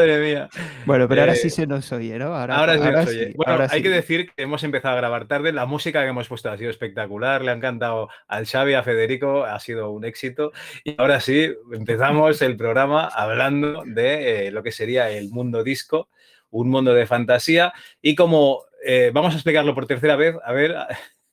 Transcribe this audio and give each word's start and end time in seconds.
Madre 0.00 0.18
mía. 0.18 0.48
Bueno, 0.86 1.08
pero 1.08 1.20
ahora 1.22 1.34
sí 1.34 1.48
eh, 1.48 1.50
se 1.50 1.66
nos 1.66 1.90
oye, 1.92 2.18
¿no? 2.18 2.34
Ahora, 2.34 2.74
sí 2.78 2.90
nos 2.90 3.06
oye. 3.06 3.32
bueno, 3.36 3.66
hay 3.68 3.82
que 3.82 3.90
decir 3.90 4.30
que 4.30 4.42
hemos 4.42 4.64
empezado 4.64 4.94
a 4.94 4.96
grabar 4.96 5.26
tarde. 5.26 5.52
La 5.52 5.66
música 5.66 6.02
que 6.02 6.08
hemos 6.08 6.28
puesto 6.28 6.50
ha 6.50 6.56
sido 6.56 6.70
espectacular. 6.70 7.42
Le 7.42 7.50
ha 7.50 7.54
encantado 7.54 8.08
al 8.28 8.46
Xavi, 8.46 8.74
a 8.74 8.82
Federico. 8.82 9.44
Ha 9.44 9.58
sido 9.60 9.90
un 9.90 10.04
éxito. 10.04 10.52
Y 10.84 10.94
ahora 10.98 11.20
sí, 11.20 11.52
empezamos 11.72 12.40
el 12.42 12.56
programa 12.56 13.06
hablando 13.06 13.82
de 13.84 14.46
eh, 14.46 14.50
lo 14.50 14.62
que 14.62 14.72
sería 14.72 15.10
el 15.10 15.30
mundo 15.30 15.62
disco, 15.62 16.08
un 16.50 16.70
mundo 16.70 16.94
de 16.94 17.06
fantasía. 17.06 17.72
Y 18.00 18.14
como 18.14 18.64
eh, 18.84 19.10
vamos 19.12 19.34
a 19.34 19.36
explicarlo 19.36 19.74
por 19.74 19.86
tercera 19.86 20.16
vez, 20.16 20.36
a 20.42 20.52
ver, 20.52 20.74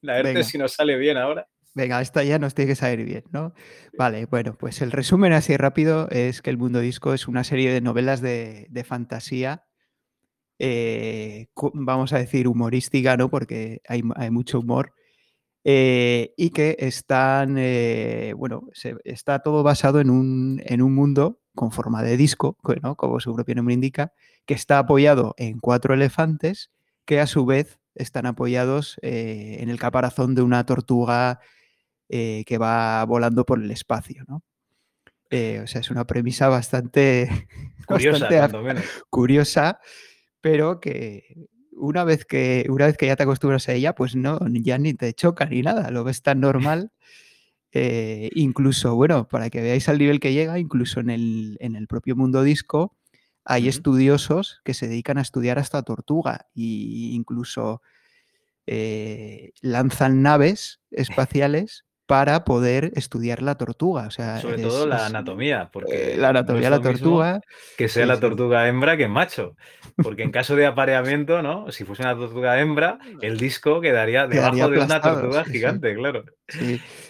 la 0.01 0.19
ERTE 0.19 0.43
si 0.43 0.57
nos 0.57 0.73
sale 0.73 0.97
bien 0.97 1.17
ahora. 1.17 1.47
Venga, 1.77 2.01
esta 2.01 2.23
ya 2.23 2.39
nos 2.39 2.55
tiene 2.55 2.69
que 2.69 2.75
salir 2.75 3.05
bien, 3.05 3.23
¿no? 3.29 3.53
Vale, 3.95 4.25
bueno, 4.25 4.57
pues 4.57 4.81
el 4.81 4.91
resumen 4.91 5.31
así 5.31 5.55
rápido 5.57 6.09
es 6.09 6.41
que 6.41 6.49
El 6.49 6.57
Mundo 6.57 6.79
Disco 6.79 7.13
es 7.13 7.27
una 7.27 7.43
serie 7.43 7.71
de 7.71 7.81
novelas 7.81 8.19
de, 8.19 8.83
fantasía, 8.83 9.63
eh, 10.57 11.49
vamos 11.75 12.13
a 12.13 12.17
decir 12.17 12.47
humorística, 12.47 13.15
¿no? 13.15 13.29
Porque 13.29 13.83
hay, 13.87 14.01
mucho 14.31 14.61
humor. 14.61 14.93
Eh, 15.63 16.33
y 16.35 16.49
que 16.49 16.77
están, 16.79 17.57
eh, 17.59 18.33
bueno, 18.35 18.69
está 19.03 19.43
todo 19.43 19.61
basado 19.61 19.99
en 19.99 20.09
un, 20.09 20.59
en 20.65 20.81
un, 20.81 20.95
mundo 20.95 21.41
con 21.53 21.71
forma 21.71 22.01
de 22.01 22.17
disco, 22.17 22.57
¿no? 22.81 22.95
como 22.95 23.19
su 23.19 23.35
propio 23.35 23.53
nombre 23.53 23.75
indica, 23.75 24.13
que 24.47 24.55
está 24.55 24.79
apoyado 24.79 25.35
en 25.37 25.59
cuatro 25.59 25.93
elefantes 25.93 26.71
que 27.05 27.19
a 27.19 27.27
su 27.27 27.45
vez 27.45 27.77
están 27.93 28.25
apoyados 28.25 28.97
en 29.03 29.69
el 29.69 29.77
caparazón 29.77 30.33
de 30.33 30.41
una 30.41 30.65
tortuga 30.65 31.39
eh, 32.09 32.43
que 32.45 32.57
va 32.57 33.03
volando 33.03 33.45
por 33.45 33.61
el 33.61 33.69
espacio, 33.69 34.23
¿no? 34.27 34.41
Eh, 35.29 35.59
o 35.61 35.67
sea, 35.67 35.81
es 35.81 35.91
una 35.91 36.07
premisa 36.07 36.47
bastante 36.47 37.27
curiosa, 37.87 38.49
curiosa, 39.09 39.79
pero 40.39 40.79
que 40.79 41.49
una 41.73 42.05
vez 42.05 42.23
que 42.23 42.65
una 42.69 42.85
vez 42.85 42.95
que 42.95 43.07
ya 43.07 43.17
te 43.17 43.23
acostumbras 43.23 43.67
a 43.67 43.73
ella, 43.73 43.93
pues 43.93 44.15
no, 44.15 44.39
ya 44.49 44.77
ni 44.77 44.93
te 44.93 45.13
choca 45.13 45.45
ni 45.47 45.61
nada, 45.61 45.91
lo 45.91 46.03
ves 46.03 46.21
tan 46.21 46.39
normal. 46.39 46.91
Eh, 47.73 48.29
incluso, 48.33 48.95
bueno, 48.95 49.27
para 49.27 49.49
que 49.49 49.61
veáis 49.61 49.87
al 49.89 49.99
nivel 49.99 50.21
que 50.21 50.33
llega, 50.33 50.57
incluso 50.57 51.01
en 51.01 51.09
el, 51.11 51.57
en 51.59 51.75
el 51.75 51.85
propio 51.85 52.15
mundo 52.15 52.41
disco, 52.41 52.95
hay 53.43 53.67
estudiosos 53.67 54.61
que 54.63 54.73
se 54.73 54.87
dedican 54.87 55.17
a 55.19 55.21
estudiar 55.21 55.59
hasta 55.59 55.83
tortuga 55.83 56.47
e 56.55 57.11
incluso 57.13 57.81
lanzan 59.61 60.23
naves 60.23 60.79
espaciales 60.89 61.85
para 62.07 62.45
poder 62.45 62.93
estudiar 62.95 63.41
la 63.41 63.55
tortuga. 63.55 64.07
O 64.07 64.11
sea, 64.11 64.39
Sobre 64.39 64.61
todo 64.61 64.87
la 64.87 65.05
anatomía, 65.05 65.69
porque 65.71 66.13
eh, 66.13 66.17
la 66.17 66.29
anatomía 66.29 66.63
de 66.63 66.69
la 66.69 66.81
tortuga. 66.81 67.41
Que 67.77 67.89
sea 67.89 68.05
la 68.05 68.19
tortuga 68.19 68.67
hembra 68.67 68.95
que 68.95 69.09
macho. 69.09 69.55
Porque 69.97 70.23
en 70.23 70.31
caso 70.31 70.55
de 70.55 70.65
apareamiento, 70.65 71.41
¿no? 71.41 71.69
Si 71.71 71.83
fuese 71.83 72.03
una 72.03 72.15
tortuga 72.15 72.59
hembra, 72.61 72.97
el 73.21 73.37
disco 73.37 73.81
quedaría 73.81 74.25
debajo 74.27 74.69
de 74.69 74.79
una 74.79 75.01
tortuga 75.01 75.43
gigante, 75.43 75.93
claro. 75.95 76.23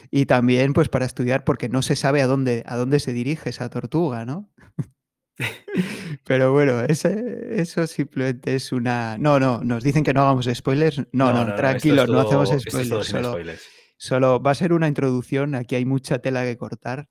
Y 0.09 0.25
también, 0.25 0.73
pues, 0.73 0.89
para 0.89 1.05
estudiar, 1.05 1.43
porque 1.43 1.69
no 1.69 1.83
se 1.83 1.95
sabe 1.95 2.23
a 2.23 2.27
dónde, 2.27 2.63
a 2.65 2.75
dónde 2.75 2.99
se 2.99 3.13
dirige 3.13 3.51
esa 3.51 3.69
tortuga, 3.69 4.25
¿no? 4.25 4.49
Pero 6.25 6.51
bueno, 6.51 6.81
ese, 6.81 7.49
eso 7.51 7.85
simplemente 7.85 8.55
es 8.55 8.71
una. 8.71 9.19
No, 9.19 9.39
no, 9.39 9.63
nos 9.63 9.83
dicen 9.83 10.03
que 10.03 10.13
no 10.13 10.21
hagamos 10.21 10.49
spoilers. 10.51 11.03
No, 11.11 11.31
no, 11.31 11.53
tranquilos, 11.53 12.09
no 12.09 12.21
hacemos 12.21 12.49
spoilers. 12.49 13.09
spoilers. 13.09 13.76
Solo 13.97 14.41
va 14.41 14.51
a 14.51 14.55
ser 14.55 14.73
una 14.73 14.87
introducción, 14.87 15.55
aquí 15.55 15.75
hay 15.75 15.85
mucha 15.85 16.19
tela 16.19 16.43
que 16.43 16.57
cortar. 16.57 17.09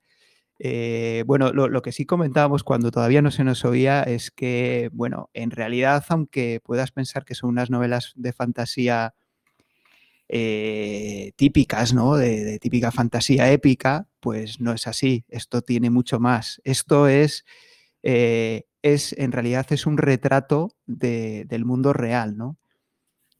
Eh, 0.59 1.23
bueno, 1.27 1.51
lo, 1.53 1.81
que 1.81 1.91
sí 1.91 2.05
comentábamos 2.05 2.63
cuando 2.63 2.89
todavía 2.89 3.21
no 3.21 3.29
se 3.29 3.43
nos 3.43 3.63
oía 3.65 4.03
es 4.03 4.31
que, 4.31 4.89
bueno, 4.91 5.29
en 5.33 5.51
realidad, 5.51 6.03
aunque 6.09 6.61
puedas 6.63 6.91
pensar 6.91 7.25
que 7.25 7.35
son 7.35 7.49
unas 7.49 7.69
novelas 7.69 8.13
de 8.15 8.33
fantasía 8.33 9.13
eh, 10.29 11.31
típicas, 11.35 11.93
¿no? 11.93 12.15
De, 12.17 12.59
típica 12.59 12.91
fantasía 12.91 13.51
épica, 13.51 14.07
pues 14.19 14.59
no 14.59 14.73
es 14.73 14.87
así. 14.87 15.25
Esto 15.29 15.61
tiene 15.61 15.89
mucho 15.89 16.19
más. 16.19 16.61
Esto 16.63 17.07
es, 17.07 17.45
eh, 18.03 18.65
es 18.81 19.13
en 19.13 19.31
realidad, 19.31 19.67
es 19.69 19.85
un 19.85 19.97
retrato 19.97 20.69
del 20.85 21.65
mundo 21.65 21.93
real, 21.93 22.35
¿no? 22.37 22.57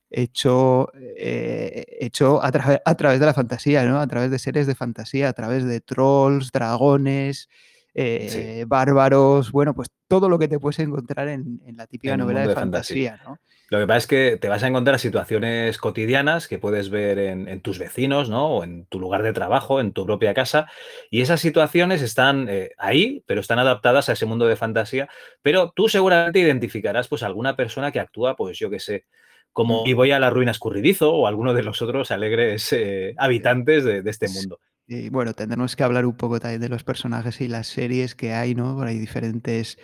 Hecho, 0.10 0.92
eh, 0.96 1.86
hecho 2.00 2.42
a, 2.42 2.48
a, 2.86 2.96
través 2.96 3.20
de 3.20 3.26
la 3.26 3.34
fantasía, 3.34 3.84
¿no? 3.86 4.00
A 4.00 4.08
través 4.08 4.32
de 4.32 4.40
series 4.40 4.68
de 4.68 4.76
fantasía, 4.76 5.30
a 5.30 5.34
través 5.34 5.66
de 5.66 5.82
trolls, 5.82 6.52
dragones, 6.52 7.50
eh, 7.94 8.66
bárbaros, 8.68 9.52
bueno, 9.52 9.74
pues 9.74 9.90
todo 10.08 10.30
lo 10.30 10.38
que 10.38 10.48
te 10.48 10.60
puedes 10.60 10.80
encontrar 10.80 11.28
en, 11.28 11.60
la 11.76 11.88
típica 11.88 12.16
novela 12.16 12.48
de, 12.48 12.54
fantasía, 12.54 13.20
¿no? 13.26 13.40
Lo 13.70 13.80
que 13.80 13.88
pasa 13.88 13.98
es 13.98 14.08
que 14.08 14.38
te 14.38 14.48
vas 14.48 14.64
a 14.64 14.68
encontrar 14.68 14.98
situaciones 14.98 15.78
cotidianas 15.78 16.48
que 16.48 16.58
puedes 16.58 16.90
ver 16.90 17.20
en, 17.20 17.62
tus 17.62 17.80
vecinos, 17.80 18.30
¿no? 18.30 18.48
O 18.48 18.64
en 18.64 18.86
tu 18.86 18.98
lugar 18.98 19.24
de 19.24 19.34
trabajo, 19.34 19.82
en 19.82 19.92
tu 19.92 20.06
propia 20.06 20.34
casa. 20.34 20.68
Y 21.10 21.22
esas 21.22 21.42
situaciones 21.42 22.02
están 22.02 22.48
eh, 22.50 22.72
ahí, 22.78 23.24
pero 23.26 23.42
están 23.42 23.60
adaptadas 23.60 24.08
a 24.08 24.14
ese 24.14 24.26
mundo 24.26 24.48
de 24.48 24.56
fantasía. 24.56 25.10
Pero 25.42 25.74
tú 25.76 25.90
seguramente 25.90 26.40
identificarás, 26.40 27.10
pues, 27.10 27.24
alguna 27.24 27.58
persona 27.58 27.92
que 27.92 28.00
actúa, 28.00 28.38
pues, 28.38 28.58
yo 28.58 28.70
qué 28.70 28.80
sé, 28.80 29.06
como 29.54 29.84
y 29.86 29.94
voy 29.94 30.12
a 30.12 30.20
la 30.20 30.30
ruina 30.30 30.52
escurridizo 30.52 31.14
o 31.14 31.28
alguno 31.28 31.54
de 31.54 31.64
los 31.64 31.82
otros 31.82 32.12
alegres 32.12 32.72
eh, 32.74 33.16
habitantes 33.18 33.84
de, 33.84 34.04
este 34.06 34.30
mundo. 34.30 34.60
Y 34.88 35.10
bueno, 35.10 35.34
tendremos 35.34 35.76
que 35.76 35.84
hablar 35.84 36.06
un 36.06 36.16
poco 36.16 36.40
también 36.40 36.62
de 36.62 36.70
los 36.70 36.84
personajes 36.84 37.42
y 37.42 37.50
las 37.50 37.68
series 37.68 38.16
que 38.16 38.34
hay, 38.34 38.56
¿no? 38.56 38.82
Hay 38.82 38.98
diferentes. 38.98 39.78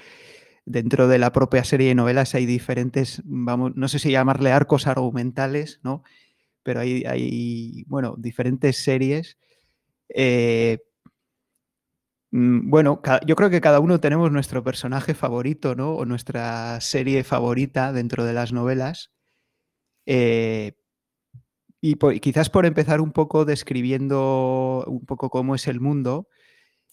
Dentro 0.65 1.09
de 1.09 1.19
la 1.19 1.33
propia 1.33 1.65
serie 1.65 1.89
de 1.89 1.95
novelas 1.95 2.35
hay 2.35 2.45
diferentes, 2.45 3.21
vamos, 3.25 3.73
no 3.75 3.89
sé 3.89 3.99
si 3.99 4.11
llamarle 4.11 4.53
arcos 4.53 4.88
argumentales, 4.88 5.81
¿no? 5.83 6.03
Pero 6.63 6.79
hay, 6.79 7.03
hay 7.03 7.83
bueno, 7.88 8.15
diferentes 8.17 8.77
series. 8.77 9.38
Eh, 10.07 10.79
mm, 12.31 12.69
bueno, 12.69 13.01
yo 13.25 13.35
creo 13.35 13.49
que 13.49 13.59
cada 13.59 13.81
uno 13.81 13.99
tenemos 13.99 14.31
nuestro 14.31 14.63
personaje 14.63 15.13
favorito, 15.13 15.75
¿no? 15.75 15.95
O 15.95 16.05
nuestra 16.05 16.79
serie 16.79 17.23
favorita 17.25 17.91
dentro 17.91 18.23
de 18.23 18.33
las 18.33 18.53
novelas. 18.53 19.12
Eh, 20.05 20.73
y 21.85 21.95
quizás 22.21 22.50
por 22.50 22.65
empezar 22.65 23.01
un 23.01 23.11
poco 23.11 23.44
describiendo 23.44 24.85
un 24.88 25.05
poco 25.05 25.29
cómo 25.29 25.53
es 25.53 25.67
el 25.67 25.81
mundo. 25.81 26.29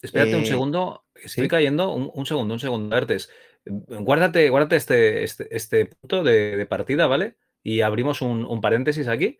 Espérate 0.01 0.35
un 0.35 0.43
eh, 0.43 0.47
segundo, 0.47 1.05
estoy 1.15 1.47
cayendo. 1.47 1.93
Un, 1.93 2.25
segundo, 2.25 2.55
un 2.55 2.59
segundo, 2.59 2.93
Artes. 2.93 3.29
Guárdate, 3.65 4.49
guárdate 4.49 4.75
este, 4.75 5.23
este, 5.23 5.55
este 5.55 5.85
punto 5.85 6.23
de, 6.23 6.65
partida, 6.65 7.07
¿vale? 7.07 7.35
Y 7.63 7.81
abrimos 7.81 8.21
un, 8.21 8.59
paréntesis 8.59 9.07
aquí. 9.07 9.37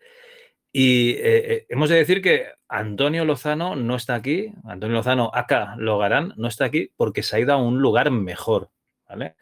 Y 0.72 1.16
eh, 1.18 1.66
hemos 1.68 1.90
de 1.90 1.96
decir 1.96 2.22
que 2.22 2.46
Antonio 2.66 3.26
Lozano 3.26 3.76
no 3.76 3.96
está 3.96 4.14
aquí, 4.14 4.54
Antonio 4.64 4.96
Lozano, 4.96 5.30
acá 5.34 5.74
Logarán, 5.76 6.32
no 6.36 6.48
está 6.48 6.64
aquí 6.64 6.90
porque 6.96 7.22
se 7.22 7.36
ha 7.36 7.40
ido 7.40 7.52
a 7.52 7.58
un 7.58 7.82
lugar 7.82 8.10
mejor, 8.10 8.70
¿vale? 9.06 9.34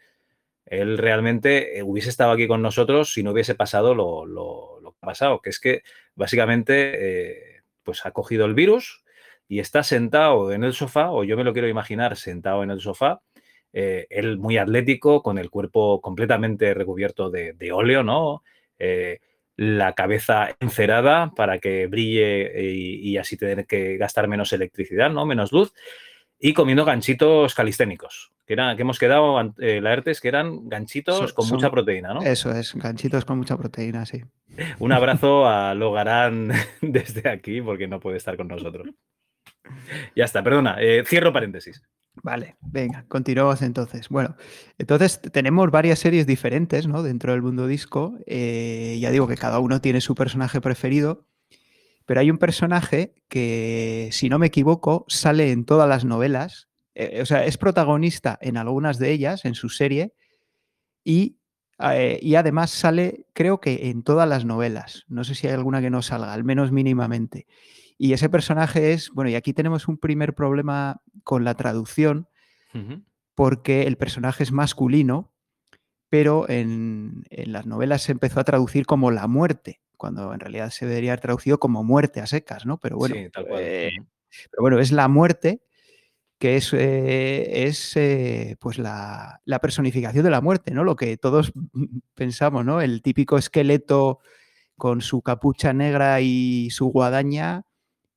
Él 0.71 0.97
realmente 0.97 1.77
eh, 1.77 1.83
hubiese 1.83 2.09
estado 2.09 2.31
aquí 2.31 2.47
con 2.47 2.61
nosotros 2.61 3.13
si 3.13 3.23
no 3.23 3.31
hubiese 3.31 3.55
pasado 3.55 3.93
lo, 3.93 4.79
que 4.81 4.97
ha 5.01 5.05
pasado, 5.05 5.41
que 5.41 5.49
es 5.49 5.59
que 5.59 5.83
básicamente 6.15 7.57
eh, 7.57 7.61
pues 7.83 8.05
ha 8.05 8.11
cogido 8.11 8.45
el 8.45 8.53
virus 8.53 9.03
y 9.49 9.59
está 9.59 9.83
sentado 9.83 10.53
en 10.53 10.63
el 10.63 10.71
sofá, 10.71 11.11
o 11.11 11.25
yo 11.25 11.35
me 11.35 11.43
lo 11.43 11.51
quiero 11.51 11.67
imaginar 11.67 12.15
sentado 12.15 12.63
en 12.63 12.71
el 12.71 12.79
sofá, 12.79 13.21
eh, 13.73 14.07
él 14.09 14.37
muy 14.37 14.57
atlético, 14.57 15.21
con 15.21 15.37
el 15.37 15.49
cuerpo 15.49 15.99
completamente 15.99 16.73
recubierto 16.73 17.29
de, 17.29 17.71
óleo, 17.73 18.01
¿no? 18.01 18.43
la 19.57 19.93
cabeza 19.93 20.55
encerada 20.59 21.33
para 21.35 21.59
que 21.59 21.85
brille 21.85 22.51
y, 22.63 23.11
y, 23.11 23.17
así 23.17 23.37
tener 23.37 23.67
que 23.67 23.97
gastar 23.97 24.27
menos 24.27 24.53
electricidad, 24.53 25.11
¿no? 25.11 25.25
Menos 25.25 25.51
luz 25.51 25.71
y 26.41 26.53
comiendo 26.53 26.83
ganchitos 26.83 27.53
calisténicos, 27.53 28.31
que, 28.47 28.53
era, 28.53 28.75
que 28.75 28.81
hemos 28.81 28.97
quedado, 28.97 29.39
eh, 29.59 29.79
la 29.79 29.93
ERTES, 29.93 30.19
que 30.19 30.27
eran 30.27 30.67
ganchitos 30.67 31.33
con 31.33 31.47
mucha 31.47 31.69
proteína, 31.69 32.15
¿no? 32.15 32.23
Eso 32.23 32.51
es, 32.51 32.73
ganchitos 32.73 33.25
con 33.25 33.37
mucha 33.37 33.55
proteína, 33.57 34.05
sí. 34.07 34.23
Un 34.79 34.91
abrazo 34.91 35.47
a 35.47 35.75
Logarán 35.75 36.51
desde 36.81 37.29
aquí, 37.29 37.61
porque 37.61 37.87
no 37.87 37.99
puede 37.99 38.17
estar 38.17 38.35
con 38.35 38.47
nosotros. 38.47 38.87
Ya 40.15 40.25
está, 40.25 40.43
perdona, 40.43 40.75
eh, 40.81 41.03
cierro 41.05 41.31
paréntesis. 41.31 41.81
Vale, 42.23 42.57
venga, 42.61 43.05
continuamos 43.07 43.61
entonces. 43.61 44.09
Bueno, 44.09 44.35
entonces 44.77 45.21
tenemos 45.21 45.71
varias 45.71 45.99
series 45.99 46.27
diferentes, 46.27 46.87
¿no? 46.87 47.03
Dentro 47.03 47.31
del 47.31 47.41
mundo 47.41 47.67
disco. 47.67 48.17
Eh, 48.25 48.97
ya 48.99 49.11
digo 49.11 49.27
que 49.27 49.37
cada 49.37 49.59
uno 49.59 49.79
tiene 49.79 50.01
su 50.01 50.13
personaje 50.13 50.59
preferido. 50.59 51.25
Pero 52.05 52.19
hay 52.19 52.31
un 52.31 52.37
personaje 52.37 53.13
que, 53.27 54.09
si 54.11 54.29
no 54.29 54.39
me 54.39 54.47
equivoco, 54.47 55.05
sale 55.07 55.51
en 55.51 55.65
todas 55.65 55.87
las 55.87 56.05
novelas. 56.05 56.67
Eh, 56.95 57.19
o 57.21 57.25
sea, 57.25 57.45
es 57.45 57.57
protagonista 57.57 58.37
en 58.41 58.57
algunas 58.57 58.97
de 58.97 59.11
ellas, 59.11 59.45
en 59.45 59.55
su 59.55 59.69
serie, 59.69 60.13
y, 61.03 61.37
eh, 61.79 62.19
y, 62.21 62.35
además 62.35 62.71
sale, 62.71 63.25
creo 63.33 63.59
que 63.59 63.89
en 63.89 64.03
todas 64.03 64.27
las 64.27 64.45
novelas. 64.45 65.05
No 65.07 65.23
sé 65.23 65.35
si 65.35 65.47
hay 65.47 65.53
alguna 65.53 65.81
que 65.81 65.89
no 65.89 66.01
salga, 66.01 66.33
al 66.33 66.43
menos 66.43 66.71
mínimamente. 66.71 67.47
Y 67.97 68.13
ese 68.13 68.29
personaje 68.29 68.93
es, 68.93 69.11
bueno, 69.11 69.29
y 69.29 69.35
aquí 69.35 69.53
tenemos 69.53 69.87
un 69.87 69.97
primer 69.97 70.33
problema 70.33 71.01
con 71.23 71.43
la 71.43 71.53
traducción, 71.53 72.27
porque 73.35 73.83
el 73.83 73.97
personaje 73.97 74.43
es 74.43 74.51
masculino, 74.51 75.31
pero 76.09 76.49
en, 76.49 77.23
las 77.29 77.65
novelas 77.65 78.01
se 78.01 78.11
empezó 78.11 78.39
a 78.39 78.43
traducir 78.43 78.85
como 78.85 79.11
la 79.11 79.27
muerte, 79.27 79.80
cuando 80.01 80.33
en 80.33 80.39
realidad 80.39 80.71
se 80.71 80.87
debería 80.87 81.11
haber 81.11 81.21
traducido 81.21 81.59
como 81.59 81.83
muerte 81.83 82.21
a 82.21 82.25
secas, 82.25 82.65
¿no? 82.65 82.79
Pero 82.79 82.97
bueno, 82.97 83.15
eh, 83.15 83.29
pero 84.49 84.61
bueno 84.61 84.79
es 84.79 84.91
la 84.91 85.07
muerte 85.07 85.61
que 86.39 86.57
es, 86.57 86.73
eh, 86.73 87.67
es 87.67 87.95
eh, 87.97 88.57
pues 88.59 88.79
la, 88.79 89.41
personificación 89.61 90.23
de 90.23 90.31
la 90.31 90.41
muerte, 90.41 90.71
¿no? 90.71 90.83
Lo 90.83 90.95
que 90.95 91.15
todos 91.17 91.53
pensamos, 92.15 92.65
¿no? 92.65 92.81
El 92.81 93.03
típico 93.03 93.37
esqueleto 93.37 94.17
con 94.75 95.01
su 95.01 95.21
capucha 95.21 95.71
negra 95.71 96.19
y 96.19 96.71
su 96.71 96.87
guadaña 96.87 97.67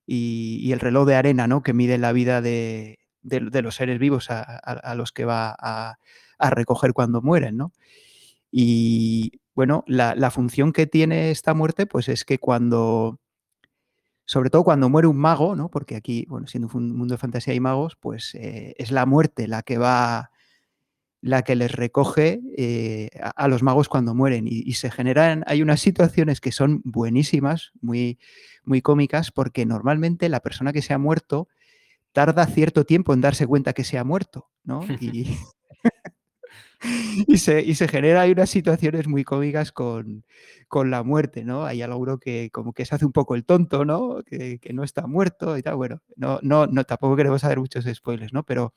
y, 0.07 0.73
el 0.73 0.81
reloj 0.81 1.07
de 1.07 1.17
arena, 1.17 1.47
¿no? 1.47 1.63
Que 1.63 1.75
mide 1.75 1.99
la 1.99 2.13
vida 2.13 2.41
de, 2.41 2.99
los 3.23 3.75
seres 3.75 3.99
vivos 3.99 4.29
a, 4.31 4.95
los 4.95 5.13
que 5.13 5.27
va 5.27 5.55
a, 5.59 5.99
recoger 6.51 6.95
cuando 6.95 7.21
mueren, 7.21 7.59
¿no? 7.59 7.75
Y 8.51 9.43
bueno, 9.55 9.85
la, 9.87 10.15
la, 10.15 10.31
función 10.31 10.73
que 10.73 10.87
tiene 10.87 11.31
esta 11.31 11.55
muerte, 11.55 11.87
pues 11.87 12.09
es 12.09 12.25
que 12.25 12.39
cuando 12.39 13.21
sobre 14.27 14.51
todo 14.51 14.65
cuando 14.65 14.89
muere 14.89 15.09
un 15.09 15.19
mago, 15.19 15.55
¿no? 15.55 15.71
Porque 15.71 15.97
aquí, 15.97 16.27
bueno, 16.29 16.47
siendo 16.47 16.69
un 16.73 16.97
mundo 16.97 17.15
de 17.15 17.19
fantasía 17.19 17.55
y 17.55 17.61
magos, 17.61 17.97
pues 17.97 18.35
eh, 18.35 18.75
es 18.79 18.91
la 18.91 19.05
muerte 19.05 19.47
la 19.49 19.63
que 19.63 19.77
va, 19.77 20.31
la 21.21 21.43
que 21.43 21.55
les 21.55 21.73
recoge 21.73 22.41
eh, 22.57 23.11
a, 23.21 23.49
los 23.49 23.63
magos 23.63 23.89
cuando 23.89 24.15
mueren. 24.15 24.47
Y, 24.49 24.73
se 24.75 24.91
generan, 24.91 25.45
hay 25.47 25.63
unas 25.63 25.81
situaciones 25.81 26.41
que 26.41 26.53
son 26.53 26.81
buenísimas, 26.85 27.73
muy, 27.83 28.19
muy 28.65 28.81
cómicas, 28.81 29.31
porque 29.31 29.67
normalmente 29.67 30.29
la 30.31 30.41
persona 30.41 30.73
que 30.73 30.83
se 30.83 30.95
ha 30.95 30.99
muerto 30.99 31.49
tarda 32.13 32.47
cierto 32.47 32.85
tiempo 32.85 33.13
en 33.13 33.21
darse 33.21 33.47
cuenta 33.47 33.75
que 33.75 33.85
se 33.85 33.99
ha 33.99 34.05
muerto, 34.05 34.49
¿no? 34.65 34.81
Y, 35.01 35.37
y, 37.27 37.39
se, 37.39 37.63
y 37.63 37.75
se 37.75 37.89
genera 37.89 38.23
hay 38.23 38.33
unas 38.33 38.51
situaciones 38.51 39.09
muy 39.09 39.25
cómicas 39.25 39.73
con, 39.73 40.25
con 40.69 40.91
la 40.91 41.03
muerte, 41.03 41.45
¿no? 41.45 41.65
Hay 41.65 41.83
alguno 41.83 42.19
que 42.19 42.51
como 42.51 42.73
que 42.73 42.85
se 42.85 42.95
hace 42.95 43.07
un 43.07 43.13
poco 43.13 43.35
el 43.35 43.45
tonto, 43.45 43.85
¿no? 43.85 44.23
Que, 44.25 44.61
no 44.73 44.85
está 44.85 45.07
muerto 45.07 45.57
y 45.57 45.63
tal. 45.63 45.77
Bueno, 45.77 46.03
no, 46.17 46.39
no, 46.43 46.67
no, 46.67 46.85
tampoco 46.85 47.17
queremos 47.17 47.41
saber 47.41 47.59
muchos 47.61 47.85
spoilers, 47.85 48.33
¿no? 48.33 48.45
Pero, 48.45 48.75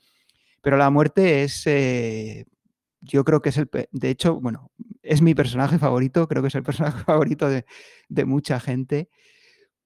pero 0.62 0.76
la 0.76 0.90
muerte 0.90 1.44
es, 1.44 1.66
eh, 1.66 2.46
yo 3.00 3.24
creo 3.24 3.42
que 3.42 3.50
es 3.50 3.58
el, 3.58 3.68
de 3.90 4.10
hecho, 4.10 4.40
bueno, 4.40 4.70
es 5.02 5.22
mi 5.22 5.34
personaje 5.34 5.78
favorito, 5.78 6.28
creo 6.28 6.42
que 6.42 6.48
es 6.48 6.54
el 6.54 6.62
personaje 6.64 7.04
favorito 7.04 7.48
de, 7.48 7.64
de 8.08 8.24
mucha 8.24 8.60
gente 8.60 9.08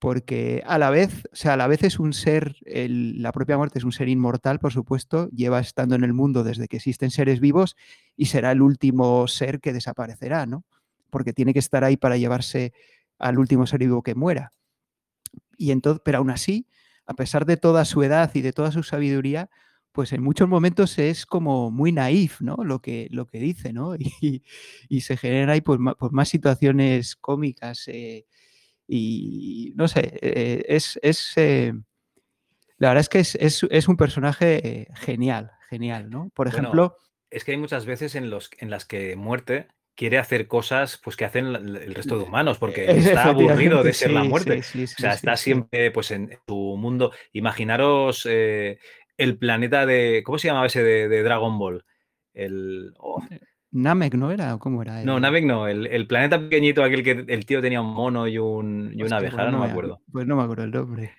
porque 0.03 0.65
a 0.67 0.79
la 0.79 0.91
vez, 0.91 1.29
o 1.33 1.37
sea, 1.37 1.53
a 1.53 1.57
la 1.57 1.69
vez 1.69 1.85
es 1.85 2.01
un 2.01 2.13
ser, 2.13 2.57
la 2.67 3.31
propia 3.31 3.57
muerte 3.57 3.79
es 3.79 3.85
un 3.85 3.93
ser 3.93 4.09
inmortal, 4.09 4.59
por 4.59 4.73
supuesto, 4.73 5.29
lleva 5.29 5.61
estando 5.61 5.95
en 5.95 6.03
el 6.03 6.13
mundo 6.13 6.43
desde 6.43 6.67
que 6.67 6.79
existen 6.79 7.13
seres 7.13 7.39
vivos 7.39 7.77
y 8.17 8.27
será 8.27 8.51
el 8.51 8.63
último 8.63 9.29
ser 9.29 9.61
que 9.61 9.73
desaparecerá, 9.73 10.45
¿no? 10.45 10.65
Porque 11.09 11.33
tiene 11.33 11.53
que 11.53 11.61
estar 11.61 11.85
ahí 11.85 11.97
para 11.97 12.17
llevarse 12.17 12.73
al 13.21 13.39
último 13.39 13.65
ser 13.65 13.79
vivo 13.79 14.03
que 14.03 14.17
muera. 14.17 14.51
Y 15.57 15.71
entonces, 15.71 16.03
pero 16.05 16.19
aún 16.19 16.31
así, 16.31 16.67
a 17.07 17.15
pesar 17.15 17.47
de 17.47 17.57
toda 17.57 17.85
su 17.85 18.03
edad 18.03 18.29
y 18.35 18.41
de 18.41 18.53
toda 18.53 18.73
su 18.73 18.83
sabiduría, 18.83 19.51
pues 19.93 20.13
en 20.13 20.21
muchos 20.21 20.49
momentos 20.49 20.99
es 20.99 21.27
como 21.27 21.71
muy 21.71 21.93
naif, 21.93 22.41
¿no? 22.41 22.57
Lo 22.65 22.81
que, 22.81 23.07
lo 23.13 23.29
que 23.29 23.39
dice, 23.39 23.73
¿no? 23.73 23.95
Y, 24.89 25.01
se 25.01 25.17
generan 25.17 25.51
ahí 25.51 25.61
pues, 25.61 25.79
pues 25.97 26.11
más, 26.11 26.29
situaciones 26.29 27.15
cómicas. 27.15 27.87
Eh, 27.87 28.27
y 28.87 29.73
no 29.77 29.89
sé, 29.89 30.19
eh, 30.21 30.65
es, 30.69 30.99
eh, 31.37 31.73
la 32.79 32.89
verdad 32.89 33.01
es 33.01 33.09
que 33.09 33.19
es, 33.21 33.89
un 33.89 33.97
personaje 33.97 34.89
genial, 34.95 35.53
genial, 35.69 36.11
¿no? 36.11 36.31
Por 36.35 36.49
ejemplo... 36.49 36.97
es 37.31 37.45
que 37.45 37.53
hay 37.53 37.57
muchas 37.57 37.87
veces 37.87 38.15
en, 38.15 38.31
los, 38.31 38.51
en 38.59 38.71
las 38.71 38.85
que 38.85 39.17
muerte 39.17 39.69
quiere 39.95 40.19
hacer 40.19 40.47
cosas 40.47 40.99
pues 41.03 41.17
que 41.17 41.25
hacen 41.25 41.47
el 41.55 41.95
resto 41.95 42.19
de 42.19 42.25
humanos 42.25 42.59
porque 42.59 42.85
está 42.91 43.25
aburrido 43.25 43.83
de 43.83 43.93
ser 43.93 44.11
la 44.11 44.25
muerte. 44.25 44.61
o 44.61 44.87
sea, 44.87 45.13
está 45.13 45.37
siempre 45.37 45.91
pues 45.91 46.11
en 46.11 46.39
tu 46.47 46.77
mundo. 46.77 47.13
Imaginaros 47.33 48.27
eh, 48.29 48.79
el 49.17 49.39
planeta 49.39 49.87
de 49.87 50.23
¿cómo 50.25 50.39
se 50.39 50.49
llamaba 50.49 50.67
ese 50.67 50.83
de, 50.83 51.23
Dragon 51.23 51.59
Ball? 51.59 51.85
El 52.33 52.95
oh, 52.99 53.23
Namek, 53.73 54.15
¿no 54.15 54.31
era? 54.31 54.57
¿Cómo 54.59 54.83
era? 54.83 55.03
No, 55.03 55.19
Namek 55.19 55.45
no. 55.45 55.67
El, 55.67 56.07
planeta 56.07 56.39
pequeñito, 56.39 56.85
aquel 56.85 57.03
que 57.03 57.25
el 57.27 57.47
tío 57.47 57.61
tenía 57.61 57.81
un 57.81 57.93
mono 57.93 58.29
y, 58.29 58.39
un, 58.39 58.95
una 58.95 59.17
abeja, 59.17 59.51
no, 59.51 59.59
me 59.59 59.71
acuerdo. 59.71 60.01
Pues 60.13 60.27
no 60.27 60.37
me 60.37 60.43
acuerdo 60.43 60.65
el 60.65 60.71
nombre. 60.71 61.13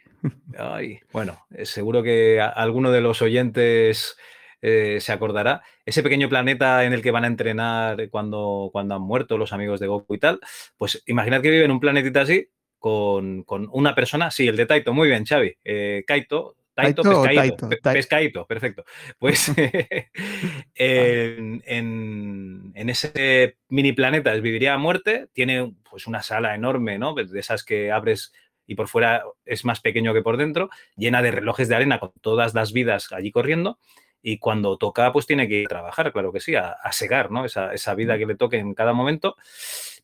Ay, 0.58 1.00
bueno, 1.12 1.46
eh, 1.52 1.66
seguro 1.66 2.04
que 2.04 2.40
alguno 2.40 2.92
de 2.92 3.02
los 3.02 3.22
oyentes 3.22 4.16
eh, 4.62 5.00
se 5.02 5.12
acordará. 5.12 5.62
Ese 5.86 6.04
pequeño 6.04 6.30
planeta 6.30 6.86
en 6.86 6.94
el 6.94 7.02
que 7.02 7.12
van 7.12 7.26
a 7.26 7.28
entrenar 7.28 8.10
cuando, 8.10 8.70
cuando 8.72 8.96
han 8.96 9.02
muerto 9.02 9.38
los 9.38 9.52
amigos 9.52 9.80
de 9.80 9.88
Goku 9.88 10.16
y 10.16 10.20
tal. 10.20 10.40
Pues 10.78 11.04
imaginad 11.08 11.42
que 11.42 11.50
vive 11.50 11.66
en 11.66 11.72
un 11.72 11.80
planetita 11.80 12.22
así, 12.22 12.48
con, 12.84 13.46
una 13.72 13.96
persona. 13.96 14.30
Sí, 14.30 14.48
el 14.48 14.58
de 14.58 14.66
Taito, 14.66 14.94
muy 14.94 15.08
bien, 15.08 15.26
Xavi. 15.26 15.56
Eh, 15.64 16.04
Kaito, 16.06 16.56
Taito, 16.76 17.04
pescadito, 17.04 17.70
pescadito, 17.94 18.48
perfecto. 18.48 18.84
Pues 19.20 19.52
en, 20.76 22.74
ese 22.76 23.58
mini 23.70 23.94
planeta 23.94 24.34
viviría 24.34 24.74
a 24.74 24.80
muerte, 24.80 25.28
tiene 25.34 25.76
pues 25.90 26.08
una 26.08 26.24
sala 26.24 26.56
enorme, 26.56 26.98
¿no? 26.98 27.14
De 27.14 27.40
esas 27.40 27.64
que 27.64 27.92
abres 27.92 28.34
y 28.66 28.76
por 28.76 28.88
fuera 28.88 29.24
es 29.46 29.66
más 29.66 29.82
pequeño 29.82 30.14
que 30.14 30.22
por 30.22 30.38
dentro, 30.38 30.70
llena 30.96 31.22
de 31.22 31.32
relojes 31.32 31.68
de 31.68 31.76
arena 31.76 32.00
con 32.00 32.12
todas 32.22 32.54
las 32.54 32.74
vidas 32.74 33.12
allí 33.12 33.32
corriendo. 33.32 33.78
Y 34.26 34.40
cuando 34.40 34.78
toca, 34.78 35.12
pues 35.12 35.28
tiene 35.28 35.50
que 35.50 35.56
ir 35.56 35.66
a 35.66 35.70
trabajar, 35.70 36.14
claro 36.14 36.32
que 36.32 36.40
sí, 36.40 36.56
a, 36.56 36.70
a 36.72 36.94
segar, 36.94 37.30
¿no? 37.30 37.44
Esa, 37.44 37.74
esa 37.74 37.94
vida 37.94 38.18
que 38.18 38.26
le 38.26 38.36
toque 38.36 38.58
en 38.58 38.74
cada 38.74 38.94
momento. 38.94 39.36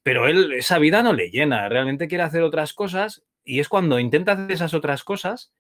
Pero 0.04 0.28
él, 0.28 0.52
esa 0.54 0.78
vida 0.78 1.02
no 1.02 1.14
le 1.14 1.32
llena, 1.32 1.70
realmente 1.70 2.08
quiere 2.08 2.26
hacer 2.26 2.44
otras 2.44 2.74
cosas 2.74 3.24
y 3.46 3.60
es 3.60 3.70
cuando 3.70 3.98
intenta 3.98 4.34
hacer 4.34 4.52
esas 4.52 4.74
otras 4.74 5.04
cosas 5.04 5.54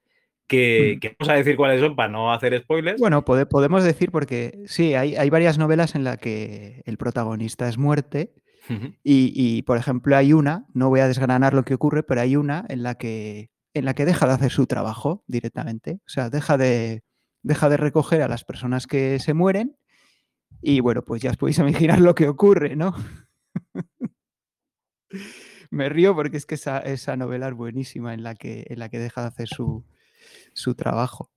que, 0.50 1.00
mm. 1.02 1.16
vamos 1.20 1.34
a 1.34 1.38
decir 1.38 1.56
cuáles 1.56 1.80
son 1.80 1.96
para 1.96 2.12
no 2.12 2.34
hacer 2.34 2.60
spoilers. 2.62 3.00
Bueno, 3.00 3.24
podemos 3.24 3.84
decir 3.86 4.12
porque 4.12 4.64
sí, 4.66 4.96
hay, 4.96 5.30
varias 5.30 5.58
novelas 5.58 5.96
en 5.96 6.04
las 6.04 6.18
que 6.18 6.82
el 6.86 6.98
protagonista 6.98 7.70
es 7.70 7.78
muerte 7.78 8.34
y, 9.04 9.64
por 9.64 9.78
ejemplo, 9.78 10.16
hay 10.16 10.34
una, 10.34 10.68
no 10.74 10.90
voy 10.90 11.00
a 11.00 11.08
desgranar 11.08 11.54
lo 11.54 11.64
que 11.64 11.74
ocurre, 11.74 12.04
pero 12.04 12.22
hay 12.22 12.36
una 12.36 12.66
en 12.70 12.84
la 12.84 12.96
que, 12.96 13.50
en 13.74 13.86
la 13.86 13.96
que 13.96 14.06
deja 14.06 14.28
de 14.28 14.34
hacer 14.34 14.52
su 14.52 14.68
trabajo 14.68 15.24
directamente, 15.26 16.02
o 16.06 16.10
sea, 16.10 16.30
deja 16.30 16.58
de, 16.58 17.04
deja 17.42 17.70
de 17.70 17.78
recoger 17.78 18.22
a 18.22 18.28
las 18.28 18.44
personas 18.44 18.86
que 18.86 19.18
se 19.20 19.34
mueren 19.34 19.78
y 20.62 20.82
bueno, 20.82 21.04
pues 21.04 21.22
ya 21.22 21.32
os 21.32 21.38
podéis 21.38 21.58
imaginar 21.60 22.00
lo 22.00 22.14
que 22.14 22.28
ocurre, 22.28 22.76
¿no? 22.76 22.94
Me 25.72 25.90
río 25.90 26.14
porque 26.16 26.38
es 26.38 26.46
que 26.46 26.56
esa, 26.56 26.80
esa 26.80 27.16
novela 27.16 27.48
es 27.48 27.54
buenísima 27.56 28.14
en 28.14 28.22
la 28.24 28.36
que, 28.36 28.66
en 28.70 28.80
la 28.80 28.90
que 28.90 29.00
deja 29.00 29.22
de 29.22 29.28
hacer 29.28 29.48
su, 29.48 29.84
su 30.54 30.76
trabajo. 30.76 31.30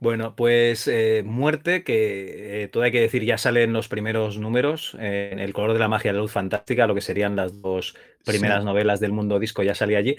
Bueno, 0.00 0.34
pues 0.36 0.88
eh, 0.88 1.22
Muerte, 1.24 1.84
que 1.84 2.64
eh, 2.64 2.68
todo 2.68 2.82
hay 2.82 2.92
que 2.92 3.00
decir, 3.00 3.24
ya 3.24 3.38
salen 3.38 3.72
los 3.72 3.88
primeros 3.88 4.38
números, 4.38 4.96
eh, 5.00 5.30
en 5.32 5.38
El 5.38 5.52
color 5.52 5.72
de 5.72 5.78
la 5.78 5.88
magia 5.88 6.10
de 6.10 6.18
la 6.18 6.22
luz 6.22 6.32
fantástica, 6.32 6.86
lo 6.86 6.94
que 6.94 7.00
serían 7.00 7.36
las 7.36 7.60
dos 7.60 7.96
primeras 8.24 8.64
novelas 8.64 9.00
del 9.00 9.12
mundo 9.12 9.38
disco, 9.38 9.62
ya 9.62 9.74
salía 9.74 9.98
allí. 9.98 10.16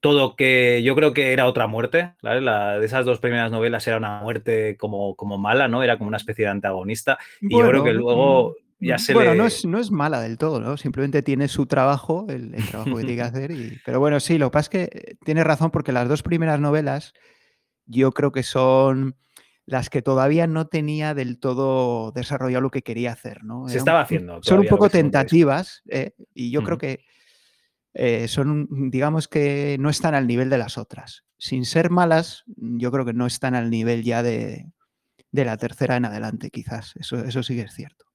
Todo 0.00 0.36
que 0.36 0.82
yo 0.84 0.94
creo 0.94 1.12
que 1.12 1.32
era 1.32 1.46
otra 1.46 1.66
muerte, 1.66 2.12
La, 2.20 2.78
de 2.78 2.86
esas 2.86 3.04
dos 3.04 3.18
primeras 3.18 3.50
novelas 3.50 3.86
era 3.86 3.96
una 3.96 4.20
muerte 4.20 4.76
como, 4.76 5.16
como 5.16 5.38
mala, 5.38 5.66
¿no? 5.66 5.82
Era 5.82 5.98
como 5.98 6.08
una 6.08 6.18
especie 6.18 6.44
de 6.44 6.52
antagonista. 6.52 7.18
y 7.40 7.58
yo 7.58 7.68
creo 7.68 7.82
que 7.82 7.92
luego 7.92 8.50
mm, 8.50 8.67
ya 8.80 8.98
se 8.98 9.12
bueno, 9.12 9.34
no, 9.34 9.46
es, 9.46 9.64
no 9.64 9.78
es 9.78 9.90
mala 9.90 10.20
del 10.20 10.38
todo, 10.38 10.60
¿no? 10.60 10.76
Simplemente 10.76 11.22
tiene 11.22 11.48
su 11.48 11.66
trabajo, 11.66 12.26
el, 12.28 12.52
trabajo 12.70 12.96
que 12.96 13.04
tiene 13.04 13.16
que 13.16 13.22
hacer. 13.22 13.52
pero 13.84 13.98
bueno, 14.00 14.20
sí, 14.20 14.38
lo 14.38 14.50
que 14.50 14.52
pasa 14.52 14.64
es 14.64 14.68
que 14.68 15.16
tiene 15.24 15.44
razón 15.44 15.70
porque 15.70 15.92
las 15.92 16.08
dos 16.08 16.22
primeras 16.22 16.60
novelas 16.60 17.12
yo 17.86 18.12
creo 18.12 18.32
que 18.32 18.42
son 18.42 19.16
las 19.64 19.90
que 19.90 20.00
todavía 20.00 20.46
no 20.46 20.66
tenía 20.66 21.12
del 21.14 21.38
todo 21.38 22.12
desarrollado 22.12 22.62
lo 22.62 22.70
que 22.70 22.82
quería 22.82 23.12
hacer, 23.12 23.44
¿no? 23.44 23.68
Se 23.68 23.78
estaba 23.78 24.00
haciendo. 24.00 24.40
Son 24.42 24.60
un 24.60 24.66
poco 24.66 24.88
tentativas 24.88 25.82
eh, 25.88 26.12
y 26.32 26.50
yo 26.50 26.62
creo 26.62 26.78
que 26.78 27.04
eh, 27.92 28.28
son, 28.28 28.90
digamos 28.90 29.28
que 29.28 29.76
no 29.80 29.90
están 29.90 30.14
al 30.14 30.26
nivel 30.26 30.48
de 30.48 30.58
las 30.58 30.78
otras. 30.78 31.24
Sin 31.36 31.64
ser 31.64 31.90
malas, 31.90 32.44
yo 32.46 32.90
creo 32.90 33.04
que 33.04 33.12
no 33.12 33.26
están 33.26 33.54
al 33.54 33.70
nivel 33.70 34.04
ya 34.04 34.22
de, 34.22 34.70
de 35.32 35.44
la 35.44 35.56
tercera 35.56 35.96
en 35.96 36.06
adelante, 36.06 36.50
quizás. 36.50 36.94
Eso, 36.96 37.22
eso 37.24 37.42
sí 37.42 37.54
que 37.54 37.62
es 37.62 37.72
cierto. 37.72 38.07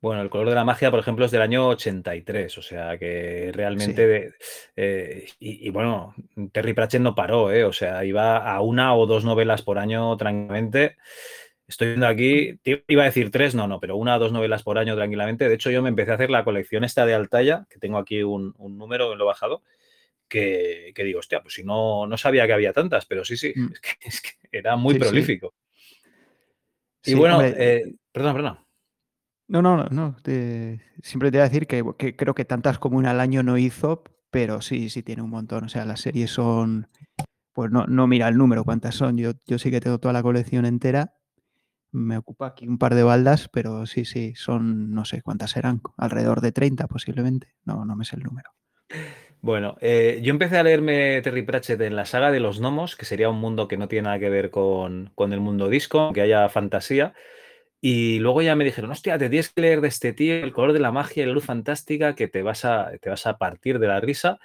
Bueno, 0.00 0.22
el 0.22 0.30
color 0.30 0.48
de 0.48 0.54
la 0.54 0.64
magia, 0.64 0.92
por 0.92 1.00
ejemplo, 1.00 1.24
es 1.24 1.32
del 1.32 1.42
año 1.42 1.66
83, 1.68 2.56
o 2.58 2.62
sea 2.62 2.96
que 2.98 3.50
realmente, 3.52 4.32
eh, 4.76 5.26
y, 5.40 5.70
bueno, 5.70 6.14
Terry 6.52 6.72
Pratchett 6.72 7.02
no 7.02 7.16
paró, 7.16 7.50
¿eh? 7.50 7.64
o 7.64 7.72
sea, 7.72 8.04
iba 8.04 8.36
a 8.36 8.60
una 8.60 8.94
o 8.94 9.06
dos 9.06 9.24
novelas 9.24 9.62
por 9.62 9.76
año 9.78 10.16
tranquilamente. 10.16 10.96
Estoy 11.66 11.88
viendo 11.88 12.06
aquí, 12.06 12.60
iba 12.86 13.02
a 13.02 13.06
decir 13.06 13.32
tres, 13.32 13.56
no, 13.56 13.66
no, 13.66 13.80
pero 13.80 13.96
una 13.96 14.16
o 14.16 14.18
dos 14.20 14.30
novelas 14.30 14.62
por 14.62 14.78
año 14.78 14.94
tranquilamente. 14.94 15.48
De 15.48 15.56
hecho, 15.56 15.70
yo 15.70 15.82
me 15.82 15.88
empecé 15.88 16.12
a 16.12 16.14
hacer 16.14 16.30
la 16.30 16.44
colección 16.44 16.84
esta 16.84 17.04
de 17.04 17.14
Altaya, 17.14 17.66
que 17.68 17.80
tengo 17.80 17.98
aquí 17.98 18.22
un, 18.22 18.54
número 18.56 19.12
en 19.12 19.18
lo 19.18 19.26
bajado, 19.26 19.64
que, 20.28 20.92
digo, 20.96 21.18
hostia, 21.18 21.42
pues 21.42 21.54
si 21.54 21.64
no, 21.64 22.06
no 22.06 22.16
sabía 22.16 22.46
que 22.46 22.52
había 22.52 22.72
tantas, 22.72 23.04
pero 23.04 23.24
sí, 23.24 23.36
sí, 23.36 23.52
mm. 23.54 23.72
es, 24.02 24.20
que, 24.20 24.30
era 24.52 24.76
muy 24.76 24.96
prolífico. 24.96 25.54
Y 27.04 27.14
bueno, 27.14 27.42
eh, 27.42 27.94
perdón, 28.12 28.34
perdón. 28.34 28.67
No, 29.48 29.62
no, 29.62 29.84
no. 29.84 30.16
siempre 31.02 31.30
te 31.30 31.38
voy 31.38 31.40
a 31.40 31.48
decir 31.48 31.66
que, 31.66 31.82
creo 32.16 32.34
que 32.34 32.44
tantas 32.44 32.78
como 32.78 32.98
una 32.98 33.12
al 33.12 33.20
año 33.20 33.42
no 33.42 33.56
hizo, 33.56 34.04
pero 34.30 34.60
sí, 34.60 34.90
sí 34.90 35.02
tiene 35.02 35.22
un 35.22 35.30
montón. 35.30 35.64
O 35.64 35.68
sea, 35.68 35.86
las 35.86 36.00
series 36.00 36.30
son. 36.30 36.88
Pues 37.54 37.70
no, 37.70 37.86
no 37.86 38.06
mira 38.06 38.28
el 38.28 38.36
número, 38.36 38.64
cuántas 38.64 38.94
son. 38.94 39.16
Yo, 39.16 39.32
yo 39.46 39.58
sí 39.58 39.70
que 39.70 39.80
tengo 39.80 39.98
toda 39.98 40.12
la 40.12 40.22
colección 40.22 40.66
entera. 40.66 41.14
Me 41.90 42.18
ocupa 42.18 42.48
aquí 42.48 42.68
un 42.68 42.76
par 42.76 42.94
de 42.94 43.02
baldas, 43.02 43.48
pero 43.48 43.86
sí, 43.86 44.04
sí, 44.04 44.34
son, 44.36 44.92
no 44.92 45.06
sé 45.06 45.22
cuántas 45.22 45.52
serán, 45.52 45.80
alrededor 45.96 46.42
de 46.42 46.52
30 46.52 46.86
posiblemente. 46.86 47.54
No, 47.64 47.86
no 47.86 47.96
me 47.96 48.04
sé 48.04 48.16
el 48.16 48.24
número. 48.24 48.50
Bueno, 49.40 49.76
eh, 49.80 50.20
yo 50.22 50.30
empecé 50.30 50.58
a 50.58 50.62
leerme 50.62 51.22
Terry 51.22 51.42
Pratchett 51.42 51.80
en 51.80 51.96
la 51.96 52.04
saga 52.04 52.30
de 52.30 52.40
los 52.40 52.60
gnomos, 52.60 52.96
que 52.96 53.06
sería 53.06 53.30
un 53.30 53.40
mundo 53.40 53.68
que 53.68 53.78
no 53.78 53.88
tiene 53.88 54.04
nada 54.04 54.18
que 54.18 54.28
ver 54.28 54.50
con, 54.50 55.10
con 55.14 55.32
el 55.32 55.40
mundo 55.40 55.68
disco, 55.68 56.12
que 56.12 56.20
haya 56.20 56.48
fantasía. 56.50 57.14
Y 57.80 58.18
luego 58.18 58.42
ya 58.42 58.56
me 58.56 58.64
dijeron, 58.64 58.90
hostia, 58.90 59.18
te 59.18 59.28
tienes 59.28 59.50
que 59.50 59.60
leer 59.60 59.80
de 59.80 59.88
este 59.88 60.12
tío, 60.12 60.34
el 60.34 60.52
color 60.52 60.72
de 60.72 60.80
la 60.80 60.90
magia 60.90 61.22
y 61.22 61.26
la 61.26 61.32
luz 61.32 61.44
fantástica, 61.44 62.14
que 62.14 62.28
te 62.28 62.42
vas 62.42 62.64
a, 62.64 62.90
te 63.00 63.08
vas 63.08 63.26
a 63.26 63.38
partir 63.38 63.78
de 63.78 63.86
la 63.86 64.00
risa. 64.00 64.38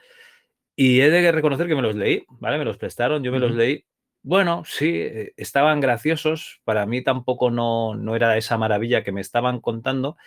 Y 0.76 1.02
he 1.02 1.10
de 1.10 1.32
reconocer 1.32 1.68
que 1.68 1.76
me 1.76 1.82
los 1.82 1.96
leí, 1.96 2.26
¿vale? 2.30 2.58
Me 2.58 2.66
los 2.66 2.78
prestaron, 2.78 3.24
yo 3.24 3.32
me 3.32 3.40
los 3.40 3.52
leí. 3.52 3.86
Bueno, 4.24 4.64
sí, 4.66 4.92
eh, 4.96 5.34
estaban 5.38 5.82
graciosos. 5.82 6.62
Para 6.64 6.86
mí 6.86 7.04
tampoco 7.04 7.52
no, 7.52 7.96
no 7.96 8.16
era 8.16 8.38
esa 8.38 8.58
maravilla 8.58 9.04
que 9.04 9.12
me 9.12 9.22
estaban 9.22 9.60
contando. 9.62 10.18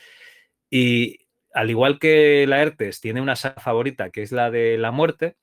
Y 0.70 1.20
al 1.54 1.70
igual 1.70 1.98
que 1.98 2.46
Laertes 2.46 3.00
tiene 3.00 3.20
una 3.20 3.36
saga 3.36 3.60
favorita, 3.60 4.10
que 4.10 4.22
es 4.22 4.32
la 4.32 4.50
de 4.50 4.78
la 4.78 4.90
muerte, 4.90 5.36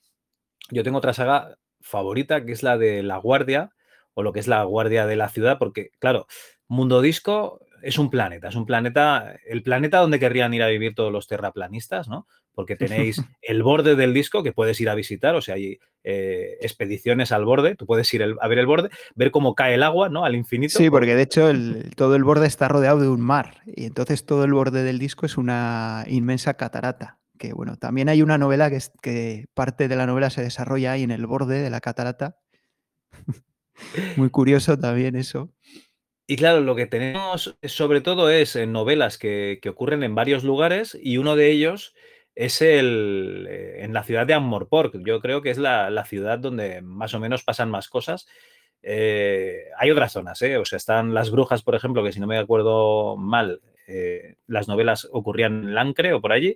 yo 0.69 0.83
tengo 0.83 0.99
otra 0.99 1.13
saga 1.13 1.57
favorita, 1.81 2.45
que 2.45 2.51
es 2.51 2.63
la 2.63 2.77
de 2.77 3.03
la 3.03 3.17
guardia, 3.17 3.71
o 4.13 4.23
lo 4.23 4.33
que 4.33 4.39
es 4.39 4.47
la 4.47 4.63
guardia 4.63 5.07
de 5.07 5.15
la 5.15 5.29
ciudad, 5.29 5.57
porque, 5.57 5.91
claro, 5.99 6.27
Mundo 6.73 7.01
Disco 7.01 7.59
es 7.83 7.97
un 7.97 8.09
planeta, 8.09 8.47
es 8.47 8.55
un 8.55 8.65
planeta, 8.65 9.35
el 9.45 9.61
planeta 9.61 9.99
donde 9.99 10.19
querrían 10.19 10.53
ir 10.53 10.63
a 10.63 10.67
vivir 10.67 10.95
todos 10.95 11.11
los 11.11 11.27
terraplanistas, 11.27 12.07
¿no? 12.07 12.27
Porque 12.53 12.75
tenéis 12.77 13.21
el 13.41 13.61
borde 13.61 13.95
del 13.95 14.13
disco 14.13 14.41
que 14.41 14.53
puedes 14.53 14.79
ir 14.81 14.89
a 14.89 14.95
visitar, 14.95 15.35
o 15.35 15.41
sea, 15.41 15.55
hay 15.55 15.79
eh, 16.03 16.57
expediciones 16.61 17.31
al 17.31 17.45
borde, 17.45 17.75
tú 17.75 17.85
puedes 17.85 18.11
ir 18.13 18.23
a 18.23 18.47
ver 18.47 18.57
el 18.57 18.65
borde, 18.65 18.89
ver 19.15 19.31
cómo 19.31 19.53
cae 19.53 19.75
el 19.75 19.83
agua, 19.83 20.09
¿no? 20.09 20.25
Al 20.25 20.35
infinito. 20.35 20.77
Sí, 20.77 20.89
porque 20.89 21.15
de 21.15 21.23
hecho 21.23 21.51
todo 21.95 22.15
el 22.15 22.23
borde 22.23 22.47
está 22.47 22.67
rodeado 22.67 22.99
de 22.99 23.09
un 23.09 23.21
mar 23.21 23.61
y 23.65 23.85
entonces 23.85 24.25
todo 24.25 24.45
el 24.45 24.53
borde 24.53 24.83
del 24.83 24.99
disco 24.99 25.25
es 25.25 25.37
una 25.37 26.05
inmensa 26.07 26.55
catarata. 26.55 27.19
Que 27.37 27.51
bueno, 27.51 27.75
también 27.75 28.09
hay 28.09 28.21
una 28.21 28.37
novela 28.37 28.69
que, 28.69 28.77
es, 28.77 28.91
que 29.01 29.47
parte 29.53 29.87
de 29.87 29.95
la 29.95 30.05
novela 30.05 30.29
se 30.29 30.41
desarrolla 30.41 30.93
ahí 30.93 31.03
en 31.03 31.11
el 31.11 31.25
borde 31.25 31.61
de 31.61 31.69
la 31.69 31.81
catarata. 31.81 32.37
Muy 34.15 34.29
curioso 34.29 34.77
también 34.77 35.15
eso. 35.15 35.51
Y 36.25 36.37
claro, 36.37 36.61
lo 36.61 36.75
que 36.75 36.85
tenemos 36.85 37.57
sobre 37.63 38.01
todo 38.01 38.29
es 38.29 38.55
en 38.55 38.71
novelas 38.71 39.17
que, 39.17 39.59
que 39.61 39.69
ocurren 39.69 40.03
en 40.03 40.15
varios 40.15 40.43
lugares 40.43 40.97
y 41.01 41.17
uno 41.17 41.35
de 41.35 41.51
ellos 41.51 41.93
es 42.35 42.61
el, 42.61 43.47
eh, 43.49 43.83
en 43.83 43.93
la 43.93 44.03
ciudad 44.03 44.25
de 44.25 44.33
Ammorpork. 44.33 44.97
Yo 45.05 45.19
creo 45.21 45.41
que 45.41 45.49
es 45.49 45.57
la, 45.57 46.05
ciudad 46.05 46.39
donde 46.39 46.81
más 46.81 47.13
o 47.13 47.19
menos 47.19 47.43
pasan 47.43 47.69
más 47.69 47.89
cosas. 47.89 48.27
Eh, 48.81 49.65
hay 49.77 49.91
otras 49.91 50.11
zonas, 50.11 50.41
¿eh? 50.41 50.57
O 50.57 50.65
sea, 50.65 50.77
están 50.77 51.13
las 51.13 51.31
brujas, 51.31 51.61
por 51.61 51.75
ejemplo, 51.75 52.03
que 52.03 52.11
si 52.11 52.19
no 52.19 52.27
me 52.27 52.37
acuerdo 52.37 53.15
mal, 53.17 53.61
eh, 53.87 54.35
las 54.47 54.67
novelas 54.67 55.07
ocurrían 55.11 55.63
en 55.63 55.75
Lancre 55.75 56.13
o 56.13 56.21
por 56.21 56.33
allí. 56.33 56.55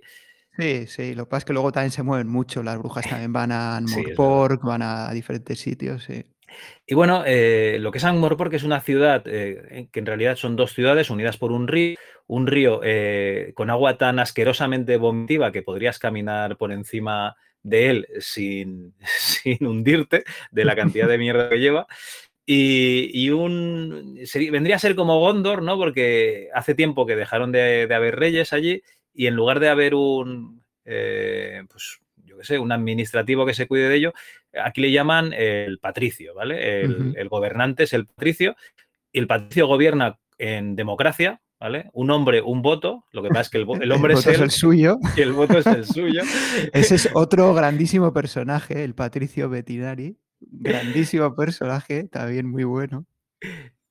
Sí, 0.58 0.86
sí, 0.88 1.14
lo 1.14 1.24
que 1.24 1.30
pasa 1.30 1.38
es 1.38 1.44
que 1.44 1.52
luego 1.52 1.72
también 1.72 1.92
se 1.92 2.02
mueven 2.02 2.28
mucho, 2.28 2.62
las 2.62 2.78
brujas 2.78 3.04
también 3.08 3.32
van 3.32 3.52
a 3.52 3.76
Ammorpork, 3.76 4.62
van 4.62 4.82
a 4.82 5.12
diferentes 5.12 5.60
sitios, 5.60 6.04
sí. 6.04 6.24
Y 6.86 6.94
bueno, 6.94 7.18
lo 7.18 7.92
que 7.92 7.98
es 7.98 8.04
Ammorpork 8.04 8.54
es 8.54 8.62
una 8.62 8.80
ciudad 8.80 9.22
que 9.24 9.88
en 9.92 10.06
realidad 10.06 10.36
son 10.36 10.56
dos 10.56 10.72
ciudades 10.72 11.10
unidas 11.10 11.36
por 11.36 11.52
un 11.52 11.68
río, 11.68 11.96
un 12.28 12.46
río 12.46 12.80
eh, 12.84 13.52
con 13.54 13.70
agua 13.70 13.96
tan 13.96 14.18
asquerosamente 14.20 14.98
vomitiva 14.98 15.50
que 15.50 15.62
podrías 15.62 15.98
caminar 15.98 16.56
por 16.56 16.72
encima 16.72 17.36
de 17.62 17.90
él 17.90 18.06
sin, 18.20 18.94
hundirte 19.60 20.24
de 20.52 20.64
la 20.64 20.76
cantidad 20.76 21.08
de 21.08 21.18
mierda 21.18 21.48
que 21.48 21.58
lleva. 21.58 21.86
Y, 22.50 23.28
un 23.28 24.18
vendría 24.50 24.76
a 24.76 24.78
ser 24.78 24.94
como 24.94 25.20
Gondor, 25.20 25.62
¿no? 25.62 25.76
Porque 25.76 26.48
hace 26.54 26.74
tiempo 26.74 27.04
que 27.04 27.16
dejaron 27.16 27.52
de, 27.52 27.86
haber 27.94 28.16
reyes 28.16 28.54
allí 28.54 28.82
y 29.12 29.26
en 29.26 29.34
lugar 29.34 29.60
de 29.60 29.68
haber 29.68 29.94
un, 29.94 30.62
eh, 30.86 31.62
pues, 31.68 32.00
yo 32.24 32.38
qué 32.38 32.44
sé, 32.44 32.58
un 32.58 32.72
administrativo 32.72 33.44
que 33.44 33.52
se 33.52 33.66
cuide 33.66 33.90
de 33.90 33.96
ello, 33.96 34.12
aquí 34.52 34.80
le 34.80 34.92
llaman 34.92 35.32
el 35.32 35.78
patricio, 35.78 36.34
¿vale? 36.34 36.82
El, 36.82 37.14
el 37.16 37.28
gobernante 37.28 37.84
es 37.84 37.92
el 37.92 38.06
patricio 38.06 38.56
y 39.12 39.18
el 39.18 39.26
patricio 39.26 39.66
gobierna 39.66 40.18
en 40.38 40.76
democracia, 40.76 41.40
¿vale? 41.60 41.90
Un 41.92 42.10
hombre, 42.10 42.40
un 42.40 42.62
voto, 42.62 43.04
lo 43.12 43.22
que 43.22 43.28
pasa 43.28 43.42
es 43.42 43.50
que 43.50 43.58
el, 43.58 43.64
hombre 43.92 44.14
es, 44.14 44.26
el, 44.26 44.50
suyo 44.50 44.98
y 45.16 45.20
el 45.22 45.32
voto 45.32 45.58
es 45.58 45.66
el 45.66 45.84
suyo. 45.84 46.22
Ese 46.72 46.94
es 46.94 47.10
otro 47.14 47.52
grandísimo 47.54 48.12
personaje, 48.12 48.84
el 48.84 48.94
Patricio 48.94 49.48
Bettinari, 49.48 50.16
grandísimo 50.40 51.34
personaje, 51.34 52.04
también 52.04 52.48
muy 52.48 52.64
bueno. 52.64 53.06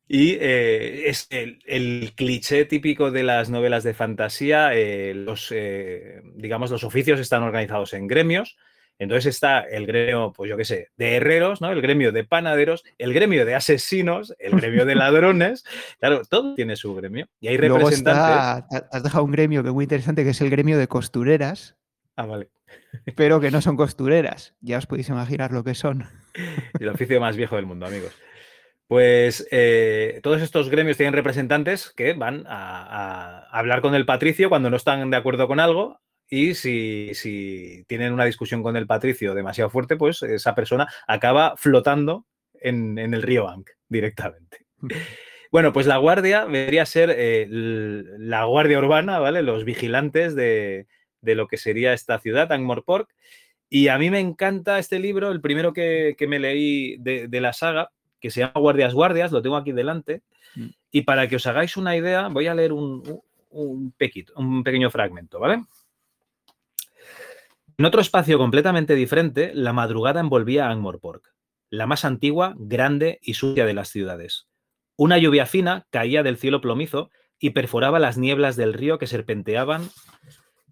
Y 0.10 0.38
eh, 0.40 1.10
es 1.10 1.28
el, 1.32 2.14
cliché 2.16 2.64
típico 2.64 3.12
de 3.12 3.24
las 3.24 3.50
novelas 3.50 3.84
de 3.84 3.94
fantasía, 3.94 4.74
eh, 4.74 5.14
los, 5.14 5.52
eh, 5.52 6.22
digamos, 6.36 6.72
los 6.72 6.86
oficios 6.86 7.20
están 7.20 7.44
organizados 7.44 7.94
en 7.94 8.08
gremios, 8.08 8.58
entonces 9.00 9.36
está 9.36 9.62
el 9.62 9.86
gremio, 9.86 10.34
pues 10.36 10.50
yo 10.50 10.58
qué 10.58 10.66
sé, 10.66 10.90
de 10.98 11.16
herreros, 11.16 11.62
¿no? 11.62 11.72
El 11.72 11.82
gremio 11.82 12.12
de 12.12 12.24
panaderos, 12.24 12.84
el 12.98 13.14
gremio 13.14 13.46
de 13.46 13.56
asesinos, 13.56 14.34
el 14.40 14.54
gremio 14.54 14.86
de 14.86 14.96
ladrones. 14.96 15.64
Claro, 16.00 16.22
todo 16.30 16.56
tiene 16.56 16.76
su 16.76 16.96
gremio. 16.96 17.28
Y 17.40 17.48
hay 17.48 17.58
representantes. 17.58 18.66
Luego 18.72 18.88
has 18.92 19.04
dejado 19.04 19.24
un 19.24 19.32
gremio 19.32 19.62
que 19.64 19.70
es 19.70 19.76
muy 19.76 19.86
interesante, 19.86 20.24
que 20.24 20.32
es 20.32 20.42
el 20.42 20.50
gremio 20.50 20.78
de 20.78 20.88
costureras. 20.88 21.76
Ah, 22.16 22.26
vale. 22.26 22.50
Pero 23.16 23.40
que 23.40 23.52
no 23.52 23.62
son 23.62 23.78
costureras. 23.78 24.56
Ya 24.62 24.78
os 24.78 24.88
podéis 24.88 25.10
imaginar 25.10 25.52
lo 25.52 25.64
que 25.64 25.76
son. 25.76 26.06
El 26.80 26.90
oficio 26.90 27.20
más 27.22 27.36
viejo 27.36 27.56
del 27.56 27.66
mundo, 27.66 27.86
amigos. 27.86 28.12
Pues 28.88 29.46
eh, 29.52 30.22
todos 30.24 30.42
estos 30.42 30.70
gremios 30.70 30.96
tienen 30.96 31.14
representantes 31.14 31.92
que 31.92 32.14
van 32.14 32.46
a, 32.48 33.46
hablar 33.52 33.82
con 33.82 33.96
el 33.96 34.06
patricio 34.06 34.48
cuando 34.48 34.70
no 34.70 34.78
están 34.78 35.10
de 35.12 35.18
acuerdo 35.18 35.48
con 35.48 35.60
algo, 35.60 36.00
y 36.30 36.56
si, 36.56 37.86
tienen 37.88 38.14
una 38.14 38.26
discusión 38.26 38.62
con 38.62 38.76
el 38.76 38.88
Patricio 38.88 39.34
demasiado 39.34 39.70
fuerte, 39.70 39.96
pues 39.96 40.22
esa 40.24 40.56
persona 40.56 40.88
acaba 41.08 41.56
flotando 41.56 42.26
en, 42.54 42.98
el 42.98 43.22
río 43.22 43.46
Bank 43.46 43.70
directamente. 43.88 44.66
Bueno, 45.50 45.72
pues 45.72 45.88
la 45.88 45.96
guardia 45.96 46.46
debería 46.46 46.86
ser 46.86 47.10
eh, 47.18 47.48
la 47.50 48.44
guardia 48.44 48.80
urbana, 48.80 49.18
¿vale? 49.18 49.42
Los 49.44 49.64
vigilantes 49.64 50.36
de, 50.36 50.88
lo 51.22 51.48
que 51.48 51.56
sería 51.56 51.94
esta 51.94 52.20
ciudad, 52.20 52.52
Angmorpork. 52.52 53.10
Y 53.70 53.88
a 53.88 53.98
mí 53.98 54.10
me 54.10 54.20
encanta 54.20 54.78
este 54.78 55.00
libro, 55.00 55.32
el 55.32 55.40
primero 55.40 55.72
que, 55.72 56.18
me 56.28 56.40
leí 56.40 56.98
de, 56.98 57.30
la 57.40 57.54
saga, 57.54 57.92
que 58.20 58.30
se 58.30 58.42
llama 58.42 58.60
Guardias 58.60 58.94
Guardias, 58.94 59.32
lo 59.32 59.42
tengo 59.42 59.56
aquí 59.56 59.72
delante. 59.72 60.22
Mm. 60.56 60.68
Y 60.92 61.02
para 61.04 61.30
que 61.30 61.38
os 61.38 61.48
hagáis 61.48 61.78
una 61.78 61.96
idea, 61.96 62.28
voy 62.28 62.48
a 62.48 62.54
leer 62.54 62.74
un, 62.74 63.22
un, 63.52 63.94
pequito, 63.94 64.34
un 64.36 64.66
pequeño 64.66 64.92
fragmento, 64.92 65.40
¿vale? 65.40 65.64
En 67.80 67.86
otro 67.86 68.02
espacio 68.02 68.40
completamente 68.40 68.96
diferente, 68.96 69.52
la 69.54 69.72
madrugada 69.72 70.20
envolvía 70.20 70.66
a 70.66 70.72
Angmorpork, 70.72 71.36
la 71.70 71.86
más 71.86 72.06
antigua, 72.06 72.56
grande 72.58 73.20
y 73.22 73.36
sucia 73.36 73.68
de 73.68 73.76
las 73.76 73.90
ciudades. 73.90 74.48
Una 74.96 75.20
lluvia 75.20 75.46
fina 75.46 75.86
caía 75.92 76.24
del 76.24 76.38
cielo 76.38 76.60
plomizo 76.60 77.12
y 77.38 77.52
perforaba 77.52 78.00
las 78.00 78.18
nieblas 78.18 78.56
del 78.56 78.74
río 78.74 78.98
que 78.98 79.06
serpenteaban 79.06 79.92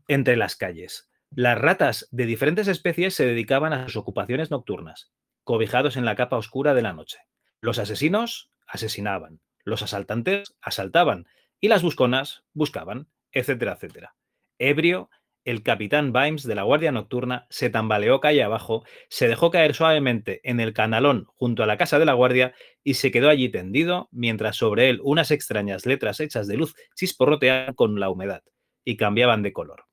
entre 0.08 0.36
las 0.36 0.56
calles. 0.56 1.08
Las 1.30 1.60
ratas 1.60 2.08
de 2.10 2.26
diferentes 2.26 2.68
especies 2.68 3.14
se 3.14 3.28
dedicaban 3.28 3.72
a 3.72 3.86
sus 3.86 3.98
ocupaciones 3.98 4.50
nocturnas, 4.50 5.12
cobijados 5.44 5.98
en 5.98 6.06
la 6.06 6.16
capa 6.16 6.38
oscura 6.38 6.74
de 6.74 6.82
la 6.82 6.94
noche. 6.94 7.20
Los 7.62 7.78
asesinos 7.78 8.50
asesinaban, 8.66 9.42
los 9.64 9.84
asaltantes 9.84 10.56
asaltaban 10.60 11.28
y 11.62 11.68
las 11.68 11.84
busconas 11.84 12.44
buscaban, 12.54 13.10
etcétera, 13.32 13.74
etcétera. 13.74 14.16
Ebrio, 14.58 15.12
el 15.46 15.64
capitán 15.64 16.12
Vimes 16.12 16.44
de 16.44 16.56
la 16.56 16.64
Guardia 16.64 16.92
Nocturna 16.92 17.46
se 17.50 17.70
tambaleó 17.70 18.20
calle 18.20 18.44
abajo, 18.44 18.84
se 19.10 19.28
dejó 19.28 19.52
caer 19.52 19.76
suavemente 19.76 20.42
en 20.44 20.60
el 20.60 20.74
canalón 20.74 21.28
junto 21.36 21.64
a 21.64 21.68
la 21.68 21.78
casa 21.78 22.00
de 22.00 22.06
la 22.06 22.14
Guardia 22.14 22.54
y 22.84 22.96
se 22.96 23.12
quedó 23.12 23.30
allí 23.30 23.50
tendido 23.50 24.10
mientras 24.12 24.58
sobre 24.58 24.90
él 24.90 25.00
unas 25.04 25.32
extrañas 25.32 25.86
letras 25.86 26.20
hechas 26.20 26.48
de 26.48 26.58
luz 26.58 26.76
chisporroteaban 26.96 27.76
con 27.76 28.00
la 28.00 28.10
humedad 28.10 28.44
y 28.84 28.98
cambiaban 28.98 29.44
de 29.44 29.54
color. 29.54 29.86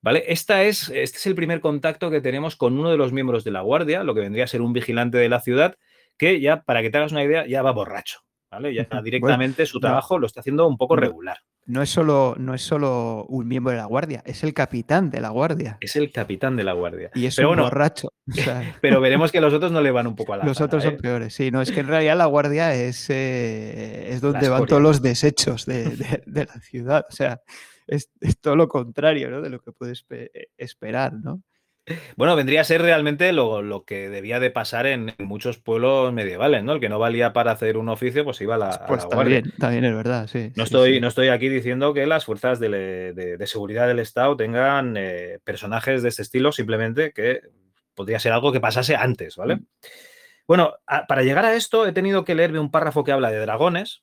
¿Vale? 0.00 0.24
Esta 0.28 0.64
es, 0.64 0.88
este 0.88 1.18
es 1.18 1.26
el 1.26 1.34
primer 1.34 1.60
contacto 1.60 2.10
que 2.10 2.20
tenemos 2.20 2.56
con 2.56 2.78
uno 2.78 2.90
de 2.90 2.96
los 2.96 3.12
miembros 3.12 3.44
de 3.44 3.52
la 3.52 3.60
Guardia, 3.60 4.02
lo 4.02 4.14
que 4.14 4.20
vendría 4.20 4.44
a 4.44 4.48
ser 4.48 4.62
un 4.62 4.72
vigilante 4.72 5.18
de 5.18 5.28
la 5.28 5.40
ciudad, 5.40 5.76
que 6.16 6.40
ya, 6.40 6.62
para 6.62 6.82
que 6.82 6.90
te 6.90 6.98
hagas 6.98 7.12
una 7.12 7.22
idea, 7.22 7.46
ya 7.46 7.62
va 7.62 7.72
borracho. 7.72 8.20
¿vale? 8.52 8.74
Ya 8.74 8.86
directamente 9.02 9.66
su 9.66 9.80
trabajo 9.80 10.18
lo 10.18 10.26
está 10.26 10.40
haciendo 10.40 10.66
un 10.68 10.76
poco 10.76 10.94
regular. 10.94 11.38
No 11.66 11.82
es, 11.82 11.90
solo, 11.90 12.34
no 12.38 12.54
es 12.54 12.62
solo 12.62 13.24
un 13.28 13.46
miembro 13.46 13.70
de 13.70 13.78
la 13.78 13.84
guardia, 13.84 14.22
es 14.26 14.42
el 14.42 14.52
capitán 14.52 15.10
de 15.10 15.20
la 15.20 15.30
guardia. 15.30 15.78
Es 15.80 15.96
el 15.96 16.10
capitán 16.10 16.56
de 16.56 16.64
la 16.64 16.72
guardia. 16.72 17.10
Y 17.14 17.26
es 17.26 17.38
un 17.38 17.56
borracho. 17.56 18.12
pero 18.80 19.00
veremos 19.00 19.30
que 19.30 19.40
los 19.40 19.54
otros 19.54 19.70
no 19.72 19.80
le 19.80 19.90
van 19.90 20.06
un 20.06 20.16
poco 20.16 20.32
a 20.32 20.38
la 20.38 20.44
Los 20.44 20.60
otros 20.60 20.82
son 20.82 20.94
¿eh? 20.94 20.98
peores, 20.98 21.34
sí. 21.34 21.50
No, 21.50 21.62
es 21.62 21.70
que 21.70 21.80
en 21.80 21.88
realidad 21.88 22.16
la 22.16 22.26
guardia 22.26 22.74
es, 22.74 23.08
eh, 23.10 24.12
es 24.12 24.20
donde 24.20 24.48
van 24.48 24.66
todos 24.66 24.82
los 24.82 25.02
desechos 25.02 25.66
de, 25.66 26.24
la 26.26 26.60
ciudad. 26.60 27.06
O 27.08 27.12
sea, 27.12 27.40
es, 27.86 28.10
todo 28.40 28.56
lo 28.56 28.68
contrario 28.68 29.30
¿no? 29.30 29.40
de 29.40 29.50
lo 29.50 29.60
que 29.60 29.72
puedes 29.72 30.04
esperar, 30.56 31.14
¿no? 31.14 31.42
Bueno, 32.16 32.36
vendría 32.36 32.60
a 32.60 32.64
ser 32.64 32.80
realmente 32.80 33.32
lo, 33.32 33.84
que 33.84 34.08
debía 34.08 34.38
de 34.38 34.50
pasar 34.50 34.86
en, 34.86 35.14
muchos 35.18 35.58
pueblos 35.58 36.12
medievales, 36.12 36.62
¿no? 36.62 36.74
El 36.74 36.80
que 36.80 36.88
no 36.88 36.98
valía 36.98 37.32
para 37.32 37.50
hacer 37.50 37.76
un 37.76 37.88
oficio, 37.88 38.24
pues 38.24 38.40
iba 38.40 38.54
a 38.54 38.58
la, 38.58 38.86
pues 38.86 39.08
También, 39.08 39.52
también 39.58 39.84
es 39.84 39.94
verdad, 39.94 40.28
sí. 40.28 40.52
No, 40.54 40.62
estoy, 40.62 41.00
no 41.00 41.08
estoy 41.08 41.28
aquí 41.28 41.48
diciendo 41.48 41.92
que 41.92 42.06
las 42.06 42.24
fuerzas 42.24 42.60
de, 42.60 43.36
seguridad 43.46 43.88
del 43.88 43.98
Estado 43.98 44.36
tengan 44.36 44.96
eh, 44.96 45.40
personajes 45.42 46.02
de 46.02 46.10
este 46.10 46.22
estilo, 46.22 46.52
simplemente 46.52 47.12
que 47.12 47.40
podría 47.94 48.20
ser 48.20 48.32
algo 48.32 48.52
que 48.52 48.60
pasase 48.60 48.94
antes, 48.94 49.36
¿vale? 49.36 49.56
Mm. 49.56 49.66
Bueno, 50.46 50.74
para 51.08 51.22
llegar 51.22 51.44
a 51.44 51.54
esto 51.54 51.86
he 51.86 51.92
tenido 51.92 52.24
que 52.24 52.34
leerme 52.34 52.58
un 52.58 52.70
párrafo 52.70 53.04
que 53.04 53.12
habla 53.12 53.30
de 53.30 53.38
dragones, 53.38 54.02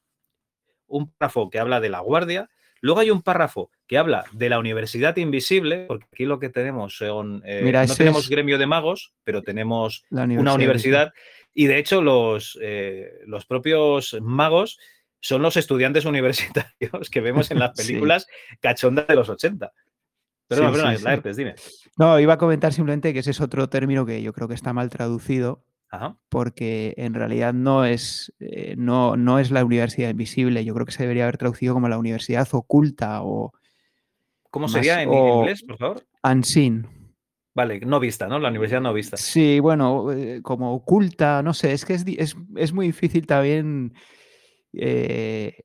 un 0.88 1.12
párrafo 1.12 1.50
que 1.50 1.60
habla 1.60 1.80
de 1.80 1.90
la 1.90 2.00
guardia 2.00 2.50
Luego 2.82 3.00
hay 3.00 3.12
un 3.12 3.22
párrafo 3.22 3.72
que 3.88 3.98
habla 3.98 4.26
de 4.32 4.50
la 4.50 4.60
Universidad 4.60 5.16
Invisible, 5.18 5.86
porque 5.88 6.06
aquí 6.12 6.26
lo 6.26 6.40
que 6.40 6.50
tenemos 6.50 6.96
son. 6.96 7.42
Eh, 7.46 7.72
no 7.88 7.96
tenemos 7.96 8.30
gremio 8.30 8.58
de 8.58 8.68
magos, 8.68 9.14
pero 9.24 9.42
tenemos 9.42 10.06
una 10.10 10.54
universidad. 10.54 11.14
Y 11.54 11.66
de 11.66 11.78
hecho, 11.78 12.02
los, 12.02 12.58
eh, 12.62 13.12
los 13.26 13.46
propios 13.46 14.18
magos 14.22 14.80
son 15.20 15.42
los 15.42 15.58
estudiantes 15.58 16.06
universitarios 16.06 17.10
que 17.10 17.22
vemos 17.22 17.52
en 17.52 17.60
las 17.60 17.72
películas 17.76 18.28
cachondas 18.60 19.08
de 19.08 19.16
los 19.16 19.30
80. 19.30 19.72
Pero 20.48 20.64
no, 20.64 20.72
pero 20.72 21.36
dime. 21.36 21.54
No, 21.96 22.20
iba 22.20 22.34
a 22.34 22.38
comentar 22.40 22.74
simplemente 22.74 23.14
que 23.14 23.20
ese 23.20 23.32
es 23.32 23.40
otro 23.40 23.70
término 23.70 24.06
que 24.06 24.24
yo 24.24 24.34
creo 24.34 24.48
que 24.48 24.56
está 24.56 24.74
mal 24.74 24.90
traducido 24.90 25.64
porque 26.30 26.94
en 26.98 27.14
realidad 27.14 27.54
no 27.54 27.86
es, 27.86 28.34
eh, 28.40 28.76
no, 28.78 29.16
no 29.16 29.40
es 29.40 29.52
la 29.52 29.66
universidad 29.66 30.10
invisible. 30.10 30.64
Yo 30.64 30.74
creo 30.74 30.86
que 30.86 30.92
se 30.92 31.04
debería 31.04 31.24
haber 31.24 31.38
traducido 31.38 31.74
como 31.74 31.90
la 31.90 31.98
universidad 31.98 32.48
oculta 32.52 33.22
o. 33.24 33.54
¿Cómo 34.52 34.68
sería 34.68 35.04
en 35.04 35.14
inglés, 35.14 35.64
por 35.64 35.78
favor? 35.78 36.04
Unseen. 36.24 36.88
Vale, 37.54 37.80
no 37.82 38.00
vista, 38.00 38.28
¿no? 38.28 38.40
La 38.40 38.50
universidad 38.50 38.82
no 38.82 38.94
vista. 38.94 39.18
Sí, 39.18 39.60
bueno, 39.60 40.12
eh, 40.12 40.42
como 40.42 40.74
oculta, 40.74 41.44
no 41.44 41.54
sé, 41.54 41.74
es 41.74 41.86
que 41.86 41.94
es, 41.94 42.06
es, 42.08 42.36
es 42.56 42.74
muy 42.74 42.88
difícil 42.88 43.28
también 43.28 43.94
eh, 44.74 45.64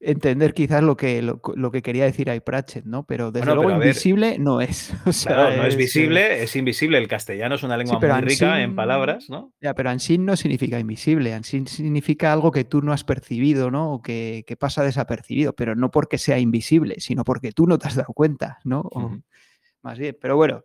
entender 0.00 0.54
quizás 0.54 0.82
lo 0.82 0.96
que, 0.96 1.22
lo, 1.22 1.70
que 1.70 1.82
quería 1.82 2.04
decir 2.04 2.30
ahí 2.30 2.40
Pratchett, 2.40 2.84
¿no? 2.84 3.04
Pero 3.04 3.32
desde 3.32 3.54
luego 3.54 3.70
invisible 3.70 4.38
no 4.38 4.60
es. 4.60 4.92
no 5.28 5.64
es 5.64 5.76
visible, 5.76 6.42
es 6.42 6.54
invisible. 6.56 6.98
El 6.98 7.08
castellano 7.08 7.56
es 7.56 7.62
una 7.62 7.76
lengua 7.76 7.98
muy 7.98 8.20
rica 8.20 8.62
en 8.62 8.74
palabras, 8.74 9.28
¿no? 9.28 9.52
Ya, 9.60 9.74
pero 9.74 9.90
Ansin 9.90 10.24
no 10.24 10.36
significa 10.36 10.78
invisible. 10.78 11.34
Ansin 11.34 11.66
significa 11.66 12.32
algo 12.32 12.50
que 12.52 12.64
tú 12.64 12.82
no 12.82 12.92
has 12.92 13.04
percibido, 13.04 13.70
¿no? 13.70 13.94
O 13.94 14.02
que, 14.02 14.44
pasa 14.58 14.82
desapercibido, 14.82 15.52
pero 15.52 15.74
no 15.74 15.90
porque 15.90 16.18
sea 16.18 16.38
invisible, 16.38 16.96
sino 16.98 17.24
porque 17.24 17.52
tú 17.52 17.66
no 17.66 17.78
te 17.78 17.88
has 17.88 17.94
dado 17.94 18.12
cuenta, 18.12 18.58
¿no? 18.64 18.88
Más 19.82 19.98
bien, 19.98 20.16
pero 20.20 20.36
bueno. 20.36 20.64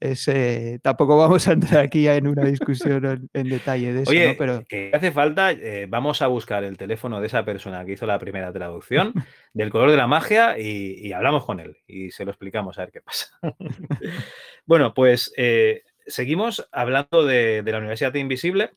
Eh, 0.00 0.78
tampoco 0.80 1.16
vamos 1.16 1.48
a 1.48 1.52
entrar 1.52 1.84
aquí 1.84 2.06
en 2.06 2.28
una 2.28 2.44
discusión 2.44 3.28
en, 3.32 3.48
detalle 3.48 3.92
de 3.92 4.02
eso, 4.02 4.10
Oye, 4.10 4.36
Pero 4.38 4.64
que 4.68 4.92
hace 4.94 5.10
falta, 5.10 5.50
eh, 5.50 5.86
vamos 5.88 6.22
a 6.22 6.28
buscar 6.28 6.62
el 6.62 6.76
teléfono 6.76 7.20
de 7.20 7.26
esa 7.26 7.44
persona 7.44 7.84
que 7.84 7.92
hizo 7.92 8.06
la 8.06 8.18
primera 8.20 8.52
traducción 8.52 9.12
del 9.52 9.70
color 9.70 9.90
de 9.90 9.96
la 9.96 10.06
magia 10.06 10.56
y, 10.58 11.12
hablamos 11.12 11.44
con 11.44 11.58
él 11.58 11.78
y 11.86 12.12
se 12.12 12.24
lo 12.24 12.30
explicamos 12.30 12.78
a 12.78 12.82
ver 12.82 12.92
qué 12.92 13.00
pasa. 13.00 13.30
bueno, 14.66 14.94
pues 14.94 15.32
eh, 15.36 15.82
seguimos 16.06 16.68
hablando 16.70 17.24
de, 17.24 17.64
la 17.66 17.78
Universidad 17.78 18.14
Invisible 18.14 18.70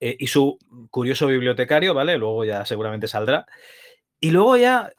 y 0.00 0.26
su 0.26 0.58
curioso 0.90 1.28
bibliotecario, 1.28 1.94
¿vale? 1.94 2.18
Luego 2.18 2.44
ya 2.44 2.66
seguramente 2.66 3.06
saldrá. 3.06 3.46
Y 4.18 4.32
luego 4.32 4.56
ya 4.56 4.92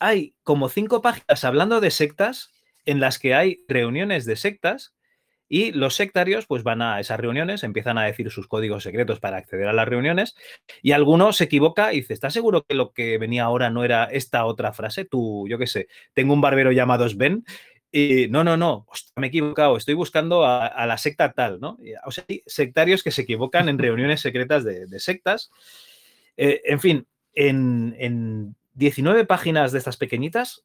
hay 0.00 0.34
como 0.42 0.68
cinco 0.68 1.00
páginas 1.00 1.44
hablando 1.44 1.80
de 1.80 1.92
sectas 1.92 2.50
en 2.90 2.98
las 2.98 3.18
que 3.18 3.34
hay 3.34 3.64
reuniones 3.68 4.24
de 4.24 4.34
sectas 4.34 4.94
y 5.48 5.72
los 5.72 5.94
sectarios 5.94 6.46
pues 6.46 6.62
van 6.64 6.82
a 6.82 6.98
esas 6.98 7.20
reuniones, 7.20 7.62
empiezan 7.62 7.98
a 7.98 8.04
decir 8.04 8.30
sus 8.30 8.48
códigos 8.48 8.82
secretos 8.82 9.20
para 9.20 9.36
acceder 9.36 9.68
a 9.68 9.72
las 9.72 9.88
reuniones 9.88 10.34
y 10.82 10.92
alguno 10.92 11.32
se 11.32 11.44
equivoca 11.44 11.92
y 11.92 12.00
dice, 12.00 12.14
¿estás 12.14 12.32
seguro 12.32 12.62
que 12.62 12.74
lo 12.74 12.92
que 12.92 13.18
venía 13.18 13.44
ahora 13.44 13.70
no 13.70 13.84
era 13.84 14.04
esta 14.04 14.44
otra 14.44 14.72
frase? 14.72 15.04
Tú, 15.04 15.46
yo 15.48 15.56
qué 15.56 15.68
sé, 15.68 15.86
tengo 16.14 16.34
un 16.34 16.40
barbero 16.40 16.72
llamado 16.72 17.08
Sven 17.08 17.44
y 17.92 18.26
no, 18.28 18.42
no, 18.42 18.56
no, 18.56 18.86
me 19.16 19.26
he 19.26 19.28
equivocado, 19.28 19.76
estoy 19.76 19.94
buscando 19.94 20.44
a, 20.44 20.86
la 20.86 20.98
secta 20.98 21.32
tal, 21.32 21.60
¿no? 21.60 21.78
O 22.04 22.10
sea, 22.10 22.24
hay 22.28 22.42
sectarios 22.46 23.04
que 23.04 23.12
se 23.12 23.22
equivocan 23.22 23.68
en 23.68 23.78
reuniones 23.78 24.20
secretas 24.20 24.64
de, 24.64 25.00
sectas. 25.00 25.50
Eh, 26.36 26.60
en 26.64 26.80
fin, 26.80 27.06
en, 27.34 27.96
en 27.98 28.56
19 28.74 29.26
páginas 29.26 29.72
de 29.72 29.78
estas 29.78 29.96
pequeñitas 29.96 30.62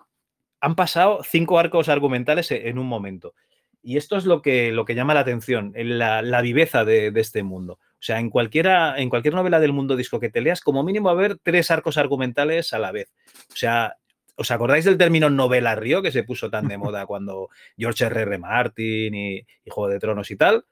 han 0.66 0.76
pasado 0.76 1.22
cinco 1.24 1.60
arcos 1.60 1.90
argumentales 1.90 2.50
e, 2.50 2.70
en 2.70 2.80
un 2.80 2.88
momento. 2.88 3.36
Y 3.84 3.98
esto 3.98 4.18
es 4.18 4.26
lo 4.26 4.42
que, 4.42 4.72
lo 4.72 4.84
que 4.84 4.96
llama 4.96 5.14
la 5.14 5.20
atención, 5.20 5.74
la, 5.76 6.24
la 6.24 6.42
viveza 6.42 6.84
de, 6.84 7.14
este 7.16 7.44
mundo. 7.44 7.74
O 7.74 8.02
sea, 8.06 8.20
en, 8.20 8.32
cualquiera, 8.32 8.98
en 8.98 9.12
cualquier 9.12 9.36
novela 9.36 9.60
del 9.60 9.74
mundo 9.74 9.96
disco 9.96 10.20
que 10.20 10.32
te 10.32 10.42
leas, 10.42 10.62
como 10.62 10.82
mínimo 10.82 11.06
va 11.06 11.12
a 11.12 11.14
haber 11.14 11.38
tres 11.38 11.70
arcos 11.70 12.00
argumentales 12.00 12.74
a 12.74 12.80
la 12.80 12.92
vez. 12.92 13.14
O 13.52 13.56
sea, 13.56 13.98
¿os 14.36 14.50
acordáis 14.50 14.86
del 14.86 14.98
término 14.98 15.30
novela 15.30 15.76
río 15.76 16.02
que 16.02 16.12
se 16.12 16.24
puso 16.24 16.50
tan 16.50 16.68
de 16.68 16.80
moda 16.80 17.06
cuando 17.06 17.50
George 17.78 18.06
R. 18.06 18.22
R. 18.24 18.38
Martin 18.40 19.14
y, 19.14 19.46
Juego 19.68 19.90
de 19.90 20.00
Tronos 20.00 20.32
y 20.32 20.36
tal? 20.36 20.66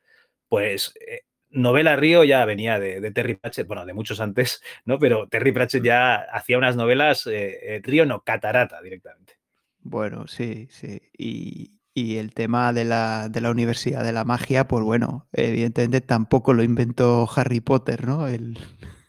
Pues 0.49 0.95
eh, 1.07 1.21
novela 1.51 1.95
río 1.95 2.23
ya 2.23 2.43
venía 2.45 2.79
de, 2.79 3.11
Terry 3.11 3.35
Pratchett, 3.35 3.67
bueno, 3.67 3.85
de 3.85 3.93
muchos 3.93 4.19
antes, 4.21 4.63
¿no? 4.85 4.97
Pero 4.97 5.27
Terry 5.27 5.51
Pratchett 5.51 5.83
ya 5.83 6.15
hacía 6.15 6.57
unas 6.57 6.75
novelas, 6.75 7.27
eh, 7.27 7.75
eh, 7.75 7.81
río 7.83 8.07
no, 8.07 8.21
catarata 8.21 8.81
directamente. 8.81 9.42
Bueno, 9.83 10.27
sí, 10.27 10.67
sí. 10.71 11.01
Y, 11.17 11.79
el 11.95 12.33
tema 12.33 12.73
de 12.73 12.85
la, 12.85 13.29
de 13.29 13.39
la, 13.41 13.51
Universidad 13.51 14.03
de 14.03 14.13
la 14.13 14.23
Magia, 14.25 14.67
pues 14.67 14.83
bueno, 14.83 15.27
evidentemente 15.31 16.01
tampoco 16.01 16.53
lo 16.53 16.63
inventó 16.63 17.29
Harry 17.35 17.59
Potter, 17.59 18.07
¿no? 18.07 18.27
El, 18.27 18.57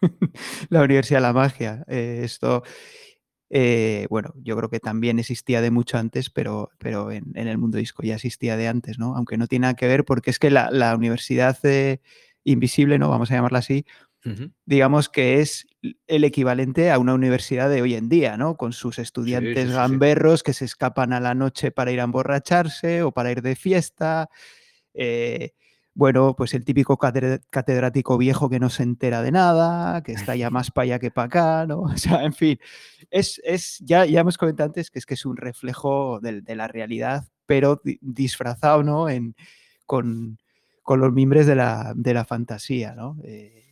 la 0.68 0.82
Universidad 0.82 1.18
de 1.18 1.22
la 1.22 1.32
Magia. 1.32 1.84
Eh, 1.88 2.20
esto, 2.24 2.62
eh, 3.48 4.06
bueno, 4.10 4.34
yo 4.36 4.56
creo 4.56 4.68
que 4.68 4.80
también 4.80 5.18
existía 5.18 5.62
de 5.62 5.70
mucho 5.70 5.96
antes, 5.96 6.28
pero, 6.28 6.70
pero 6.78 7.10
en, 7.10 7.34
el 7.34 7.58
mundo 7.58 7.78
disco 7.78 8.02
ya 8.02 8.16
existía 8.16 8.56
de 8.56 8.68
antes, 8.68 8.98
¿no? 8.98 9.16
Aunque 9.16 9.38
no 9.38 9.46
tiene 9.46 9.62
nada 9.62 9.74
que 9.74 9.88
ver 9.88 10.04
porque 10.04 10.30
es 10.30 10.38
que 10.38 10.50
la, 10.50 10.70
la 10.70 10.94
Universidad 10.94 11.58
Invisible, 12.46 12.98
¿no? 12.98 13.08
Vamos 13.08 13.30
a 13.30 13.34
llamarla 13.34 13.60
así, 13.60 13.86
digamos 14.64 15.08
que 15.08 15.40
es 15.40 15.66
el 16.06 16.24
equivalente 16.24 16.90
a 16.90 16.98
una 16.98 17.14
universidad 17.14 17.68
de 17.68 17.82
hoy 17.82 17.94
en 17.94 18.08
día, 18.08 18.36
¿no? 18.36 18.56
Con 18.56 18.72
sus 18.72 18.98
estudiantes 18.98 19.70
gamberros 19.70 20.42
que 20.42 20.54
se 20.54 20.64
escapan 20.64 21.12
a 21.12 21.20
la 21.20 21.34
noche 21.34 21.70
para 21.70 21.92
ir 21.92 22.00
a 22.00 22.04
emborracharse 22.04 23.02
o 23.02 23.12
para 23.12 23.30
ir 23.32 23.42
de 23.42 23.54
fiesta. 23.54 24.30
Eh, 24.94 25.52
bueno, 25.94 26.34
pues 26.36 26.54
el 26.54 26.64
típico 26.64 26.98
catedrático 26.98 28.18
viejo 28.18 28.50
que 28.50 28.58
no 28.58 28.68
se 28.68 28.82
entera 28.82 29.22
de 29.22 29.30
nada, 29.30 30.02
que 30.02 30.12
está 30.12 30.34
ya 30.34 30.50
más 30.50 30.72
para 30.72 30.84
allá 30.84 30.98
que 30.98 31.12
para 31.12 31.26
acá, 31.26 31.66
¿no? 31.66 31.82
O 31.94 31.96
sea, 31.96 32.24
en 32.24 32.32
fin, 32.32 32.58
es, 33.10 33.40
ya, 33.80 34.04
ya 34.04 34.20
hemos 34.20 34.36
comentado 34.36 34.66
antes 34.68 34.90
que 34.90 34.98
es 34.98 35.06
que 35.06 35.14
es 35.14 35.24
un 35.24 35.36
reflejo 35.36 36.18
de, 36.20 36.42
la 36.56 36.66
realidad, 36.66 37.24
pero 37.46 37.80
disfrazado, 38.00 38.82
¿no? 38.82 39.08
En, 39.08 39.36
con, 39.86 40.38
los 40.86 41.12
mimbres 41.12 41.46
de 41.46 41.54
la, 41.54 41.92
de 41.94 42.14
la 42.14 42.24
fantasía, 42.24 42.94
¿no? 42.94 43.16
Eh, 43.22 43.63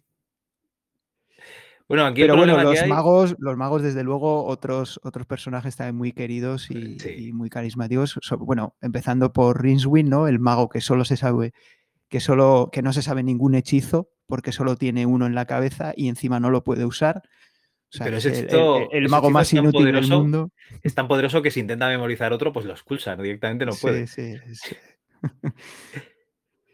bueno, 1.93 2.07
aquí 2.07 2.23
Pero 2.23 2.39
bueno, 2.39 2.57
los 2.63 2.87
magos, 2.87 3.37
los 3.39 3.55
magos, 3.59 3.83
desde 3.83 4.03
luego, 4.03 4.47
otros, 4.47 4.99
otros 5.03 5.27
personajes 5.27 5.77
también 5.77 5.95
muy 5.95 6.13
queridos 6.13 6.71
y, 6.71 7.35
muy 7.35 7.51
carismáticos. 7.51 8.19
bueno, 8.39 8.77
empezando 8.81 9.31
por 9.35 9.61
Rinswin, 9.61 10.09
¿no? 10.09 10.27
El 10.27 10.39
mago 10.39 10.71
que 10.71 10.81
solo 10.81 11.05
se 11.05 11.19
sabe, 11.19 11.53
que 12.09 12.19
solo, 12.19 12.71
que 12.73 12.81
no 12.81 12.95
se 12.95 13.03
sabe 13.03 13.23
ningún 13.23 13.55
hechizo, 13.55 14.09
porque 14.27 14.53
solo 14.53 14.77
tiene 14.77 15.05
uno 15.05 15.27
en 15.27 15.35
la 15.35 15.45
cabeza 15.45 15.93
y 15.95 16.09
encima 16.09 16.41
no 16.41 16.49
lo 16.49 16.65
puede 16.65 16.87
usar. 16.87 17.21
Pero 17.99 18.17
ese 18.17 18.41
hechizo, 18.41 18.91
el, 18.91 19.11
mago 19.11 19.29
más 19.29 19.53
inútil 19.53 19.93
del 19.93 20.09
mundo. 20.09 20.51
Es 20.83 20.95
tan 20.95 21.09
poderoso 21.09 21.43
que 21.43 21.51
si 21.51 21.61
intenta 21.61 21.89
memorizar 21.89 22.33
otro, 22.33 22.55
pues 22.55 22.65
lo 22.65 22.73
expulsa, 22.73 23.17
directamente 23.17 23.67
no 23.67 23.73
puede. 23.75 24.07
Sí, 24.07 24.39
sí, 24.47 24.55
sí. 24.55 24.77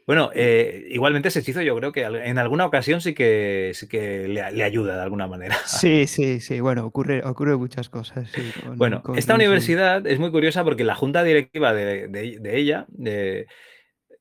Bueno, 0.09 0.31
eh, 0.35 0.87
igualmente 0.89 1.29
ese 1.29 1.41
hechizo 1.41 1.61
yo 1.61 1.77
creo 1.77 1.93
que 1.93 2.01
en 2.01 2.39
alguna 2.39 2.65
ocasión 2.65 3.03
sí 3.03 3.13
que, 3.13 3.73
sí 3.75 3.87
que 3.89 4.27
le, 4.27 4.41
ayuda 4.65 4.97
de 4.97 5.03
alguna 5.03 5.27
manera. 5.27 5.55
Sí, 5.67 6.07
sí, 6.07 6.41
sí. 6.41 6.61
Bueno, 6.61 6.87
ocurre, 6.87 7.23
ocurre 7.23 7.59
muchas 7.59 7.91
cosas. 7.91 8.27
bueno, 8.75 9.03
esta 9.17 9.35
universidad 9.35 10.07
es 10.07 10.19
muy 10.19 10.31
curiosa 10.31 10.65
porque 10.65 10.83
la 10.83 10.95
junta 10.95 11.23
directiva 11.23 11.75
de, 11.75 12.41
ella 12.43 12.87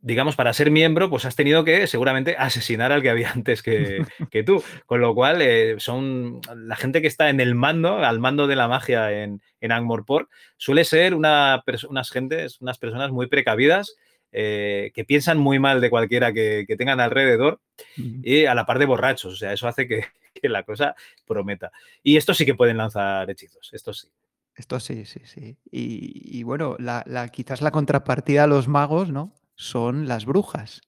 digamos, 0.02 0.36
para 0.36 0.54
ser 0.54 0.72
miembro, 0.72 1.10
pues 1.10 1.24
has 1.24 1.38
tenido 1.38 1.64
que 1.64 1.88
seguramente 1.88 2.36
asesinar 2.38 2.92
al 2.92 3.02
que 3.02 3.10
había 3.10 3.32
antes 3.36 3.64
que, 3.64 4.44
tú. 4.46 4.62
Con 4.86 5.00
lo 5.00 5.16
cual, 5.16 5.42
eh, 5.42 5.76
son 5.78 6.42
la 6.54 6.76
gente 6.76 7.02
que 7.02 7.08
está 7.08 7.30
en 7.30 7.40
el 7.40 7.56
mando, 7.56 7.98
al 7.98 8.20
mando 8.20 8.46
de 8.46 8.58
la 8.58 8.68
magia 8.68 9.10
en, 9.24 9.42
en 9.62 9.72
Angmorpork, 9.72 10.30
suele 10.58 10.84
ser 10.84 11.14
una, 11.14 11.64
unas 11.88 12.12
gentes, 12.12 12.60
unas 12.60 12.78
personas 12.78 13.12
muy 13.12 13.28
precavidas. 13.28 13.96
Eh, 14.32 14.92
que 14.94 15.06
piensan 15.06 15.38
muy 15.38 15.58
mal 15.58 15.82
de 15.82 15.90
cualquiera 15.90 16.34
que, 16.34 16.66
tengan 16.78 17.00
alrededor 17.00 17.62
y 17.96 18.46
a 18.46 18.54
la 18.54 18.66
par 18.66 18.80
de 18.80 18.86
borrachos. 18.86 19.34
O 19.34 19.38
sea, 19.38 19.54
eso 19.54 19.68
hace 19.68 19.88
que, 19.88 20.06
la 20.44 20.64
cosa 20.64 20.96
prometa. 21.26 21.72
Y 22.04 22.18
estos 22.18 22.38
sí 22.38 22.46
que 22.46 22.56
pueden 22.56 22.78
lanzar 22.78 23.30
hechizos, 23.30 23.70
estos 23.74 24.00
sí. 24.00 24.08
Esto 24.56 24.80
sí, 24.80 25.06
sí, 25.06 25.20
sí. 25.24 25.56
Y, 25.70 26.42
bueno, 26.42 26.78
la, 26.80 27.04
quizás 27.32 27.62
la 27.62 27.70
contrapartida 27.70 28.46
a 28.46 28.48
los 28.48 28.68
magos, 28.68 29.12
¿no? 29.12 29.32
son 29.58 30.08
las 30.08 30.26
brujas, 30.26 30.82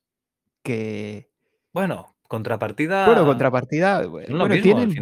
que... 0.63 1.29
Bueno, 1.73 2.15
contrapartida... 2.27 3.05
Bueno, 3.05 3.25
contrapartida... 3.25 4.05
Bueno, 4.05 4.47
tienen, 4.61 4.95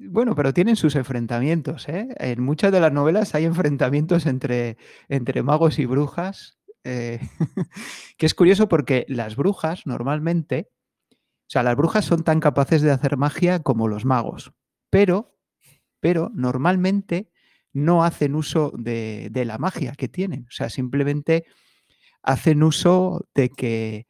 bueno, 0.00 0.34
pero 0.34 0.52
tienen 0.52 0.76
sus 0.76 0.96
enfrentamientos. 0.96 1.88
¿eh? 1.88 2.08
En 2.18 2.42
muchas 2.42 2.72
de 2.72 2.80
las 2.80 2.92
novelas 2.92 3.34
hay 3.34 3.44
enfrentamientos 3.44 4.26
entre, 4.26 4.78
entre 5.08 5.42
magos 5.42 5.78
y 5.78 5.86
brujas, 5.86 6.58
eh, 6.84 7.20
que 8.16 8.26
es 8.26 8.34
curioso 8.34 8.68
porque 8.68 9.04
las 9.08 9.36
brujas 9.36 9.86
normalmente, 9.86 10.70
o 11.10 11.48
sea, 11.48 11.62
las 11.62 11.76
brujas 11.76 12.04
son 12.04 12.24
tan 12.24 12.40
capaces 12.40 12.82
de 12.82 12.90
hacer 12.90 13.16
magia 13.16 13.60
como 13.62 13.88
los 13.88 14.04
magos, 14.04 14.52
pero, 14.90 15.36
pero 16.00 16.30
normalmente 16.34 17.30
no 17.72 18.04
hacen 18.04 18.34
uso 18.34 18.72
de, 18.76 19.28
de 19.30 19.44
la 19.44 19.58
magia 19.58 19.92
que 19.92 20.08
tienen, 20.08 20.46
o 20.48 20.52
sea, 20.52 20.70
simplemente 20.70 21.46
hacen 22.22 22.62
uso 22.62 23.26
de 23.34 23.48
que, 23.50 24.06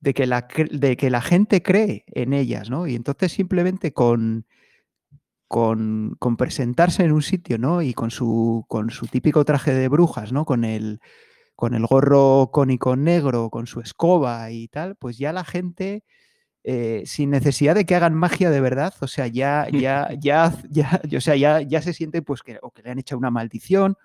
de 0.00 0.14
que, 0.14 0.26
la, 0.26 0.48
de 0.70 0.96
que 0.96 1.10
la 1.10 1.20
gente 1.20 1.62
cree 1.62 2.04
en 2.06 2.32
ellas, 2.32 2.70
¿no? 2.70 2.86
Y 2.86 2.94
entonces 2.94 3.32
simplemente 3.32 3.92
con, 3.92 4.46
con, 5.46 6.16
presentarse 6.38 7.04
en 7.04 7.12
un 7.12 7.22
sitio, 7.22 7.58
¿no? 7.58 7.82
Y 7.82 7.92
con 7.92 8.10
su, 8.10 8.64
con 8.68 8.90
su 8.90 9.06
típico 9.06 9.44
traje 9.44 9.74
de 9.74 9.88
brujas, 9.88 10.32
¿no? 10.32 10.44
Con 10.44 10.64
el, 10.64 11.00
con 11.60 11.74
el 11.74 11.86
gorro 11.86 12.50
cónico 12.52 12.96
negro, 12.96 13.50
con 13.50 13.68
su 13.68 13.80
escoba 13.80 14.50
y 14.50 14.66
tal, 14.68 14.96
pues 14.96 15.18
ya 15.18 15.32
la 15.32 15.44
gente... 15.44 16.04
Eh, 16.62 17.04
sin 17.06 17.30
necesidad 17.30 17.74
de 17.74 17.86
que 17.86 17.94
hagan 17.94 18.12
magia 18.12 18.50
de 18.50 18.60
verdad, 18.60 18.92
o 19.00 19.06
sea, 19.06 19.26
ya, 19.26 19.66
ya, 19.72 20.10
ya, 20.20 20.54
ya, 20.68 21.00
o 21.16 21.20
sea, 21.22 21.34
ya, 21.34 21.62
ya 21.62 21.80
se 21.80 21.94
siente 21.94 22.20
pues 22.20 22.42
que, 22.42 22.58
o 22.60 22.70
que 22.70 22.82
le 22.82 22.90
han 22.90 22.98
echado 22.98 23.18
una 23.18 23.30
maldición, 23.30 23.96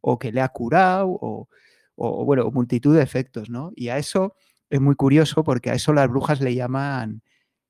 o 0.00 0.18
que 0.18 0.32
le 0.32 0.40
ha 0.40 0.48
curado, 0.48 1.06
o, 1.08 1.48
o, 1.94 2.24
bueno, 2.24 2.50
multitud 2.50 2.96
de 2.96 3.02
efectos, 3.02 3.50
¿no? 3.50 3.72
Y 3.76 3.90
a 3.90 3.98
eso 3.98 4.34
es 4.70 4.80
muy 4.80 4.94
curioso 4.94 5.44
porque 5.44 5.70
a 5.70 5.74
eso 5.74 5.92
las 5.92 6.08
brujas 6.08 6.40
le 6.40 6.54
llaman 6.54 7.22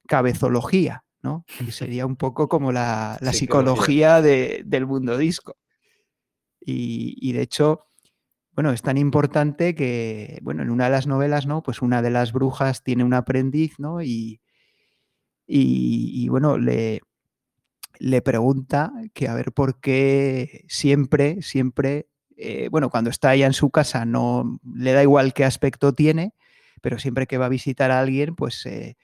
cabezología, 0.07 1.05
¿no? 1.23 1.45
Que 1.67 1.73
sería 1.73 2.07
un 2.07 2.17
poco 2.17 2.49
como 2.49 2.73
la, 2.73 3.19
psicología 3.33 4.23
del 4.23 4.87
mundo 4.87 5.19
disco. 5.19 5.57
Y, 6.63 7.33
de 7.33 7.43
hecho, 7.43 7.87
bueno, 8.61 8.73
es 8.73 8.83
tan 8.83 8.99
importante 8.99 9.75
que, 9.75 10.39
bueno, 10.43 10.63
en 10.63 10.69
una 10.69 10.85
de 10.85 10.91
las 10.91 11.07
novelas, 11.07 11.47
¿no? 11.47 11.63
Pues 11.63 11.81
una 11.81 12.03
de 12.03 12.11
las 12.11 12.31
brujas 12.31 12.83
tiene 12.83 13.05
un 13.05 13.15
aprendiz, 13.15 13.79
¿no? 13.79 14.03
Y, 14.03 14.43
y, 15.47 16.29
bueno, 16.29 16.59
le, 16.59 17.01
le 17.99 18.21
pregunta 18.21 18.93
que 19.15 19.29
a 19.29 19.35
ver 19.35 19.53
por 19.53 19.81
qué 19.81 20.67
siempre, 20.69 21.41
siempre 21.41 22.09
eh, 22.37 22.69
bueno, 22.71 22.91
cuando 22.91 23.09
está 23.09 23.31
allá 23.31 23.47
en 23.47 23.55
su 23.55 23.71
casa 23.71 24.05
no 24.05 24.61
le 24.75 24.93
da 24.93 25.03
igual 25.03 25.33
qué 25.33 25.47
aspecto 25.47 25.95
tiene, 25.95 26.35
pero 26.83 26.99
siempre 26.99 27.27
que 27.27 27.39
va 27.39 27.47
a 27.47 27.49
visitar 27.49 27.91
a 27.91 28.01
alguien, 28.01 28.35
pues 28.37 28.67
eh, 28.67 28.99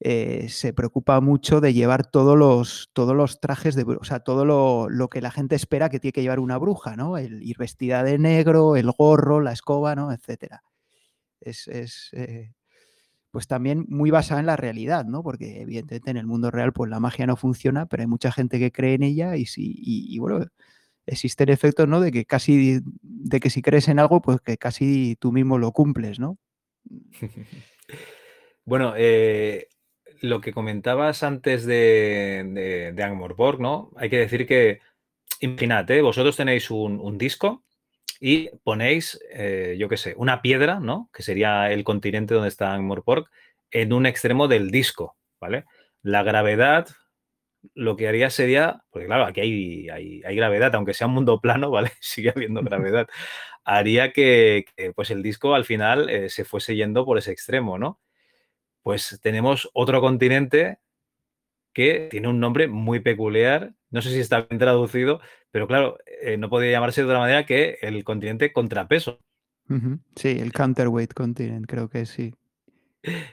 eh, 0.00 0.48
se 0.48 0.72
preocupa 0.72 1.20
mucho 1.20 1.60
de 1.60 1.72
llevar 1.72 2.06
todos 2.10 2.36
los, 2.36 2.90
todos 2.92 3.16
los 3.16 3.40
trajes 3.40 3.74
de 3.74 3.84
o 3.84 4.04
sea, 4.04 4.20
todo 4.20 4.44
lo, 4.44 5.08
que 5.08 5.20
la 5.20 5.30
gente 5.30 5.56
espera 5.56 5.88
que 5.88 6.00
tiene 6.00 6.12
que 6.12 6.22
llevar 6.22 6.40
una 6.40 6.58
bruja, 6.58 6.96
¿no? 6.96 7.18
El 7.18 7.42
ir 7.42 7.56
vestida 7.58 8.02
de 8.02 8.18
negro, 8.18 8.76
el 8.76 8.90
gorro, 8.90 9.40
la 9.40 9.52
escoba, 9.52 9.94
¿no? 9.94 10.12
Etcétera. 10.12 10.62
Es, 11.40 11.70
pues 13.30 13.46
también 13.46 13.84
muy 13.88 14.10
basada 14.10 14.40
en 14.40 14.46
la 14.46 14.56
realidad, 14.56 15.04
¿no? 15.04 15.22
Porque 15.22 15.60
evidentemente 15.60 16.10
en 16.10 16.16
el 16.16 16.26
mundo 16.26 16.50
real 16.50 16.72
pues 16.72 16.90
la 16.90 17.00
magia 17.00 17.26
no 17.26 17.36
funciona, 17.36 17.86
pero 17.86 18.02
hay 18.02 18.06
mucha 18.06 18.32
gente 18.32 18.58
que 18.58 18.72
cree 18.72 18.94
en 18.94 19.02
ella 19.02 19.36
y, 19.36 19.46
sí, 19.46 19.74
y 19.78 20.18
bueno, 20.18 20.46
existen 21.06 21.48
efectos, 21.48 21.88
¿no? 21.88 22.00
De 22.00 22.12
que 22.12 22.24
casi, 22.24 22.80
de 23.02 23.40
que 23.40 23.50
si 23.50 23.62
crees 23.62 23.88
en 23.88 23.98
algo, 23.98 24.20
pues 24.20 24.40
que 24.40 24.58
casi 24.58 25.16
tú 25.18 25.32
mismo 25.32 25.58
lo 25.58 25.72
cumples, 25.72 26.18
¿no? 26.18 26.36
bueno, 28.64 28.94
eh, 28.96 29.68
lo 30.20 30.40
que 30.40 30.52
comentabas 30.52 31.22
antes 31.22 31.66
de, 31.66 32.92
de, 32.94 33.02
Angmorborg, 33.02 33.60
¿no? 33.60 33.90
Hay 33.96 34.10
que 34.10 34.18
decir 34.18 34.46
que, 34.46 34.80
imagínate, 35.40 36.00
vosotros 36.02 36.36
tenéis 36.36 36.70
un, 36.70 37.18
disco 37.18 37.64
y 38.20 38.48
ponéis, 38.64 39.20
eh, 39.32 39.76
yo 39.78 39.88
qué 39.88 39.96
sé, 39.96 40.14
una 40.16 40.42
piedra, 40.42 40.80
¿no? 40.80 41.10
Que 41.12 41.22
sería 41.22 41.70
el 41.70 41.84
continente 41.84 42.34
donde 42.34 42.48
está 42.48 42.72
Angmorborg, 42.74 43.26
en 43.70 43.92
un 43.92 44.06
extremo 44.06 44.48
del 44.48 44.70
disco, 44.70 45.16
¿vale? 45.40 45.64
La 46.02 46.22
gravedad 46.22 46.88
lo 47.74 47.96
que 47.96 48.08
haría 48.08 48.30
sería, 48.30 48.84
porque 48.90 49.06
claro, 49.06 49.24
aquí 49.24 49.40
hay, 49.40 49.88
hay, 50.24 50.36
gravedad, 50.36 50.74
aunque 50.74 50.94
sea 50.94 51.06
un 51.06 51.14
mundo 51.14 51.40
plano, 51.40 51.70
¿vale? 51.70 51.90
Sigue 52.00 52.30
habiendo 52.30 52.62
gravedad. 52.62 53.08
haría 53.64 54.12
que, 54.12 54.66
pues 54.94 55.10
el 55.10 55.22
disco 55.22 55.54
al 55.54 55.64
final 55.64 56.08
eh, 56.08 56.28
se 56.28 56.44
fuese 56.44 56.76
yendo 56.76 57.04
por 57.04 57.18
ese 57.18 57.32
extremo, 57.32 57.78
¿no? 57.78 58.00
Pues 58.86 59.18
tenemos 59.20 59.68
otro 59.72 60.00
continente 60.00 60.78
que 61.74 62.06
tiene 62.08 62.28
un 62.28 62.38
nombre 62.38 62.68
muy 62.68 63.00
peculiar, 63.00 63.72
no 63.90 64.00
sé 64.00 64.10
si 64.10 64.20
está 64.20 64.42
bien 64.42 64.60
traducido, 64.60 65.20
pero 65.50 65.66
claro, 65.66 65.98
eh, 66.22 66.36
no 66.36 66.48
podría 66.48 66.70
llamarse 66.70 67.00
de 67.00 67.08
otra 67.08 67.18
manera 67.18 67.44
que 67.46 67.78
el 67.82 68.04
continente 68.04 68.52
contrapeso. 68.52 69.18
Sí, 70.14 70.38
el 70.40 70.52
counterweight 70.52 71.14
continent, 71.14 71.66
creo 71.66 71.88
que 71.88 72.06
sí. 72.06 72.32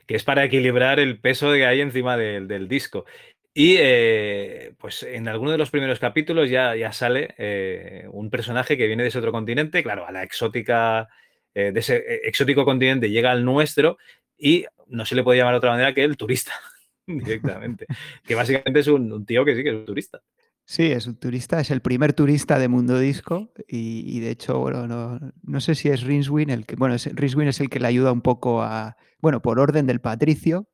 Que 0.08 0.16
es 0.16 0.24
para 0.24 0.44
equilibrar 0.44 1.00
el 1.00 1.20
peso 1.20 1.54
que 1.54 1.68
hay 1.68 1.82
encima 1.82 2.18
del, 2.18 2.48
del 2.48 2.68
disco. 2.68 3.06
Y 3.54 3.76
eh, 3.78 4.74
pues 4.80 5.04
en 5.04 5.28
alguno 5.28 5.52
de 5.52 5.60
los 5.60 5.70
primeros 5.70 6.00
capítulos 6.00 6.50
ya, 6.50 6.76
ya 6.76 6.92
sale 6.94 7.36
eh, 7.38 8.08
un 8.12 8.32
personaje 8.32 8.76
que 8.76 8.88
viene 8.88 9.04
de 9.04 9.10
ese 9.10 9.20
otro 9.20 9.32
continente, 9.32 9.84
claro, 9.84 10.08
a 10.08 10.12
la 10.12 10.24
exótica, 10.24 11.10
eh, 11.54 11.72
de 11.72 11.80
ese 11.80 12.04
exótico 12.24 12.66
continente 12.66 13.12
llega 13.12 13.32
al 13.32 13.46
nuestro 13.46 14.00
y 14.38 14.65
no 14.88 15.06
se 15.06 15.15
le 15.15 15.24
puede 15.24 15.39
llamar 15.39 15.54
de 15.54 15.58
otra 15.60 15.72
manera 15.72 15.93
que 15.93 16.04
el 16.04 16.17
turista 16.17 16.54
directamente, 17.08 17.86
que 18.24 18.36
básicamente 18.36 18.80
es 18.80 18.88
un, 18.88 19.26
tío 19.26 19.46
que 19.46 19.56
sí 19.56 19.63
que 19.63 19.69
es 19.69 19.76
un 19.76 19.86
turista. 19.86 20.22
Sí, 20.65 20.91
es 20.91 21.08
un 21.08 21.17
turista, 21.17 21.60
es 21.60 21.72
el 21.72 21.82
primer 21.82 22.13
turista 22.13 22.58
de 22.58 22.69
Mundo 22.69 22.98
Disco 22.98 23.52
y, 23.67 24.22
de 24.22 24.30
hecho, 24.30 24.60
bueno, 24.60 24.88
no, 24.88 25.19
no, 25.41 25.60
sé 25.60 25.76
si 25.76 25.89
es 25.89 26.04
Rinswin 26.04 26.50
el 26.50 26.65
que, 26.65 26.78
bueno, 26.78 26.96
Rinswin 26.98 27.50
es 27.50 27.60
el 27.60 27.69
que 27.69 27.82
le 27.82 27.88
ayuda 27.88 28.13
un 28.13 28.22
poco 28.22 28.62
a, 28.62 28.96
bueno, 29.19 29.41
por 29.41 29.60
orden 29.60 29.88
del 29.88 30.00
patricio, 30.00 30.69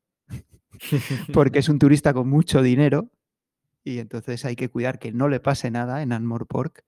porque 1.32 1.58
es 1.58 1.68
un 1.68 1.80
turista 1.80 2.14
con 2.14 2.28
mucho 2.28 2.62
dinero 2.62 3.10
y 3.84 3.98
entonces 3.98 4.44
hay 4.44 4.56
que 4.56 4.68
cuidar 4.68 4.98
que 4.98 5.12
no 5.12 5.28
le 5.28 5.40
pase 5.40 5.70
nada 5.70 6.02
en 6.02 6.12
Anmore 6.12 6.46
Pork. 6.46 6.84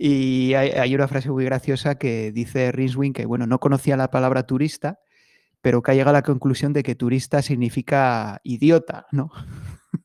Y 0.00 0.54
hay, 0.54 0.94
una 0.94 1.08
frase 1.08 1.28
muy 1.28 1.44
graciosa 1.44 1.98
que 1.98 2.30
dice 2.30 2.70
Rinswin 2.70 3.12
que, 3.12 3.26
bueno, 3.26 3.48
no 3.48 3.58
conocía 3.58 3.96
la 3.96 4.12
palabra 4.12 4.44
turista, 4.44 5.00
pero 5.60 5.82
que 5.82 5.90
ha 5.90 5.94
llegado 5.94 6.10
a 6.10 6.20
la 6.20 6.22
conclusión 6.22 6.72
de 6.72 6.82
que 6.82 6.94
turista 6.94 7.42
significa 7.42 8.40
idiota, 8.44 9.06
¿no? 9.12 9.30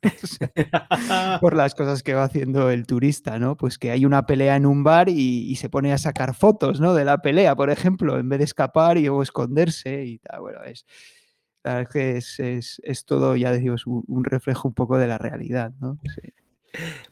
por 1.42 1.56
las 1.56 1.76
cosas 1.76 2.04
que 2.04 2.14
va 2.14 2.24
haciendo 2.24 2.70
el 2.70 2.86
turista, 2.86 3.40
¿no? 3.40 3.58
Pues 3.58 3.78
que 3.78 3.92
hay 3.92 4.06
una 4.06 4.26
pelea 4.26 4.56
en 4.56 4.66
un 4.66 4.84
bar 4.84 5.10
y, 5.10 5.56
se 5.56 5.70
pone 5.70 5.94
a 5.94 5.98
sacar 5.98 6.34
fotos, 6.34 6.80
¿no? 6.80 6.94
De 6.94 7.06
la 7.06 7.22
pelea, 7.22 7.56
por 7.56 7.70
ejemplo, 7.70 8.18
en 8.18 8.30
vez 8.30 8.40
de 8.40 8.46
escapar 8.46 8.98
y 8.98 9.08
o 9.08 9.22
esconderse 9.22 10.06
y 10.06 10.20
tal. 10.20 10.42
Bueno, 10.42 10.64
es, 10.64 10.86
la 11.64 11.76
verdad 11.76 11.92
que 11.92 12.18
es, 12.18 13.06
todo, 13.06 13.36
ya 13.36 13.52
decimos, 13.52 13.86
un, 13.86 14.24
reflejo 14.24 14.68
un 14.68 14.74
poco 14.74 14.98
de 14.98 15.08
la 15.08 15.18
realidad, 15.18 15.74
¿no? 15.80 15.98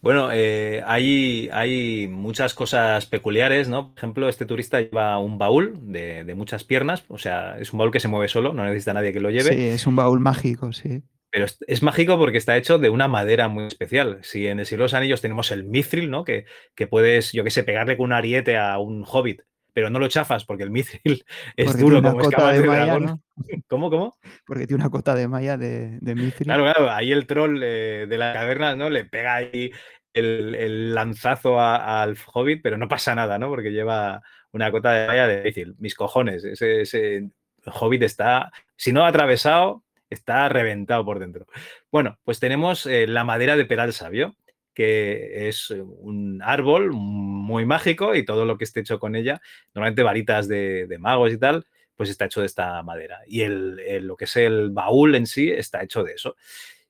Bueno, 0.02 0.30
eh, 0.32 0.82
hay, 0.86 1.50
hay 1.52 2.08
muchas 2.08 2.54
cosas 2.54 3.06
peculiares, 3.06 3.69
¿no? 3.69 3.89
Por 3.89 3.97
ejemplo, 3.97 4.30
este 4.30 4.45
turista 4.45 4.82
lleva 4.82 5.17
un 5.19 5.38
baúl 5.38 5.76
de, 5.82 6.34
muchas 6.36 6.63
piernas, 6.63 7.04
o 7.08 7.17
sea, 7.17 7.60
es 7.60 7.71
un 7.74 7.80
baúl 7.80 7.91
que 7.91 8.00
se 8.00 8.08
mueve 8.08 8.28
solo, 8.28 8.54
no 8.54 8.65
necesita 8.65 8.93
nadie 8.93 9.13
que 9.13 9.19
lo 9.19 9.30
lleve. 9.30 9.56
Sí, 9.56 9.65
es 9.65 9.86
un 9.86 9.95
baúl 9.95 10.19
mágico, 10.19 10.74
sí. 10.74 11.04
Pero 11.30 11.45
es, 11.45 11.82
mágico 11.82 12.17
porque 12.17 12.38
está 12.38 12.58
hecho 12.58 12.78
de 12.78 12.89
una 12.89 13.08
madera 13.08 13.47
muy 13.47 13.65
especial. 13.65 14.19
Si 14.21 14.47
en 14.47 14.60
el 14.60 14.65
Siglo 14.65 14.84
de 14.84 14.86
los 14.86 14.93
Anillos 14.93 15.21
tenemos 15.21 15.52
el 15.52 15.63
mithril, 15.63 16.10
¿no? 16.10 16.26
Que, 16.26 16.45
que 16.76 16.88
puedes, 16.88 17.32
yo 17.32 17.43
qué 17.43 17.52
sé, 17.52 17.63
pegarle 17.63 17.95
con 17.95 18.06
un 18.06 18.13
ariete 18.13 18.58
a 18.58 18.80
un 18.80 19.06
hobbit 19.08 19.41
pero 19.74 19.90
no 19.90 20.00
lo 20.00 20.08
chafas 20.08 20.46
porque 20.46 20.64
el 20.64 20.72
mithril 20.72 21.24
es 21.56 21.78
duro 21.78 22.02
como 22.02 22.22
escamas 22.22 22.54
de, 22.54 22.68
dragón. 22.68 23.22
¿Cómo, 23.68 23.90
cómo? 23.90 24.18
Porque 24.46 24.68
tiene 24.68 24.84
una 24.84 24.92
cota 24.92 25.16
de 25.16 25.28
malla 25.28 25.58
de, 25.58 25.98
de 26.00 26.16
mithril. 26.16 26.46
Claro, 26.46 26.64
claro, 26.64 26.92
ahí 26.92 27.12
el 27.12 27.26
troll 27.28 27.62
eh, 27.64 28.06
de 28.08 28.18
la 28.18 28.34
caverna, 28.34 28.76
¿no? 28.76 28.90
Le 28.90 29.06
pega 29.06 29.36
ahí 29.36 29.72
el, 30.14 30.94
lanzazo 30.94 31.60
al 31.60 32.18
hobbit, 32.34 32.62
pero 32.62 32.78
no 32.78 32.88
pasa 32.88 33.16
nada, 33.16 33.40
¿no? 33.40 33.50
Porque 33.50 33.72
lleva 33.72 34.22
una 34.52 34.72
cota 34.72 34.92
de 34.92 35.08
malla 35.08 35.28
difícil. 35.28 35.76
Mis 35.80 35.96
cojones, 35.96 36.44
ese, 36.44 36.82
ese 36.82 37.30
Hobbit 37.66 38.04
está, 38.04 38.52
si 38.76 38.92
no 38.92 39.06
atravesado, 39.06 39.84
está 40.10 40.50
reventado 40.50 41.06
por 41.06 41.20
dentro. 41.20 41.48
Bueno, 41.92 42.18
pues 42.24 42.40
tenemos 42.40 42.86
eh, 42.86 43.08
la 43.08 43.24
madera 43.24 43.56
de 43.56 43.66
peral 43.66 43.94
sabio, 43.94 44.36
que 44.74 45.50
es 45.50 45.70
un 45.70 46.42
árbol 46.44 46.92
muy 46.92 47.66
mágico 47.66 48.16
y 48.16 48.26
todo 48.26 48.46
lo 48.46 48.58
que 48.58 48.64
esté 48.64 48.82
hecho 48.82 49.00
con 49.00 49.16
ella, 49.16 49.42
normalmente 49.74 50.04
varitas 50.04 50.48
de, 50.48 50.96
magos 51.00 51.34
y 51.34 51.38
tal, 51.38 51.66
pues 51.96 52.10
está 52.10 52.26
hecho 52.26 52.42
de 52.42 52.48
esta 52.48 52.82
madera. 52.84 53.20
Y 53.28 53.42
el, 53.42 54.06
lo 54.08 54.16
que 54.16 54.26
es 54.26 54.36
el 54.38 54.72
baúl 54.72 55.16
en 55.16 55.28
sí 55.28 55.50
está 55.50 55.84
hecho 55.84 56.04
de 56.04 56.14
eso. 56.14 56.36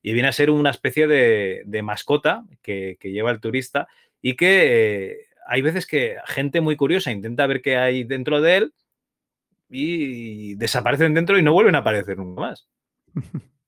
Y 0.02 0.14
viene 0.14 0.30
a 0.30 0.34
ser 0.34 0.50
una 0.50 0.70
especie 0.70 1.08
de, 1.08 1.82
mascota 1.84 2.46
que, 2.62 2.98
lleva 3.02 3.32
el 3.32 3.40
turista 3.40 3.88
y 4.22 4.36
que 4.36 5.12
eh, 5.12 5.18
hay 5.48 5.62
veces 5.62 5.86
que 5.86 6.18
gente 6.26 6.62
muy 6.62 6.76
curiosa 6.76 7.12
intenta 7.12 7.48
ver 7.48 7.62
qué 7.62 7.78
hay 7.78 8.04
dentro 8.04 8.42
de 8.42 8.58
él 8.58 8.74
y 9.70 10.56
desaparecen 10.56 11.14
dentro 11.14 11.38
y 11.38 11.44
no 11.44 11.54
vuelven 11.54 11.76
a 11.76 11.80
aparecer 11.80 12.18
nunca 12.18 12.42
más. 12.42 12.68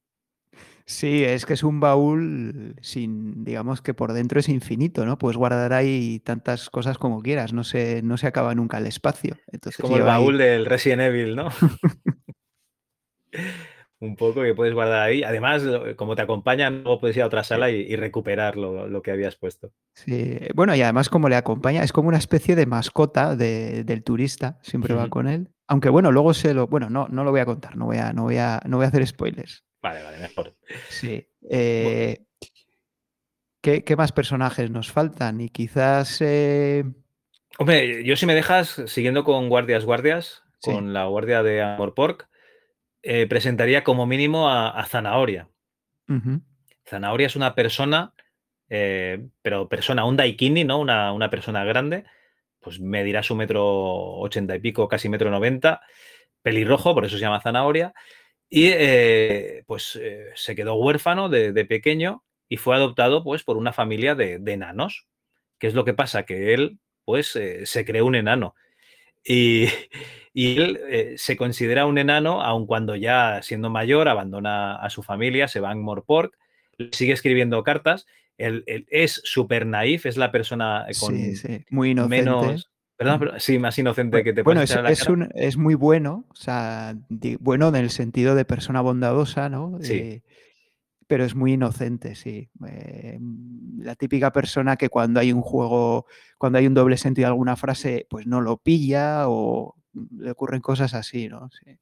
Sí, 0.86 1.24
es 1.24 1.46
que 1.46 1.54
es 1.54 1.64
un 1.64 1.80
baúl 1.80 2.76
sin, 2.82 3.44
digamos 3.46 3.82
que 3.82 3.94
por 3.94 4.14
dentro 4.14 4.40
es 4.40 4.50
infinito, 4.50 5.06
¿no? 5.06 5.18
Puedes 5.18 5.38
guardar 5.38 5.74
ahí 5.74 6.20
tantas 6.20 6.70
cosas 6.70 6.98
como 6.98 7.22
quieras, 7.22 7.54
no 7.54 7.64
se, 7.64 8.02
no 8.02 8.18
se 8.18 8.28
acaba 8.28 8.54
nunca 8.54 8.80
el 8.80 8.88
espacio. 8.88 9.38
Entonces, 9.52 9.80
es 9.80 9.82
como 9.82 9.98
el 9.98 10.04
baúl 10.04 10.38
del 10.38 10.66
Resident 10.66 11.02
Evil, 11.04 11.36
¿no? 11.36 11.50
un 14.04 14.16
poco 14.16 14.42
que 14.42 14.54
puedes 14.54 14.74
guardar 14.74 15.02
ahí. 15.02 15.24
Además, 15.24 15.64
como 15.96 16.16
te 16.16 16.22
acompañan, 16.22 16.84
luego 16.84 17.00
puedes 17.00 17.16
ir 17.16 17.24
a 17.24 17.28
otra 17.28 17.44
sala 17.44 17.70
y, 17.72 17.96
recuperar 17.96 18.58
lo, 18.58 19.02
que 19.02 19.12
habías 19.12 19.36
puesto. 19.36 19.72
Sí, 19.94 20.40
bueno, 20.54 20.76
y 20.76 20.82
además 20.82 21.10
como 21.10 21.30
le 21.30 21.36
acompaña, 21.36 21.84
es 21.84 21.94
como 21.94 22.10
una 22.10 22.18
especie 22.18 22.56
de 22.56 22.66
mascota 22.66 23.36
del 23.36 24.04
turista, 24.04 24.60
siempre 24.62 24.94
va 24.94 25.10
con 25.10 25.28
él. 25.28 25.50
Aunque 25.68 25.90
bueno, 25.90 26.12
luego 26.12 26.34
se 26.34 26.54
lo, 26.54 26.68
bueno, 26.68 26.90
no, 26.90 27.08
no 27.08 27.24
lo 27.24 27.32
voy 27.32 27.40
a 27.40 27.46
contar, 27.46 27.78
no 27.78 27.86
voy 27.86 27.98
a, 27.98 28.12
no 28.12 28.24
voy 28.24 28.38
a, 28.38 28.62
no 28.66 28.78
voy 28.78 28.86
a 28.86 28.90
hacer 28.90 29.08
spoilers. 29.08 29.64
Vale, 29.84 30.02
vale, 30.02 30.18
mejor. 30.18 30.56
Sí. 30.88 31.28
Eh, 31.50 32.24
¿qué, 33.62 33.96
más 33.98 34.14
personajes 34.14 34.72
nos 34.72 34.90
faltan? 34.90 35.42
Y 35.42 35.50
quizás... 35.50 36.22
Eh, 36.22 36.86
Hombre, 37.60 38.04
yo 38.06 38.16
si 38.16 38.26
me 38.26 38.34
dejas, 38.34 38.82
siguiendo 38.88 39.26
con 39.26 39.50
Guardias 39.50 39.84
Guardias, 39.84 40.42
con 40.62 40.94
la 40.94 41.06
guardia 41.06 41.44
de 41.44 41.62
Amor 41.62 41.94
Pork, 41.94 42.30
eh, 43.04 43.28
presentaría 43.28 43.84
como 43.84 44.06
mínimo 44.08 44.50
a, 44.50 44.84
Zanahoria. 44.86 45.50
Zanahoria 46.88 47.28
es 47.28 47.36
una 47.36 47.54
persona, 47.54 48.14
pero 48.68 49.68
persona, 49.68 50.06
un 50.06 50.16
daikini, 50.16 50.64
¿no? 50.64 50.80
Una, 50.80 51.30
persona 51.30 51.64
grande, 51.66 52.06
pues 52.60 52.80
medirá 52.80 53.22
su 53.22 53.36
metro 53.36 53.64
ochenta 53.64 54.56
y 54.56 54.60
pico, 54.60 54.88
casi 54.88 55.10
metro 55.10 55.30
noventa, 55.30 55.82
pelirrojo, 56.42 56.96
por 56.96 57.06
eso 57.06 57.18
se 57.18 57.22
llama 57.22 57.42
Zanahoria, 57.42 57.94
y 58.56 58.68
eh, 58.68 59.64
pues 59.66 60.00
se 60.36 60.56
quedó 60.56 60.76
huérfano 60.76 61.28
de, 61.28 61.66
pequeño 61.66 62.24
y 62.48 62.58
fue 62.58 62.76
adoptado 62.76 63.24
pues 63.24 63.44
por 63.44 63.58
una 63.58 63.74
familia 63.74 64.14
de, 64.14 64.38
de 64.38 64.54
enanos. 64.54 65.08
¿Qué 65.58 65.66
es 65.66 65.74
lo 65.74 65.84
que 65.86 65.96
pasa? 65.96 66.24
Que 66.24 66.54
él 66.54 66.78
pues 67.04 67.28
se 67.64 67.86
creó 67.86 68.06
un 68.06 68.14
enano. 68.14 68.54
Y, 69.26 69.70
y 70.34 70.58
él 70.60 70.80
eh, 70.88 71.14
se 71.18 71.36
considera 71.36 71.88
un 71.88 71.98
enano, 71.98 72.44
aun 72.44 72.68
cuando 72.68 72.96
ya 72.96 73.42
siendo 73.42 73.72
mayor 73.72 74.08
abandona 74.08 74.76
a 74.76 74.92
su 74.92 75.02
familia, 75.02 75.48
se 75.48 75.60
va 75.60 75.72
a 75.72 75.76
Morport, 75.76 76.34
sigue 76.92 77.14
escribiendo 77.14 77.64
cartas. 77.64 78.06
Él, 78.38 78.64
es 78.68 79.22
súper 79.24 79.66
naif, 79.66 80.06
es 80.06 80.18
la 80.18 80.32
persona 80.32 80.86
con 81.00 81.16
muy 81.70 81.92
inocente. 81.92 82.18
menos. 82.18 82.70
Perdón, 82.96 83.32
sí, 83.38 83.58
más 83.58 83.78
inocente 83.78 84.24
que 84.24 84.34
te 84.34 84.44
Bueno, 84.44 84.62
es, 84.62 84.72
es, 84.72 85.08
es, 85.34 85.58
muy 85.58 85.76
bueno, 85.76 86.26
o 86.30 86.36
sea, 86.36 86.96
bueno 87.40 87.70
en 87.70 87.76
el 87.76 87.90
sentido 87.90 88.36
de 88.36 88.46
persona 88.46 88.82
bondadosa, 88.82 89.50
¿no? 89.50 89.80
Sí. 89.82 89.94
Eh, 89.94 90.24
pero 91.08 91.26
es 91.26 91.36
muy 91.36 91.54
inocente, 91.54 92.16
sí. 92.16 92.50
Eh, 92.68 93.20
la 93.80 93.96
típica 93.96 94.32
persona 94.32 94.78
que 94.78 94.90
cuando 94.90 95.20
hay 95.20 95.34
un 95.34 95.42
juego, 95.42 96.06
cuando 96.38 96.60
hay 96.60 96.68
un 96.68 96.74
doble 96.74 96.98
sentido 96.98 97.26
de 97.26 97.32
alguna 97.32 97.56
frase, 97.56 98.08
pues 98.10 98.28
no 98.28 98.42
lo 98.42 98.58
pilla 98.58 99.28
o 99.28 99.76
le 100.18 100.32
ocurren 100.32 100.62
cosas 100.62 100.94
así, 100.94 101.28
¿no? 101.28 101.50
Sí. 101.52 101.80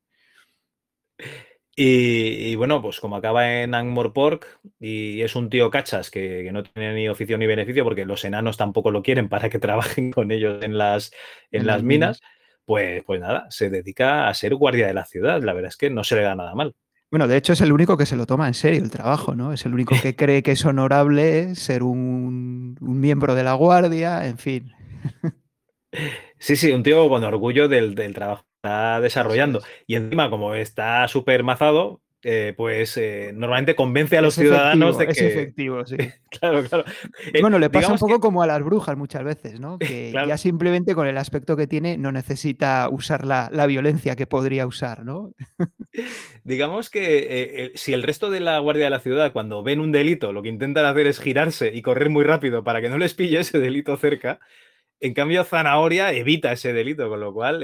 Y, 1.75 2.53
bueno, 2.55 2.81
pues 2.81 2.99
como 2.99 3.15
acaba 3.15 3.62
en 3.62 3.73
Angmor 3.73 4.12
Pork 4.12 4.60
y 4.79 5.21
es 5.21 5.36
un 5.36 5.49
tío 5.49 5.71
cachas 5.71 6.12
que, 6.12 6.49
no 6.51 6.63
tiene 6.63 6.93
ni 6.93 7.07
oficio 7.07 7.38
ni 7.38 7.47
beneficio 7.47 7.86
porque 7.86 8.05
los 8.05 8.25
enanos 8.25 8.57
tampoco 8.57 8.91
lo 8.91 9.01
quieren 9.01 9.29
para 9.29 9.49
que 9.49 9.60
trabajen 9.60 10.12
con 10.12 10.31
ellos 10.31 10.62
en 10.63 10.77
las, 10.77 11.12
en, 11.51 11.65
las 11.65 11.81
minas, 11.81 12.21
pues, 12.65 13.03
pues 13.05 13.21
nada, 13.21 13.47
se 13.49 13.69
dedica 13.69 14.27
a 14.27 14.34
ser 14.34 14.55
guardia 14.55 14.88
de 14.88 14.93
la 14.93 15.05
ciudad. 15.05 15.41
La 15.41 15.53
verdad 15.53 15.69
es 15.69 15.77
que 15.77 15.89
no 15.89 16.03
se 16.03 16.15
le 16.15 16.23
da 16.23 16.36
nada 16.36 16.55
mal. 16.55 16.75
Bueno, 17.10 17.27
de 17.27 17.36
hecho 17.36 17.51
es 17.51 17.62
el 17.62 17.73
único 17.73 17.97
que 17.97 18.05
se 18.05 18.15
lo 18.15 18.25
toma 18.25 18.47
en 18.47 18.53
serio 18.53 18.81
el 18.81 18.89
trabajo, 18.89 19.36
¿no? 19.36 19.51
Es 19.51 19.65
el 19.65 19.73
único 19.73 19.95
que 20.01 20.15
cree 20.15 20.43
que 20.43 20.51
es 20.51 20.65
honorable 20.65 21.55
ser 21.55 21.84
un, 21.84 22.77
miembro 22.79 23.36
de 23.36 23.43
la 23.43 23.53
guardia, 23.53 24.27
en 24.27 24.38
fin. 24.38 24.71
Sí, 26.39 26.55
sí, 26.55 26.71
un 26.71 26.84
tío 26.84 27.07
con 27.10 27.23
orgullo 27.23 27.67
del, 27.67 27.95
trabajo 28.13 28.43
que 28.43 28.51
está 28.62 29.02
desarrollando. 29.02 29.63
Y 29.88 29.95
encima, 29.95 30.30
como 30.30 30.54
está 30.54 31.08
súper 31.08 31.43
mazado, 31.43 32.00
eh, 32.24 32.54
pues 32.56 32.95
eh, 32.97 33.32
normalmente 33.34 33.74
convence 33.74 34.15
a 34.15 34.21
los 34.21 34.36
ciudadanos 34.36 35.00
de 35.00 35.08
que. 35.08 35.12
Es 35.12 35.21
efectivo, 35.21 35.84
sí. 35.88 35.97
claro, 36.30 36.63
claro. 36.63 36.86
Eh, 37.34 37.41
bueno, 37.41 37.58
le 37.58 37.71
pasa 37.71 37.91
un 37.91 37.97
poco 37.97 38.19
como 38.19 38.43
a 38.43 38.47
las 38.47 38.62
brujas 38.63 38.95
muchas 38.95 39.24
veces, 39.24 39.60
¿no? 39.60 39.80
Que 39.91 40.12
ya 40.12 40.38
simplemente 40.38 40.93
con 40.93 41.08
el 41.08 41.17
aspecto 41.17 41.58
que 41.58 41.65
tiene 41.65 41.97
no 41.97 42.12
necesita 42.12 42.88
usar 42.91 43.26
la, 43.26 43.50
la 43.52 43.65
violencia 43.65 44.15
que 44.15 44.28
podría 44.28 44.67
usar, 44.67 45.04
¿no? 45.04 45.34
Digamos 46.43 46.91
que 46.91 47.71
si 47.74 47.93
el 47.93 48.04
resto 48.04 48.30
de 48.30 48.41
la 48.41 48.60
Guardia 48.60 48.86
de 48.86 48.91
la 48.91 49.00
Ciudad, 49.00 49.34
cuando 49.34 49.63
ven 49.63 49.80
un 49.80 49.91
delito, 49.91 50.32
lo 50.34 50.43
que 50.43 50.50
intentan 50.50 50.86
hacer 50.86 51.08
es 51.08 51.19
girarse 51.19 51.71
y 51.74 51.82
correr 51.82 52.12
muy 52.12 52.24
rápido 52.24 52.63
para 52.63 52.82
que 52.82 52.89
no 52.89 53.00
les 53.00 53.15
pille 53.15 53.39
ese 53.39 53.60
delito 53.60 53.97
cerca, 53.97 54.39
en 55.00 55.15
cambio 55.15 55.43
Zanahoria 55.43 56.13
evita 56.13 56.52
ese 56.52 56.71
delito, 56.74 57.10
con 57.10 57.19
lo 57.19 57.34
cual, 57.34 57.63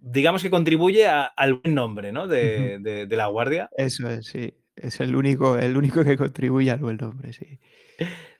digamos 0.00 0.42
que 0.42 0.50
contribuye 0.50 1.06
al 1.06 1.54
buen 1.54 1.74
nombre 1.74 2.12
¿no? 2.12 2.26
de, 2.26 3.06
la 3.10 3.26
Guardia. 3.26 3.70
Eso 3.76 4.08
es, 4.08 4.26
sí. 4.26 4.54
Es 4.76 5.00
el 5.00 5.14
único, 5.14 5.58
el 5.58 5.76
único 5.76 6.02
que 6.04 6.16
contribuye 6.16 6.70
al 6.70 6.78
buen 6.78 6.96
nombre, 6.96 7.32
sí. 7.32 7.58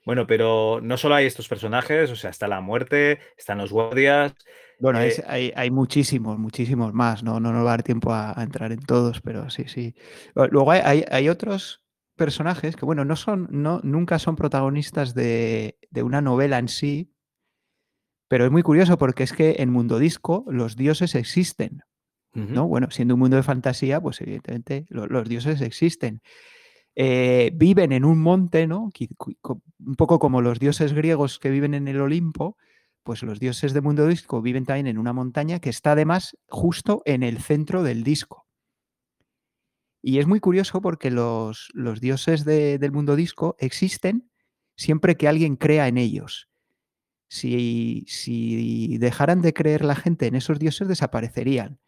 Bueno, 0.06 0.26
pero 0.26 0.80
no 0.82 0.96
solo 0.96 1.14
hay 1.14 1.26
estos 1.26 1.48
personajes, 1.48 2.10
o 2.10 2.16
sea, 2.16 2.30
está 2.30 2.48
la 2.48 2.62
muerte, 2.62 3.18
están 3.36 3.58
los 3.58 3.70
guardias, 3.70 4.34
bueno, 4.80 4.98
eh, 5.02 5.52
hay, 5.54 5.70
muchísimos, 5.70 6.38
muchísimos 6.38 6.94
más, 6.94 7.22
no, 7.22 7.38
no 7.38 7.52
nos 7.52 7.66
va 7.66 7.68
a 7.68 7.76
dar 7.76 7.82
tiempo 7.82 8.14
a, 8.14 8.34
entrar 8.38 8.72
en 8.72 8.80
todos, 8.80 9.20
pero 9.20 9.50
sí, 9.50 9.64
sí. 9.66 9.94
Luego 10.34 10.70
hay, 10.70 11.28
otros 11.28 11.84
personajes 12.16 12.76
que, 12.76 12.86
bueno, 12.86 13.04
no 13.04 13.14
son, 13.14 13.46
no, 13.50 13.80
nunca 13.84 14.18
son 14.18 14.36
protagonistas 14.36 15.14
de, 15.14 15.76
una 16.02 16.22
novela 16.22 16.58
en 16.58 16.68
sí, 16.68 17.12
pero 18.30 18.44
es 18.44 18.52
muy 18.52 18.62
curioso 18.62 18.96
porque 18.96 19.24
es 19.24 19.32
que 19.32 19.56
en 19.58 19.70
Mundo 19.70 19.98
Disco 19.98 20.44
los 20.46 20.76
dioses 20.76 21.16
existen, 21.16 21.82
¿no? 22.32 22.68
Bueno, 22.68 22.88
siendo 22.92 23.14
un 23.14 23.20
mundo 23.20 23.36
de 23.36 23.42
fantasía, 23.42 24.00
pues 24.00 24.20
evidentemente 24.20 24.86
los, 24.88 25.28
dioses 25.28 25.60
existen. 25.60 26.22
Eh, 26.94 27.50
viven 27.52 27.90
en 27.90 28.04
un 28.04 28.20
monte, 28.20 28.68
¿no? 28.68 28.90
Un 29.80 29.94
poco 29.96 30.20
como 30.20 30.42
los 30.42 30.60
dioses 30.60 30.92
griegos 30.92 31.40
que 31.40 31.50
viven 31.50 31.74
en 31.74 31.88
el 31.88 32.00
Olimpo, 32.00 32.56
pues 33.02 33.24
los 33.24 33.40
dioses 33.40 33.72
de 33.72 33.80
mundo 33.80 34.06
disco 34.06 34.40
viven 34.40 34.64
también 34.64 34.86
en 34.86 34.98
una 34.98 35.12
montaña 35.12 35.58
que 35.58 35.70
está 35.70 35.92
además 35.92 36.36
justo 36.46 37.02
en 37.06 37.24
el 37.24 37.38
centro 37.38 37.82
del 37.82 38.04
disco. 38.04 38.46
Y 40.02 40.20
es 40.20 40.28
muy 40.28 40.38
curioso 40.38 40.80
porque 40.80 41.10
los, 41.10 41.68
los 41.74 42.00
dioses 42.00 42.44
del 42.44 42.92
mundo 42.92 43.16
disco 43.16 43.56
existen 43.58 44.30
siempre 44.76 45.16
que 45.16 45.26
alguien 45.26 45.56
crea 45.56 45.88
en 45.88 45.98
ellos. 45.98 46.49
Si, 47.32 48.04
si, 48.08 48.98
dejaran 48.98 49.40
de 49.40 49.52
creer 49.52 49.84
la 49.84 49.94
gente 49.94 50.26
en 50.26 50.34
esos 50.34 50.58
dioses, 50.58 50.88
desaparecerían. 50.88 51.78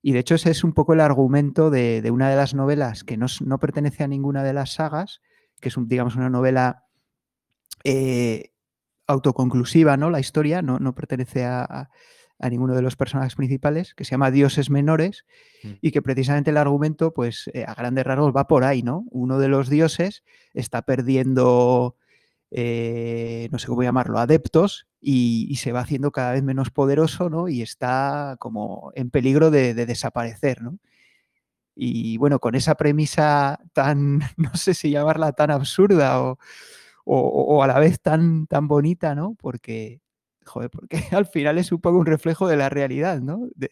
Y 0.00 0.12
de 0.12 0.20
hecho 0.20 0.36
ese 0.36 0.52
es 0.52 0.62
un 0.62 0.72
poco 0.72 0.92
el 0.92 1.00
argumento 1.00 1.68
de, 1.68 2.08
una 2.12 2.30
de 2.30 2.36
las 2.36 2.54
novelas 2.54 3.02
que 3.02 3.16
no, 3.16 3.58
pertenece 3.58 4.04
a 4.04 4.08
ninguna 4.08 4.44
de 4.44 4.52
las 4.52 4.74
sagas, 4.74 5.20
que 5.60 5.68
es, 5.68 5.76
un, 5.76 5.88
digamos, 5.88 6.14
una 6.14 6.30
novela 6.30 6.84
eh, 7.82 8.52
autoconclusiva, 9.08 9.96
¿no? 9.96 10.10
La 10.10 10.20
historia 10.20 10.62
no, 10.62 10.78
no 10.78 10.94
pertenece 10.94 11.44
a, 11.44 11.90
ninguno 12.48 12.76
de 12.76 12.82
los 12.82 12.94
personajes 12.94 13.34
principales, 13.34 13.94
que 13.94 14.04
se 14.04 14.12
llama 14.12 14.30
Dioses 14.30 14.70
Menores, 14.70 15.24
mm. 15.64 15.72
y 15.80 15.90
que 15.90 16.02
precisamente 16.02 16.50
el 16.50 16.56
argumento, 16.56 17.12
pues 17.12 17.50
eh, 17.52 17.64
a 17.66 17.74
grandes 17.74 18.04
rasgos 18.04 18.32
va 18.36 18.46
por 18.46 18.62
ahí, 18.62 18.84
¿no? 18.84 19.06
Uno 19.10 19.40
de 19.40 19.48
los 19.48 19.68
dioses 19.68 20.22
está 20.52 20.82
perdiendo, 20.82 21.96
eh, 22.56 23.48
no 23.50 23.58
sé 23.58 23.66
cómo 23.66 23.82
llamarlo, 23.82 24.18
adeptos, 24.20 24.86
y, 25.00 25.56
se 25.56 25.72
va 25.72 25.80
haciendo 25.80 26.12
cada 26.12 26.32
vez 26.32 26.44
menos 26.44 26.70
poderoso, 26.70 27.28
¿no? 27.28 27.48
Y 27.48 27.62
está 27.62 28.36
como 28.38 28.92
en 28.94 29.10
peligro 29.10 29.50
de, 29.50 29.74
de 29.74 29.86
desaparecer, 29.86 30.62
¿no? 30.62 30.78
Y 31.74 32.16
bueno, 32.18 32.38
con 32.38 32.54
esa 32.54 32.76
premisa 32.76 33.58
tan, 33.72 34.20
no 34.36 34.54
sé 34.54 34.74
si 34.74 34.90
llamarla 34.90 35.32
tan 35.32 35.50
absurda 35.50 36.22
o, 36.22 36.38
o, 37.04 37.62
a 37.62 37.66
la 37.66 37.80
vez 37.80 38.00
tan, 38.00 38.46
tan 38.46 38.68
bonita, 38.68 39.14
¿no? 39.16 39.34
Porque 39.40 40.00
joder, 40.44 40.70
porque 40.70 40.98
al 41.12 41.26
final 41.26 41.58
es 41.58 41.72
un 41.72 41.80
poco 41.80 41.98
un 41.98 42.06
reflejo 42.06 42.46
de 42.48 42.56
la 42.56 42.68
realidad, 42.68 43.20
¿no? 43.20 43.48
De, 43.56 43.70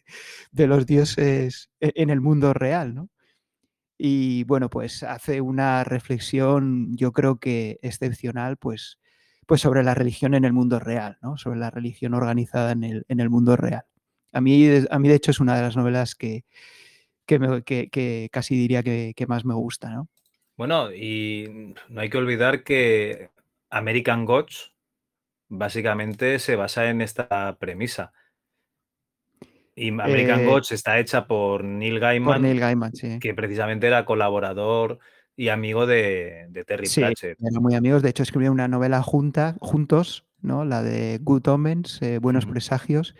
de 0.51 0.67
los 0.67 0.87
dioses 0.87 1.71
e, 1.81 1.93
en 1.97 2.11
el 2.11 2.21
mundo 2.21 2.53
real, 2.53 2.95
¿no? 2.95 3.11
Y 4.05 4.43
bueno, 4.43 4.69
pues 4.69 5.05
hace 5.05 5.41
una 5.41 5.85
reflexión, 5.85 6.97
yo 6.97 7.13
creo 7.13 7.39
que 7.39 7.79
excepcional, 7.83 8.57
pues, 8.57 8.99
pues 9.47 9.61
sobre 9.61 9.85
la 9.85 9.95
religión 9.95 10.35
en 10.35 10.45
el 10.45 10.53
mundo 10.53 10.81
real, 10.81 11.19
¿no? 11.23 11.37
Sobre 11.37 11.61
la 11.61 11.71
religión 11.71 12.13
organizada 12.13 12.73
en 12.73 12.83
el, 12.83 13.05
en 13.07 13.21
el 13.21 13.31
mundo 13.31 13.55
real. 13.55 13.85
A 14.33 14.41
mí, 14.41 14.69
a 14.91 14.99
mí, 14.99 15.09
de 15.09 15.15
hecho, 15.15 15.31
es 15.31 15.39
una 15.39 15.55
de 15.55 15.63
las 15.63 15.77
novelas 15.77 16.17
que, 16.17 16.45
que, 17.27 17.63
que, 17.93 18.29
casi 18.33 18.57
diría 18.57 18.83
que, 18.83 19.13
que, 19.15 19.27
más 19.29 19.45
me 19.45 19.55
gusta, 19.55 19.91
¿no? 19.91 20.09
Bueno, 20.57 20.93
y 20.93 21.73
no 21.89 22.01
hay 22.01 22.11
que 22.11 22.19
olvidar 22.19 22.65
que 22.65 23.31
American 23.71 24.25
Gods 24.25 24.73
básicamente 25.49 26.41
se 26.41 26.57
basa 26.57 26.91
en 26.91 27.03
esta 27.03 27.57
premisa. 27.57 28.13
Y 29.75 29.89
American 29.89 30.41
Eh, 30.41 30.47
Gods 30.47 30.73
está 30.73 30.99
hecha 30.99 31.27
por 31.27 31.65
Neil 31.65 31.95
por 31.95 32.01
Gaiman, 32.01 32.43
Neil 32.43 32.61
Gaiman, 32.61 32.95
sí. 32.95 33.19
que 33.19 33.33
precisamente 33.35 33.87
era 33.87 34.05
colaborador 34.05 34.99
y 35.35 35.49
amigo 35.49 35.87
de, 35.87 36.47
de 36.51 36.65
Terry 36.65 36.87
Sí, 36.87 37.01
Pratchett. 37.01 37.39
eran 37.41 37.63
muy 37.63 37.75
amigos. 37.75 38.03
De 38.03 38.11
hecho, 38.11 38.23
escribieron 38.23 38.55
una 38.55 38.69
novela 38.69 39.03
junta, 39.03 39.57
juntos, 39.61 40.27
¿no? 40.43 40.65
La 40.67 40.83
de 40.83 41.19
Good 41.23 41.49
Omens, 41.49 42.03
eh, 42.03 42.19
Buenos. 42.19 42.45
Presagios, 42.45 43.15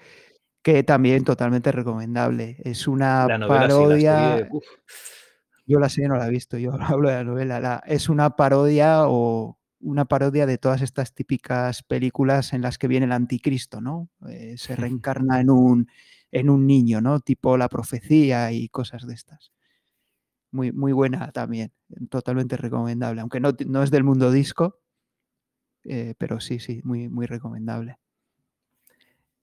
que 0.63 0.83
también 0.83 1.25
totalmente 1.25 1.73
recomendable. 1.73 2.57
Es 2.65 2.87
una 2.87 3.27
La 3.27 3.39
novela 3.39 3.63
sí, 3.63 3.69
la 3.71 3.77
serie, 3.89 4.09
parodia. 4.11 4.49
Yo 5.67 5.79
la 5.81 5.89
serie 5.89 6.09
no 6.09 6.17
la 6.17 6.27
he 6.27 6.31
visto, 6.31 6.59
yo 6.59 6.73
hablo 6.81 7.09
de 7.09 7.15
la 7.15 7.25
novela. 7.25 7.61
La, 7.61 7.83
es 7.87 8.09
una 8.11 8.37
parodia 8.37 9.07
o 9.09 9.59
una 9.81 10.05
parodia 10.05 10.45
de 10.47 10.59
todas 10.59 10.83
estas 10.83 11.15
típicas 11.15 11.83
películas 11.83 12.53
en 12.53 12.63
las 12.63 12.79
que 12.79 12.89
viene 12.89 13.07
el 13.07 13.13
anticristo, 13.13 13.81
¿no? 13.81 14.11
Eh, 14.29 14.55
se 14.59 14.77
reencarna 14.77 15.41
en 15.41 15.49
un, 15.51 15.89
en 16.33 16.51
un 16.51 16.67
niño, 16.67 17.01
¿no? 17.01 17.21
Tipo 17.21 17.57
la 17.57 17.69
profecía 17.69 18.51
y 18.53 18.69
cosas 18.69 19.07
de 19.07 19.15
estas. 19.15 19.53
Muy, 20.51 20.73
muy 20.73 20.93
buena 20.93 21.31
también, 21.31 21.73
totalmente 22.11 22.57
recomendable. 22.57 23.21
Aunque 23.21 23.41
no, 23.41 23.53
no 23.67 23.83
es 23.83 23.91
del 23.91 24.05
mundo 24.05 24.33
disco, 24.33 24.81
eh, 25.85 26.15
pero 26.19 26.41
sí, 26.41 26.59
sí, 26.59 26.81
muy, 26.85 27.09
muy 27.09 27.27
recomendable. 27.27 27.99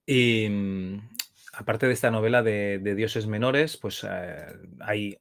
Y 0.06 0.48
mm, 0.48 1.08
aparte 1.54 1.86
de 1.86 1.92
esta 1.92 2.10
novela 2.10 2.42
de, 2.42 2.78
de 2.78 2.94
dioses 2.94 3.26
menores, 3.26 3.76
pues 3.76 4.06
eh, 4.08 4.46
hay 4.80 5.16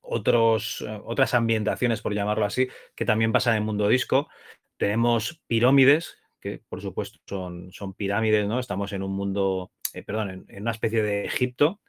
otros, 0.00 0.84
eh, 0.86 1.00
otras 1.04 1.34
ambientaciones, 1.34 2.02
por 2.02 2.14
llamarlo 2.14 2.44
así, 2.44 2.68
que 2.94 3.04
también 3.04 3.32
pasan 3.32 3.56
en 3.56 3.64
mundo 3.64 3.88
disco. 3.88 4.28
Tenemos 4.76 5.42
pirámides, 5.46 6.18
que 6.40 6.60
por 6.68 6.82
supuesto 6.82 7.18
son, 7.26 7.72
son 7.72 7.94
pirámides, 7.94 8.46
¿no? 8.46 8.58
Estamos 8.58 8.92
en 8.92 9.02
un 9.02 9.12
mundo, 9.12 9.72
eh, 9.94 10.02
perdón, 10.02 10.30
en, 10.30 10.44
en, 10.48 10.62
una 10.62 10.72
especie 10.72 11.02
de 11.02 11.24
Egipto 11.24 11.80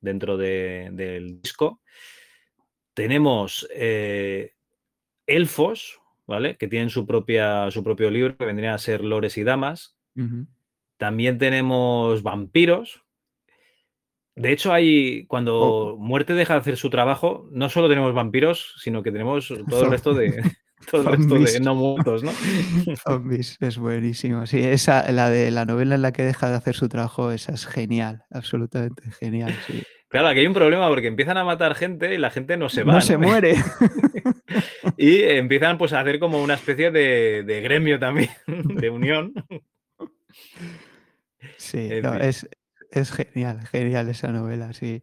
dentro 0.00 0.36
de, 0.36 0.90
del 0.92 1.40
disco. 1.40 1.80
Tenemos 2.94 3.66
eh, 3.74 4.52
elfos, 5.26 6.00
¿vale? 6.26 6.56
Que 6.56 6.68
tienen 6.68 6.90
su, 6.90 7.06
propia, 7.06 7.70
su 7.70 7.82
propio 7.82 8.10
libro, 8.10 8.36
que 8.36 8.44
vendrían 8.44 8.74
a 8.74 8.78
ser 8.78 9.02
lores 9.02 9.38
y 9.38 9.44
damas. 9.44 9.96
Uh 10.16 10.22
-huh. 10.22 10.46
También 10.98 11.38
tenemos 11.38 12.22
vampiros. 12.22 13.02
De 14.34 14.52
hecho, 14.52 14.72
hay 14.72 15.26
cuando 15.26 15.60
Oh. 15.60 15.96
muerte 15.96 16.34
deja 16.34 16.54
de 16.54 16.60
hacer 16.60 16.76
su 16.76 16.90
trabajo, 16.90 17.48
no 17.52 17.68
solo 17.68 17.88
tenemos 17.88 18.14
vampiros, 18.14 18.74
sino 18.78 19.02
que 19.02 19.12
tenemos 19.12 19.48
todo 19.68 19.84
el 19.84 19.90
resto 19.90 20.14
de 20.14 20.26
todo 20.90 21.02
el 21.02 21.18
resto 21.18 21.38
de 21.38 21.60
no 21.60 21.74
muertos, 21.74 22.22
¿no? 22.22 22.32
Zombies, 23.04 23.56
es 23.60 23.78
buenísimo. 23.78 24.46
Sí, 24.46 24.60
esa, 24.60 25.10
la 25.12 25.30
de 25.30 25.50
la 25.50 25.64
novela 25.64 25.94
en 25.94 26.02
la 26.02 26.12
que 26.12 26.22
deja 26.22 26.48
de 26.48 26.56
hacer 26.56 26.74
su 26.74 26.88
trabajo, 26.88 27.32
esa 27.32 27.52
es 27.52 27.66
genial, 27.66 28.24
absolutamente 28.30 29.02
genial, 29.18 29.54
sí. 29.66 29.82
Claro, 30.08 30.28
aquí 30.28 30.40
hay 30.40 30.46
un 30.46 30.52
problema 30.52 30.88
porque 30.88 31.06
empiezan 31.06 31.38
a 31.38 31.44
matar 31.44 31.74
gente 31.74 32.14
y 32.14 32.18
la 32.18 32.30
gente 32.30 32.58
no 32.58 32.68
se 32.68 32.82
va. 32.82 32.92
No 32.92 32.98
¿no? 32.98 33.00
se 33.00 33.16
muere. 33.16 33.54
y 34.98 35.22
empiezan 35.22 35.78
pues 35.78 35.94
a 35.94 36.00
hacer 36.00 36.18
como 36.18 36.42
una 36.42 36.54
especie 36.54 36.90
de, 36.90 37.44
de 37.44 37.60
gremio 37.62 37.98
también, 37.98 38.28
de 38.46 38.90
unión. 38.90 39.32
Sí, 41.56 41.88
no, 42.02 42.14
es 42.14 42.46
genial, 43.10 43.66
genial 43.68 44.08
esa 44.10 44.32
novela, 44.32 44.74
sí. 44.74 45.02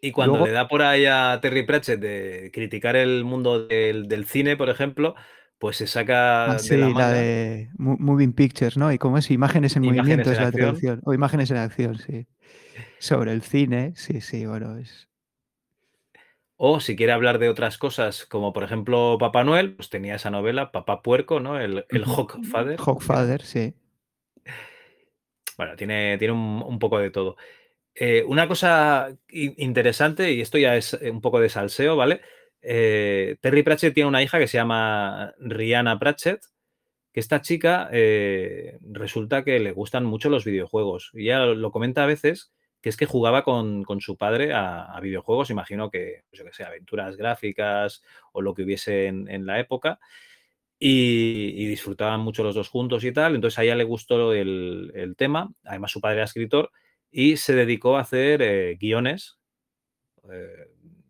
Y 0.00 0.12
cuando 0.12 0.34
Luego- 0.34 0.46
le 0.46 0.52
da 0.52 0.66
por 0.68 0.82
ahí 0.82 1.04
a 1.06 1.38
Terry 1.42 1.64
Pratchett 1.64 2.00
de 2.00 2.50
criticar 2.52 2.96
el 2.96 3.24
mundo 3.24 3.66
del, 3.66 4.08
del 4.08 4.24
cine, 4.26 4.56
por 4.56 4.70
ejemplo, 4.70 5.14
pues 5.58 5.76
se 5.76 5.86
saca 5.86 6.52
Ah, 6.52 6.52
de 6.54 6.58
sí, 6.60 6.76
la 6.76 6.86
la, 6.88 6.94
manga 6.94 7.10
de 7.12 7.68
Mo- 7.76 7.96
Moving 7.98 8.32
Pictures, 8.32 8.78
¿no? 8.78 8.90
¿Y 8.92 8.98
cómo 8.98 9.18
es? 9.18 9.30
Imágenes 9.30 9.76
en 9.76 9.84
Imágenes 9.84 10.02
movimiento 10.04 10.30
en 10.30 10.34
es 10.36 10.40
la 10.40 10.46
acción. 10.48 10.62
traducción. 10.64 11.00
O 11.04 11.12
imágenes 11.12 11.50
en 11.50 11.56
acción, 11.58 11.98
sí. 11.98 12.26
Sobre 12.98 13.32
el 13.32 13.42
cine, 13.42 13.92
sí, 13.96 14.20
sí, 14.22 14.46
bueno, 14.46 14.78
es... 14.78 15.06
O 16.62 16.80
si 16.80 16.94
quiere 16.96 17.12
hablar 17.12 17.38
de 17.38 17.48
otras 17.48 17.78
cosas, 17.78 18.26
como 18.26 18.52
por 18.52 18.64
ejemplo 18.64 19.16
Papá 19.18 19.44
Noel, 19.44 19.74
pues 19.76 19.88
tenía 19.88 20.16
esa 20.16 20.30
novela, 20.30 20.72
Papá 20.72 21.00
Puerco, 21.02 21.40
¿no? 21.40 21.58
El, 21.58 21.86
el. 21.88 22.04
Hawkfather. 22.04 22.78
Hawkfather, 22.78 23.42
sí. 23.42 23.74
Bueno, 25.56 25.76
tiene, 25.76 26.16
tiene 26.18 26.32
un, 26.32 26.62
un 26.66 26.78
poco 26.78 26.98
de 26.98 27.10
todo. 27.10 27.36
Eh, 28.02 28.24
una 28.26 28.48
cosa 28.48 29.14
in- 29.28 29.54
interesante, 29.58 30.32
y 30.32 30.40
esto 30.40 30.56
ya 30.56 30.74
es 30.74 30.94
eh, 30.94 31.10
un 31.10 31.20
poco 31.20 31.38
de 31.38 31.50
salseo, 31.50 31.96
¿vale? 31.96 32.22
Eh, 32.62 33.36
Terry 33.42 33.62
Pratchett 33.62 33.92
tiene 33.92 34.08
una 34.08 34.22
hija 34.22 34.38
que 34.38 34.46
se 34.46 34.56
llama 34.56 35.34
Rihanna 35.38 35.98
Pratchett, 35.98 36.40
que 37.12 37.20
esta 37.20 37.42
chica 37.42 37.90
resulta 37.90 39.44
que 39.44 39.58
le 39.58 39.72
gustan 39.72 40.06
mucho 40.06 40.30
los 40.30 40.44
videojuegos. 40.46 41.10
Y 41.12 41.24
ella 41.24 41.44
lo 41.44 41.72
comenta 41.72 42.04
a 42.04 42.06
veces 42.06 42.52
que 42.80 42.88
es 42.88 42.96
que 42.96 43.04
jugaba 43.04 43.44
con, 43.44 43.82
con 43.82 44.00
su 44.00 44.16
padre 44.16 44.54
a, 44.54 44.98
videojuegos, 45.02 45.50
imagino 45.50 45.90
que, 45.90 46.22
pues 46.30 46.38
yo 46.38 46.46
que 46.46 46.54
sé, 46.54 46.64
aventuras 46.64 47.16
gráficas 47.16 48.02
o 48.32 48.40
lo 48.40 48.54
que 48.54 48.62
hubiese 48.62 49.08
en, 49.08 49.44
la 49.44 49.60
época. 49.60 49.98
Y, 50.78 51.52
y 51.56 51.66
disfrutaban 51.66 52.20
mucho 52.20 52.42
los 52.44 52.54
dos 52.54 52.70
juntos 52.70 53.04
y 53.04 53.12
tal. 53.12 53.34
Entonces 53.34 53.58
a 53.58 53.64
ella 53.64 53.74
le 53.74 53.84
gustó 53.84 54.32
el, 54.32 54.90
el 54.94 55.16
tema. 55.16 55.52
Además, 55.64 55.90
su 55.90 56.00
padre 56.00 56.16
era 56.16 56.24
escritor 56.24 56.70
y 57.10 57.36
se 57.36 57.54
dedicó 57.54 57.96
a 57.96 58.00
hacer 58.00 58.42
eh, 58.42 58.76
guiones 58.80 59.38
eh, 60.30 60.68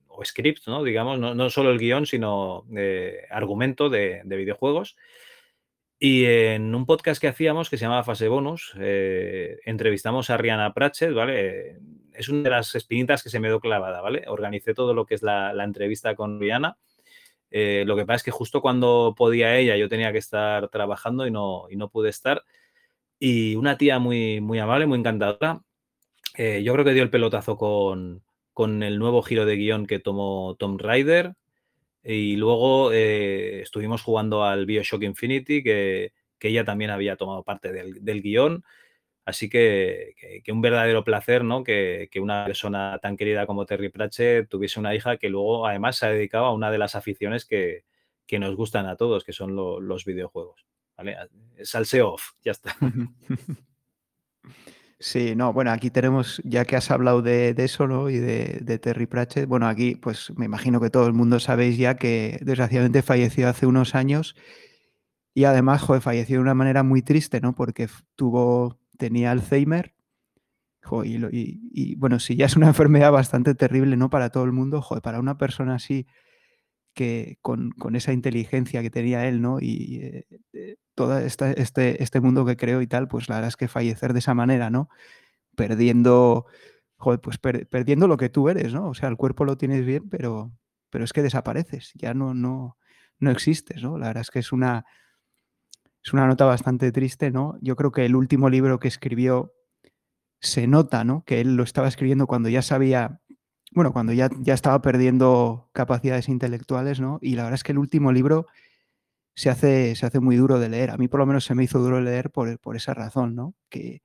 o 0.08 0.24
scripts, 0.24 0.66
¿no? 0.66 0.82
Digamos, 0.82 1.18
no, 1.18 1.34
no 1.34 1.50
solo 1.50 1.70
el 1.70 1.78
guion, 1.78 2.06
sino 2.06 2.66
eh, 2.76 3.26
argumento 3.30 3.88
de, 3.90 4.22
de, 4.24 4.36
videojuegos. 4.36 4.96
Y 5.98 6.24
en 6.24 6.74
un 6.74 6.86
podcast 6.86 7.20
que 7.20 7.28
hacíamos, 7.28 7.68
que 7.68 7.76
se 7.76 7.84
llamaba 7.84 8.04
Fase 8.04 8.28
Bonus, 8.28 8.72
entrevistamos 8.74 10.30
a 10.30 10.38
Rihanna 10.38 10.72
Pratchett, 10.72 11.12
¿vale? 11.12 11.78
Es 12.14 12.30
una 12.30 12.44
de 12.44 12.50
las 12.50 12.74
espinitas 12.74 13.22
que 13.22 13.28
se 13.28 13.38
me 13.38 13.48
dio 13.48 13.60
clavada, 13.60 14.00
¿vale? 14.00 14.24
Organicé 14.26 14.72
todo 14.72 14.94
lo 14.94 15.04
que 15.04 15.14
es 15.16 15.22
la, 15.22 15.52
la 15.52 15.64
entrevista 15.64 16.14
con 16.14 16.40
Rihanna. 16.40 16.78
Lo 17.50 17.96
que 17.96 18.06
pasa 18.06 18.16
es 18.16 18.22
que 18.22 18.30
justo 18.30 18.62
cuando 18.62 19.14
podía 19.14 19.58
ella, 19.58 19.76
yo 19.76 19.90
tenía 19.90 20.10
que 20.10 20.18
estar 20.18 20.70
trabajando 20.70 21.26
y 21.26 21.30
no, 21.30 21.66
y 21.68 21.76
no 21.76 21.90
pude 21.90 22.08
estar. 22.08 22.44
Y 23.18 23.56
una 23.56 23.76
tía 23.76 23.98
muy, 23.98 24.40
muy 24.40 24.58
amable, 24.58 24.86
muy 24.86 24.98
encantadora, 24.98 25.60
eh, 26.36 26.62
yo 26.62 26.72
creo 26.72 26.84
que 26.84 26.92
dio 26.92 27.02
el 27.02 27.10
pelotazo 27.10 27.56
con, 27.56 28.22
con, 28.52 28.82
el 28.82 28.98
nuevo 28.98 29.22
giro 29.22 29.46
de 29.46 29.56
guion 29.56 29.86
que 29.86 29.98
tomó 29.98 30.56
Tom 30.58 30.78
Ryder. 30.78 31.34
Y 32.02 32.36
luego 32.36 32.92
eh, 32.92 33.60
estuvimos 33.60 34.02
jugando 34.02 34.44
al 34.44 34.64
Bioshock 34.66 35.02
Infinity, 35.02 35.62
que, 35.62 36.12
que, 36.38 36.48
ella 36.48 36.64
también 36.64 36.90
había 36.90 37.16
tomado 37.16 37.42
parte 37.42 37.72
del, 37.72 38.02
del 38.04 38.22
guion. 38.22 38.64
Así 39.26 39.50
que, 39.50 40.14
que, 40.42 40.52
un 40.52 40.62
verdadero 40.62 41.04
placer, 41.04 41.44
¿no? 41.44 41.62
Que, 41.62 42.08
que, 42.10 42.20
una 42.20 42.46
persona 42.46 42.98
tan 43.02 43.16
querida 43.16 43.46
como 43.46 43.66
Terry 43.66 43.90
Pratchett 43.90 44.48
tuviese 44.48 44.80
una 44.80 44.94
hija 44.94 45.18
que 45.18 45.28
luego 45.28 45.66
además 45.66 45.96
se 45.96 46.06
ha 46.06 46.10
dedicado 46.10 46.46
a 46.46 46.54
una 46.54 46.70
de 46.70 46.78
las 46.78 46.94
aficiones 46.94 47.44
que, 47.44 47.84
nos 48.38 48.54
gustan 48.54 48.86
a 48.86 48.96
todos, 48.96 49.24
que 49.24 49.32
son 49.32 49.56
lo, 49.56 49.80
los 49.80 50.04
videojuegos. 50.04 50.64
¿vale? 50.96 51.16
Salseo 51.62 52.14
off, 52.14 52.32
ya 52.42 52.52
está. 52.52 52.76
Sí, 55.02 55.34
no, 55.34 55.54
bueno, 55.54 55.70
aquí 55.70 55.90
tenemos, 55.90 56.42
ya 56.44 56.66
que 56.66 56.76
has 56.76 56.90
hablado 56.90 57.22
de, 57.22 57.54
eso, 57.56 57.86
¿no? 57.86 58.10
Y 58.10 58.18
de, 58.18 58.78
Terry 58.78 59.06
Pratchett, 59.06 59.48
bueno, 59.48 59.66
aquí 59.66 59.94
pues 59.94 60.30
me 60.36 60.44
imagino 60.44 60.78
que 60.78 60.90
todo 60.90 61.06
el 61.06 61.14
mundo 61.14 61.40
sabéis 61.40 61.78
ya 61.78 61.96
que 61.96 62.38
desgraciadamente 62.42 63.00
falleció 63.00 63.48
hace 63.48 63.64
unos 63.66 63.94
años 63.94 64.36
y 65.32 65.44
además, 65.44 65.80
joder, 65.82 66.02
falleció 66.02 66.36
de 66.36 66.42
una 66.42 66.54
manera 66.54 66.82
muy 66.82 67.00
triste, 67.00 67.40
¿no? 67.40 67.54
Porque 67.54 67.88
tuvo, 68.14 68.78
tenía 68.98 69.30
Alzheimer 69.30 69.94
joder, 70.82 71.08
y, 71.10 71.16
y, 71.32 71.60
y, 71.92 71.94
bueno, 71.96 72.18
si 72.20 72.36
ya 72.36 72.46
es 72.46 72.56
una 72.56 72.66
enfermedad 72.68 73.12
bastante 73.12 73.54
terrible, 73.54 73.96
¿no? 73.96 74.10
Para 74.10 74.30
todo 74.30 74.44
el 74.44 74.52
mundo, 74.52 74.82
joder, 74.82 75.02
para 75.02 75.20
una 75.20 75.38
persona 75.38 75.76
así 75.76 76.06
que 76.94 77.38
con, 77.42 77.70
con 77.72 77.96
esa 77.96 78.12
inteligencia 78.12 78.82
que 78.82 78.90
tenía 78.90 79.26
él, 79.28 79.40
¿no? 79.40 79.58
Y 79.60 80.00
eh, 80.02 80.26
eh, 80.52 80.76
todo 80.94 81.18
este, 81.18 82.02
este 82.02 82.20
mundo 82.20 82.44
que 82.44 82.56
creó 82.56 82.82
y 82.82 82.86
tal, 82.86 83.08
pues 83.08 83.28
la 83.28 83.36
verdad 83.36 83.48
es 83.48 83.56
que 83.56 83.68
fallecer 83.68 84.12
de 84.12 84.18
esa 84.18 84.34
manera, 84.34 84.70
¿no? 84.70 84.88
Perdiendo, 85.56 86.46
pues 87.22 87.38
per, 87.38 87.68
perdiendo 87.68 88.08
lo 88.08 88.16
que 88.16 88.28
tú 88.28 88.48
eres, 88.48 88.74
¿no? 88.74 88.88
O 88.88 88.94
sea, 88.94 89.08
el 89.08 89.16
cuerpo 89.16 89.44
lo 89.44 89.56
tienes 89.56 89.84
bien, 89.86 90.08
pero, 90.08 90.52
pero 90.90 91.04
es 91.04 91.12
que 91.12 91.22
desapareces, 91.22 91.92
ya 91.94 92.14
no, 92.14 92.34
no, 92.34 92.76
no 93.18 93.30
existes, 93.30 93.82
¿no? 93.82 93.98
La 93.98 94.08
verdad 94.08 94.22
es 94.22 94.30
que 94.30 94.40
es 94.40 94.52
una, 94.52 94.84
es 96.02 96.12
una 96.12 96.26
nota 96.26 96.44
bastante 96.44 96.92
triste, 96.92 97.30
¿no? 97.30 97.56
Yo 97.60 97.76
creo 97.76 97.92
que 97.92 98.04
el 98.06 98.16
último 98.16 98.48
libro 98.48 98.78
que 98.78 98.88
escribió 98.88 99.54
se 100.40 100.66
nota, 100.66 101.04
¿no? 101.04 101.24
Que 101.24 101.40
él 101.40 101.56
lo 101.56 101.62
estaba 101.62 101.88
escribiendo 101.88 102.26
cuando 102.26 102.48
ya 102.48 102.62
sabía, 102.62 103.20
bueno, 103.70 103.92
cuando 103.92 104.12
ya, 104.12 104.28
ya 104.40 104.54
estaba 104.54 104.82
perdiendo 104.82 105.68
capacidades 105.72 106.28
intelectuales, 106.28 107.00
¿no? 107.00 107.18
Y 107.22 107.36
la 107.36 107.44
verdad 107.44 107.54
es 107.54 107.62
que 107.62 107.72
el 107.72 107.78
último 107.78 108.12
libro 108.12 108.46
se 109.34 109.48
hace, 109.48 109.94
se 109.94 110.06
hace 110.06 110.20
muy 110.20 110.36
duro 110.36 110.58
de 110.58 110.68
leer. 110.68 110.90
A 110.90 110.96
mí 110.96 111.08
por 111.08 111.20
lo 111.20 111.26
menos 111.26 111.44
se 111.44 111.54
me 111.54 111.64
hizo 111.64 111.78
duro 111.78 111.96
de 111.96 112.02
leer 112.02 112.30
por, 112.30 112.58
por 112.58 112.76
esa 112.76 112.94
razón, 112.94 113.34
¿no? 113.34 113.54
Que, 113.68 114.02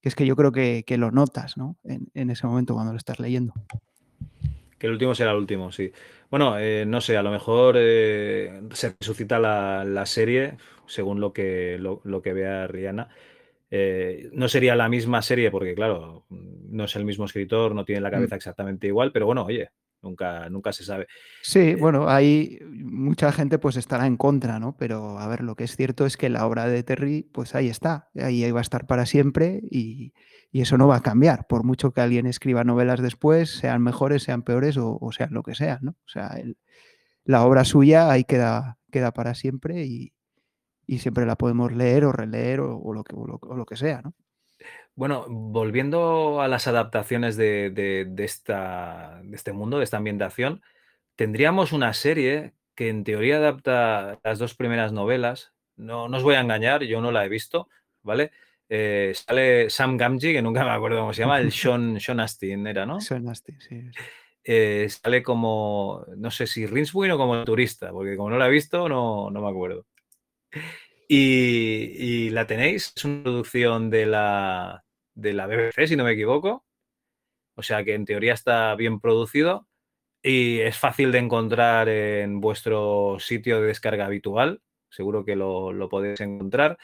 que, 0.00 0.08
es 0.08 0.14
que 0.14 0.26
yo 0.26 0.36
creo 0.36 0.52
que, 0.52 0.84
que 0.86 0.98
lo 0.98 1.10
notas, 1.10 1.56
¿no? 1.56 1.76
En, 1.84 2.08
en, 2.14 2.30
ese 2.30 2.46
momento 2.46 2.74
cuando 2.74 2.92
lo 2.92 2.98
estás 2.98 3.20
leyendo. 3.20 3.54
Que 4.78 4.86
el 4.86 4.94
último 4.94 5.14
será 5.14 5.30
el 5.30 5.36
último, 5.36 5.70
sí. 5.70 5.92
Bueno, 6.30 6.58
eh, 6.58 6.84
no 6.86 7.00
sé, 7.00 7.16
a 7.16 7.22
lo 7.22 7.30
mejor 7.30 7.76
eh, 7.78 8.62
se 8.72 8.96
resucita 8.98 9.38
la, 9.38 9.84
la, 9.84 10.06
serie 10.06 10.56
según 10.86 11.20
lo 11.20 11.32
que, 11.32 11.76
lo, 11.78 12.00
lo 12.04 12.22
que 12.22 12.32
vea 12.32 12.66
Rihanna. 12.66 13.08
Eh, 13.70 14.30
no 14.32 14.48
sería 14.48 14.74
la 14.74 14.88
misma 14.88 15.22
serie 15.22 15.50
porque, 15.50 15.74
claro, 15.74 16.26
no 16.28 16.84
es 16.84 16.96
el 16.96 17.04
mismo 17.04 17.24
escritor, 17.24 17.74
no 17.74 17.84
tiene 17.84 18.00
la 18.00 18.10
cabeza 18.10 18.36
exactamente 18.36 18.88
igual, 18.88 19.12
pero 19.12 19.26
bueno, 19.26 19.44
oye, 19.44 19.70
nunca, 20.02 20.48
nunca 20.48 20.72
se 20.72 20.84
sabe. 20.84 21.06
Sí, 21.42 21.74
bueno, 21.76 22.08
hay 22.08 22.58
mucha 22.68 23.30
gente 23.30 23.58
pues 23.58 23.76
estará 23.76 24.06
en 24.06 24.16
contra, 24.16 24.58
¿no? 24.58 24.76
Pero 24.76 25.18
a 25.18 25.28
ver, 25.28 25.42
lo 25.42 25.54
que 25.54 25.64
es 25.64 25.76
cierto 25.76 26.04
es 26.04 26.16
que 26.16 26.28
la 26.28 26.46
obra 26.46 26.66
de 26.66 26.82
Terry, 26.82 27.22
pues 27.22 27.54
ahí 27.54 27.68
está, 27.68 28.08
ahí, 28.16 28.42
ahí 28.42 28.50
va 28.50 28.58
a 28.60 28.62
estar 28.62 28.86
para 28.86 29.06
siempre 29.06 29.60
y, 29.70 30.12
y, 30.50 30.60
eso 30.62 30.76
no 30.76 30.88
va 30.88 30.96
a 30.96 31.02
cambiar, 31.02 31.46
por 31.46 31.62
mucho 31.62 31.92
que 31.92 32.00
alguien 32.00 32.26
escriba 32.26 32.64
novelas 32.64 33.00
después, 33.00 33.50
sean 33.50 33.82
mejores, 33.82 34.24
sean 34.24 34.42
peores 34.42 34.76
o, 34.78 34.98
o 35.00 35.12
sean 35.12 35.32
lo 35.32 35.44
que 35.44 35.54
sea, 35.54 35.78
¿no? 35.80 35.92
O 35.92 36.08
sea, 36.08 36.28
el, 36.36 36.56
la 37.24 37.44
obra 37.44 37.64
suya 37.64 38.10
ahí 38.10 38.24
queda, 38.24 38.78
queda 38.90 39.12
para 39.12 39.34
siempre 39.34 39.84
y, 39.84 40.12
y 40.90 40.98
siempre 40.98 41.24
la 41.24 41.36
podemos 41.36 41.72
leer 41.72 42.04
o 42.04 42.10
releer 42.10 42.58
o, 42.58 42.76
o, 42.76 42.92
lo, 42.92 43.04
que, 43.04 43.14
o, 43.14 43.24
lo, 43.24 43.38
o 43.40 43.54
lo, 43.54 43.64
que, 43.64 43.76
sea, 43.76 44.02
¿no? 44.02 44.12
Bueno, 44.96 45.24
volviendo 45.28 46.40
a 46.40 46.48
las 46.48 46.66
adaptaciones 46.66 47.36
de, 47.36 47.70
de, 47.70 48.06
de, 48.08 48.24
esta, 48.24 49.20
de 49.22 49.36
este 49.36 49.52
mundo, 49.52 49.78
de 49.78 49.84
esta 49.84 49.98
ambientación, 49.98 50.62
tendríamos 51.14 51.70
una 51.72 51.94
serie 51.94 52.54
que 52.74 52.88
en 52.88 53.04
teoría 53.04 53.36
adapta 53.36 54.18
las 54.24 54.40
dos 54.40 54.56
primeras 54.56 54.92
novelas. 54.92 55.52
No, 55.76 56.08
no 56.08 56.16
os 56.16 56.24
voy 56.24 56.34
a 56.34 56.40
engañar, 56.40 56.82
yo 56.82 57.00
no 57.00 57.12
la 57.12 57.24
he 57.24 57.28
visto, 57.28 57.68
¿vale? 58.02 58.32
Eh, 58.68 59.12
sale 59.14 59.70
Sam 59.70 59.96
Gamgee, 59.96 60.32
que 60.32 60.42
nunca 60.42 60.64
me 60.64 60.70
acuerdo 60.70 60.98
cómo 60.98 61.12
se 61.12 61.22
llama, 61.22 61.38
el 61.38 61.52
Sean, 61.52 62.00
Sean 62.00 62.18
Astin 62.18 62.66
era, 62.66 62.84
¿no? 62.84 63.00
Sean 63.00 63.28
Astin, 63.28 63.60
sí. 63.60 63.80
Eh, 64.42 64.88
sale 64.88 65.22
como, 65.22 66.04
no 66.16 66.32
sé 66.32 66.48
si 66.48 66.66
Rinsbury 66.66 67.12
o 67.12 67.16
como 67.16 67.44
turista, 67.44 67.92
porque 67.92 68.16
como 68.16 68.30
no 68.30 68.38
la 68.38 68.48
he 68.48 68.50
visto, 68.50 68.88
no, 68.88 69.30
no 69.30 69.40
me 69.40 69.48
acuerdo. 69.48 69.86
Y, 71.08 72.30
la 72.30 72.46
tenéis, 72.46 72.92
es 72.96 73.04
una 73.04 73.22
producción 73.24 73.90
de 73.90 74.06
la, 74.06 74.84
de 75.14 75.32
la 75.32 75.46
BBC, 75.46 75.88
si 75.88 75.96
no 75.96 76.04
me 76.04 76.12
equivoco. 76.12 76.64
O 77.56 77.62
sea 77.62 77.84
que 77.84 77.94
en 77.94 78.04
teoría 78.04 78.32
está 78.32 78.74
bien 78.76 79.00
producido 79.00 79.66
y 80.22 80.60
es 80.60 80.78
fácil 80.78 81.12
de 81.12 81.18
encontrar 81.18 81.88
en 81.88 82.40
vuestro 82.40 83.16
sitio 83.18 83.60
de 83.60 83.66
descarga 83.66 84.06
habitual. 84.06 84.62
Seguro 84.88 85.24
que 85.24 85.36
lo, 85.36 85.72
lo 85.72 85.88
podéis 85.88 86.20
encontrar. 86.20 86.78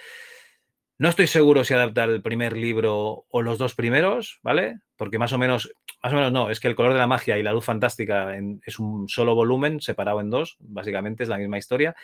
No 0.98 1.10
estoy 1.10 1.26
seguro 1.26 1.62
si 1.62 1.74
adapta 1.74 2.04
el 2.04 2.22
primer 2.22 2.56
libro 2.56 3.26
o 3.28 3.42
los 3.42 3.58
dos 3.58 3.74
primeros, 3.74 4.40
¿vale? 4.42 4.80
Porque 4.96 5.18
más 5.18 5.32
o 5.34 5.38
menos, 5.38 5.70
más 6.02 6.12
o 6.12 6.16
menos 6.16 6.32
no, 6.32 6.50
es 6.50 6.58
que 6.58 6.68
el 6.68 6.74
color 6.74 6.94
de 6.94 6.98
la 6.98 7.06
magia 7.06 7.36
y 7.36 7.42
la 7.42 7.52
luz 7.52 7.66
fantástica 7.66 8.34
es 8.64 8.78
un 8.78 9.06
solo 9.06 9.34
volumen 9.34 9.80
separado 9.82 10.20
en 10.20 10.30
dos, 10.30 10.56
básicamente 10.58 11.22
es 11.22 11.28
la 11.28 11.36
misma 11.36 11.58
historia. 11.58 11.94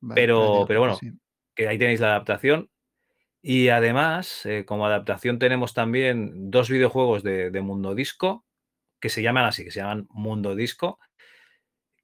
Vale, 0.00 0.20
pero, 0.20 0.64
pero 0.66 0.80
bueno, 0.80 0.96
sí. 0.96 1.12
que 1.54 1.68
ahí 1.68 1.78
tenéis 1.78 2.00
la 2.00 2.08
adaptación. 2.08 2.70
Y 3.42 3.68
además, 3.68 4.44
eh, 4.44 4.64
como 4.66 4.86
adaptación 4.86 5.38
tenemos 5.38 5.72
también 5.72 6.50
dos 6.50 6.68
videojuegos 6.68 7.22
de, 7.22 7.50
de, 7.50 7.60
Mundo 7.62 7.94
Disco, 7.94 8.44
que 9.00 9.08
se 9.08 9.22
llaman 9.22 9.46
así, 9.46 9.64
que 9.64 9.70
se 9.70 9.80
llaman 9.80 10.06
Mundo 10.10 10.54
Disco, 10.54 10.98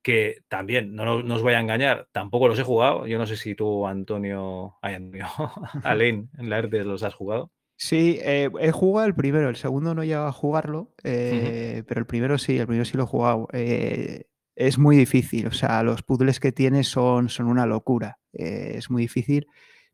que 0.02 0.42
también, 0.48 0.94
no, 0.94 1.22
no 1.22 1.34
os 1.34 1.42
voy 1.42 1.54
a 1.54 1.60
engañar, 1.60 2.08
tampoco 2.12 2.48
los 2.48 2.58
he 2.58 2.62
jugado. 2.62 3.06
Yo 3.06 3.18
no 3.18 3.26
sé 3.26 3.36
si 3.36 3.54
tú, 3.54 3.86
Antonio, 3.86 4.76
ay, 4.80 4.94
Antonio, 4.94 5.26
Alain, 5.82 6.30
en 6.38 6.48
la 6.48 6.58
ERTE 6.58 6.84
los 6.84 7.02
has 7.02 7.14
jugado. 7.14 7.50
Sí, 7.76 8.18
eh, 8.22 8.48
he 8.60 8.72
jugado 8.72 9.06
el 9.06 9.14
primero, 9.14 9.48
el 9.50 9.56
segundo 9.56 9.94
no 9.94 10.04
llegado 10.04 10.28
a 10.28 10.32
jugarlo, 10.32 10.94
eh, 11.04 11.32
uh 11.32 11.80
-huh. 11.80 11.84
pero 11.86 12.00
el 12.00 12.06
primero 12.06 12.38
sí, 12.38 12.56
el 12.56 12.66
primero 12.66 12.84
sí 12.84 12.96
lo 12.96 13.02
he 13.02 13.06
jugado. 13.06 13.48
Eh, 13.52 14.24
es 14.56 14.78
muy 14.78 14.96
difícil, 14.96 15.46
o 15.46 15.52
sea, 15.52 15.82
los 15.82 16.02
puzzles 16.02 16.40
que 16.40 16.50
tiene 16.50 16.82
son, 16.82 17.28
son 17.28 17.46
una 17.46 17.66
locura, 17.66 18.18
eh, 18.32 18.72
es 18.76 18.90
muy 18.90 19.02
difícil, 19.02 19.46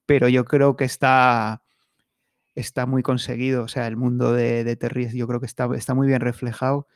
pero 0.06 0.28
yo 0.28 0.44
creo 0.44 0.76
que 0.76 0.84
está, 0.84 1.62
está 2.54 2.86
muy 2.86 3.02
conseguido, 3.02 3.64
o 3.64 3.68
sea, 3.68 3.88
el 3.88 3.96
mundo 3.96 4.32
de, 4.32 4.62
de 4.64 4.76
Terry 4.76 5.08
yo 5.16 5.26
creo 5.26 5.40
que 5.40 5.46
está, 5.46 5.68
está 5.74 5.94
muy 5.94 6.06
bien 6.06 6.20
reflejado. 6.20 6.86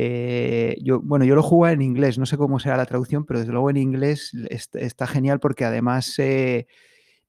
Eh, 0.00 0.76
yo, 0.80 1.00
bueno, 1.00 1.24
yo 1.24 1.34
lo 1.34 1.42
juego 1.42 1.68
en 1.68 1.82
inglés, 1.82 2.18
no 2.18 2.26
sé 2.26 2.36
cómo 2.36 2.60
será 2.60 2.76
la 2.76 2.86
traducción, 2.86 3.24
pero 3.24 3.40
desde 3.40 3.52
luego 3.52 3.70
en 3.70 3.78
inglés 3.78 4.32
está, 4.48 4.78
está 4.78 5.06
genial 5.08 5.40
porque 5.40 5.64
además 5.64 6.16
eh, 6.18 6.68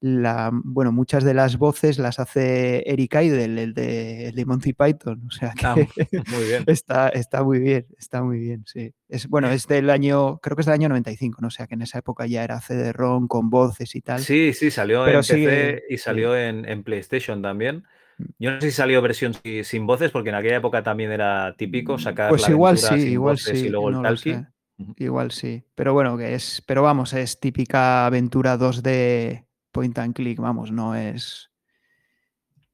la, 0.00 0.50
bueno, 0.52 0.92
muchas 0.92 1.24
de 1.24 1.34
las 1.34 1.58
voces 1.58 1.98
las 1.98 2.18
hace 2.18 2.90
Eric 2.90 3.14
Idle, 3.14 3.44
el 3.44 3.74
de, 3.74 4.28
el 4.28 4.34
de 4.34 4.44
Monty 4.46 4.72
Python. 4.72 5.22
O 5.26 5.30
sea 5.30 5.52
que 5.52 5.66
ah, 5.66 5.74
muy 6.28 6.44
bien. 6.44 6.64
está, 6.66 7.10
está 7.10 7.42
muy 7.42 7.58
bien, 7.58 7.86
está 7.98 8.22
muy 8.22 8.38
bien, 8.38 8.64
sí. 8.66 8.94
Es, 9.08 9.28
bueno, 9.28 9.50
es 9.50 9.66
del 9.66 9.90
año, 9.90 10.38
creo 10.38 10.56
que 10.56 10.62
es 10.62 10.66
del 10.66 10.74
año 10.74 10.88
95, 10.88 11.42
¿no? 11.42 11.48
O 11.48 11.50
sea 11.50 11.66
que 11.66 11.74
en 11.74 11.82
esa 11.82 11.98
época 11.98 12.26
ya 12.26 12.42
era 12.42 12.60
CD-ROM 12.60 13.28
con 13.28 13.50
voces 13.50 13.94
y 13.94 14.00
tal. 14.00 14.20
Sí, 14.20 14.52
sí, 14.54 14.70
salió 14.70 15.04
Pero 15.04 15.18
en 15.18 15.22
PC 15.22 15.34
sigue, 15.34 15.82
y 15.90 15.98
salió 15.98 16.32
sí. 16.34 16.40
en, 16.40 16.66
en, 16.66 16.82
PlayStation 16.82 17.42
también. 17.42 17.84
Mm. 18.16 18.24
Yo 18.38 18.50
no 18.52 18.60
sé 18.60 18.70
si 18.70 18.76
salió 18.76 19.02
versión 19.02 19.34
sin 19.64 19.86
voces, 19.86 20.10
porque 20.10 20.30
en 20.30 20.36
aquella 20.36 20.56
época 20.56 20.82
también 20.82 21.12
era 21.12 21.54
típico 21.58 21.98
sacar 21.98 22.30
pues 22.30 22.42
la 22.42 22.50
igual 22.50 22.78
sí, 22.78 22.86
sin 22.86 23.12
igual 23.12 23.34
voces 23.34 23.60
sí, 23.60 23.66
y 23.66 23.68
luego 23.68 23.90
no 23.90 23.98
el 23.98 24.04
talkie. 24.04 24.46
Igual 24.96 25.30
sí, 25.30 25.62
pero 25.74 25.92
bueno, 25.92 26.16
que 26.16 26.32
es, 26.32 26.62
pero 26.66 26.82
vamos, 26.82 27.12
es 27.12 27.38
típica 27.38 28.06
aventura 28.06 28.58
2D 28.58 29.44
point 29.70 29.98
and 29.98 30.14
click, 30.14 30.38
vamos, 30.38 30.70
no 30.72 30.94
es. 30.94 31.50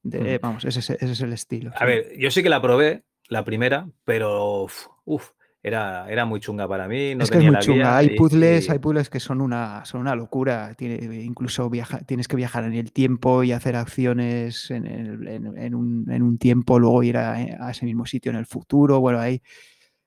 De, 0.03 0.39
vamos, 0.39 0.65
ese, 0.65 0.81
ese, 0.81 0.99
es 1.01 1.21
el 1.21 1.33
estilo. 1.33 1.73
A 1.75 1.81
sí. 1.81 1.85
ver, 1.85 2.19
yo 2.19 2.31
sí 2.31 2.43
que 2.43 2.49
la 2.49 2.63
probé, 2.63 3.05
la 3.29 3.45
primera, 3.45 3.89
pero 4.05 4.67
uff, 5.05 5.31
era, 5.67 6.09
era 6.09 6.25
muy 6.25 6.39
chunga 6.39 6.69
para 6.69 6.87
mí. 6.87 7.17
No 7.17 7.25
es 7.25 7.31
que 7.31 7.39
es 7.39 7.45
muy 7.45 7.59
chunga. 7.59 7.97
Hay 7.97 8.07
y, 8.07 8.17
puzzles, 8.17 8.69
y... 8.69 8.71
hay 8.71 8.79
puzzles 8.79 9.11
que 9.11 9.19
son 9.19 9.41
una, 9.41 9.85
son 9.85 10.01
una 10.01 10.15
locura. 10.15 10.75
Tiene, 10.75 11.25
incluso 11.25 11.69
viaja, 11.69 11.99
tienes 12.03 12.29
que 12.29 12.37
viajar 12.37 12.63
en 12.63 12.75
el 12.75 12.93
tiempo 12.93 13.43
y 13.43 13.51
hacer 13.51 13.75
acciones 13.75 14.71
en, 14.71 14.87
el, 14.87 15.27
en, 15.27 15.59
en, 15.59 15.75
un, 15.75 16.09
en 16.09 16.23
un, 16.23 16.39
tiempo, 16.39 16.79
luego 16.79 17.03
ir 17.03 17.17
a, 17.17 17.33
a, 17.35 17.73
ese 17.73 17.85
mismo 17.85 18.07
sitio 18.07 18.31
en 18.31 18.37
el 18.37 18.47
futuro. 18.47 19.01
Bueno, 19.01 19.19
ahí 19.19 19.43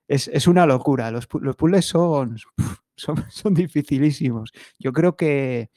es, 0.07 0.29
es 0.29 0.47
una 0.47 0.65
locura. 0.65 1.11
Los, 1.11 1.27
los 1.41 1.57
puzzles 1.57 1.85
son, 1.85 2.37
son, 2.95 3.25
son 3.29 3.53
dificilísimos. 3.53 4.53
Yo 4.79 4.93
creo 4.93 5.17
que 5.17 5.71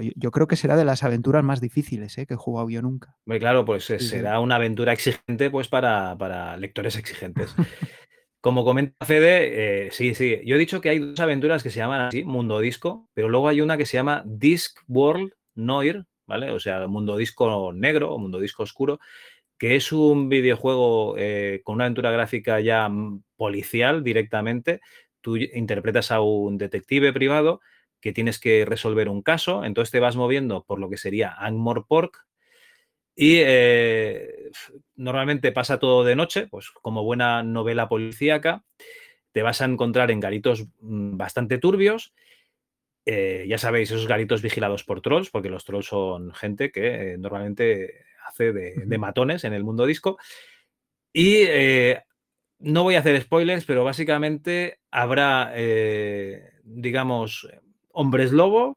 yo 0.00 0.30
creo 0.30 0.46
que 0.46 0.56
será 0.56 0.76
de 0.76 0.84
las 0.84 1.02
aventuras 1.02 1.44
más 1.44 1.60
difíciles 1.60 2.16
¿eh? 2.18 2.26
que 2.26 2.34
he 2.34 2.36
jugado 2.36 2.68
yo 2.70 2.82
nunca. 2.82 3.16
Muy 3.26 3.38
claro, 3.38 3.64
pues 3.64 3.84
sí, 3.84 3.98
será 3.98 4.36
sí. 4.36 4.42
una 4.42 4.56
aventura 4.56 4.92
exigente 4.92 5.50
pues 5.50 5.68
para, 5.68 6.16
para 6.18 6.56
lectores 6.56 6.96
exigentes. 6.96 7.54
Como 8.40 8.62
comenta 8.64 9.06
Fede, 9.06 9.86
eh, 9.86 9.90
sí, 9.90 10.14
sí, 10.14 10.38
yo 10.44 10.56
he 10.56 10.58
dicho 10.58 10.82
que 10.82 10.90
hay 10.90 10.98
dos 10.98 11.18
aventuras 11.18 11.62
que 11.62 11.70
se 11.70 11.78
llaman 11.78 12.02
así, 12.02 12.24
Mundo 12.24 12.60
Disco, 12.60 13.08
pero 13.14 13.30
luego 13.30 13.48
hay 13.48 13.62
una 13.62 13.78
que 13.78 13.86
se 13.86 13.96
llama 13.96 14.22
Disc 14.26 14.80
World 14.86 15.32
Noir, 15.54 16.04
¿vale? 16.26 16.50
O 16.50 16.60
sea, 16.60 16.86
Mundo 16.86 17.16
Disco 17.16 17.72
Negro 17.72 18.12
o 18.12 18.18
Mundo 18.18 18.38
Disco 18.38 18.64
Oscuro, 18.64 19.00
que 19.56 19.76
es 19.76 19.92
un 19.92 20.28
videojuego 20.28 21.14
eh, 21.16 21.62
con 21.64 21.76
una 21.76 21.84
aventura 21.84 22.10
gráfica 22.10 22.60
ya 22.60 22.90
policial 23.36 24.04
directamente. 24.04 24.80
Tú 25.22 25.36
interpretas 25.36 26.12
a 26.12 26.20
un 26.20 26.58
detective 26.58 27.14
privado 27.14 27.62
que 28.04 28.12
tienes 28.12 28.38
que 28.38 28.66
resolver 28.66 29.08
un 29.08 29.22
caso, 29.22 29.64
entonces 29.64 29.90
te 29.90 29.98
vas 29.98 30.14
moviendo 30.14 30.62
por 30.62 30.78
lo 30.78 30.90
que 30.90 30.98
sería 30.98 31.32
Angmore 31.38 31.84
Pork 31.88 32.26
y 33.16 33.36
eh, 33.38 34.50
normalmente 34.94 35.52
pasa 35.52 35.78
todo 35.78 36.04
de 36.04 36.14
noche, 36.14 36.46
pues 36.48 36.70
como 36.70 37.02
buena 37.02 37.42
novela 37.42 37.88
policíaca, 37.88 38.62
te 39.32 39.40
vas 39.40 39.62
a 39.62 39.64
encontrar 39.64 40.10
en 40.10 40.20
garitos 40.20 40.66
mm, 40.80 41.16
bastante 41.16 41.56
turbios, 41.56 42.12
eh, 43.06 43.46
ya 43.48 43.56
sabéis, 43.56 43.90
esos 43.90 44.06
garitos 44.06 44.42
vigilados 44.42 44.84
por 44.84 45.00
trolls, 45.00 45.30
porque 45.30 45.48
los 45.48 45.64
trolls 45.64 45.86
son 45.86 46.34
gente 46.34 46.70
que 46.70 47.14
eh, 47.14 47.16
normalmente 47.16 48.04
hace 48.26 48.52
de, 48.52 48.74
de, 48.84 48.98
matones 48.98 49.44
en 49.44 49.54
el 49.54 49.64
mundo 49.64 49.86
disco, 49.86 50.18
y 51.10 51.46
no 52.58 52.82
voy 52.82 52.96
a 52.96 52.98
hacer 52.98 53.18
spoilers, 53.22 53.64
pero 53.64 53.82
básicamente 53.82 54.80
habrá, 54.90 55.54
digamos, 56.64 57.48
hombres 57.94 58.32
lobo 58.32 58.76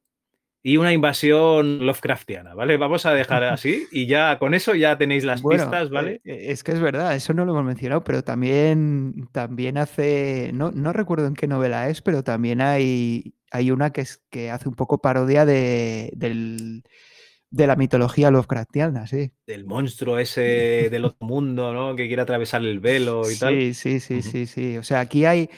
y 0.63 0.77
una 0.77 0.91
invasión 0.91 1.85
Lovecraftiana, 1.85 2.53
¿vale? 2.53 2.77
Vamos 2.77 3.05
a 3.05 3.13
dejar 3.13 3.43
así 3.45 3.87
y 3.91 4.05
ya 4.05 4.37
con 4.39 4.53
eso 4.53 4.75
ya 4.75 4.97
tenéis 4.97 5.23
las 5.23 5.41
bueno, 5.41 5.63
pistas, 5.63 5.89
¿vale? 5.89 6.21
Eh, 6.25 6.47
es 6.49 6.63
que 6.63 6.73
es 6.73 6.79
verdad, 6.79 7.15
eso 7.15 7.33
no 7.33 7.45
lo 7.45 7.53
hemos 7.53 7.65
mencionado, 7.65 8.03
pero 8.03 8.23
también, 8.23 9.29
también 9.31 9.77
hace, 9.77 10.51
no, 10.53 10.71
no 10.71 10.93
recuerdo 10.93 11.27
en 11.27 11.35
qué 11.35 11.47
novela 11.47 11.89
es, 11.89 12.01
pero 12.01 12.23
también 12.23 12.61
hay, 12.61 13.33
hay 13.51 13.71
una 13.71 13.91
que, 13.91 14.01
es, 14.01 14.21
que 14.29 14.51
hace 14.51 14.67
un 14.67 14.75
poco 14.75 14.99
parodia 14.99 15.45
de, 15.45 16.11
del, 16.15 16.83
de 17.49 17.67
la 17.67 17.75
mitología 17.75 18.31
Lovecraftiana, 18.31 19.07
sí. 19.07 19.31
Del 19.45 19.65
monstruo 19.65 20.19
ese 20.19 20.89
del 20.89 21.05
otro 21.05 21.25
mundo, 21.25 21.73
¿no? 21.73 21.95
Que 21.95 22.07
quiere 22.07 22.21
atravesar 22.21 22.61
el 22.63 22.79
velo 22.79 23.21
y 23.29 23.35
sí, 23.35 23.39
tal. 23.39 23.53
Sí, 23.53 23.73
sí, 23.73 23.99
sí, 23.99 24.21
sí, 24.21 24.45
sí. 24.45 24.77
O 24.77 24.83
sea, 24.83 24.99
aquí 24.99 25.25
hay, 25.25 25.49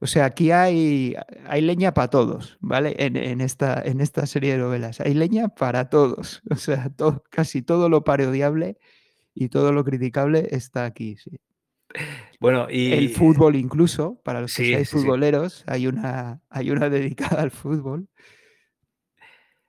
o 0.00 0.06
sea, 0.06 0.26
aquí 0.26 0.50
hay, 0.50 1.14
hay 1.46 1.62
leña 1.62 1.94
para 1.94 2.08
todos, 2.08 2.58
¿vale? 2.60 2.94
En, 2.98 3.16
en, 3.16 3.40
esta, 3.40 3.80
en 3.82 4.00
esta 4.00 4.26
serie 4.26 4.52
de 4.52 4.58
novelas. 4.58 5.00
Hay 5.00 5.14
leña 5.14 5.48
para 5.48 5.88
todos. 5.88 6.42
O 6.50 6.56
sea, 6.56 6.90
todo, 6.90 7.22
casi 7.30 7.62
todo 7.62 7.88
lo 7.88 8.04
parodiable 8.04 8.78
y 9.34 9.48
todo 9.48 9.72
lo 9.72 9.84
criticable 9.84 10.48
está 10.50 10.84
aquí, 10.84 11.16
sí. 11.16 11.38
Bueno, 12.40 12.66
y... 12.70 12.92
El 12.92 13.10
fútbol 13.10 13.56
incluso, 13.56 14.20
para 14.22 14.40
los 14.40 14.54
que 14.54 14.64
Sí, 14.64 14.70
seáis 14.72 14.88
sí. 14.90 14.98
futboleros, 14.98 15.64
hay 15.66 15.86
una, 15.86 16.40
hay 16.50 16.70
una 16.70 16.90
dedicada 16.90 17.42
al 17.42 17.50
fútbol. 17.50 18.08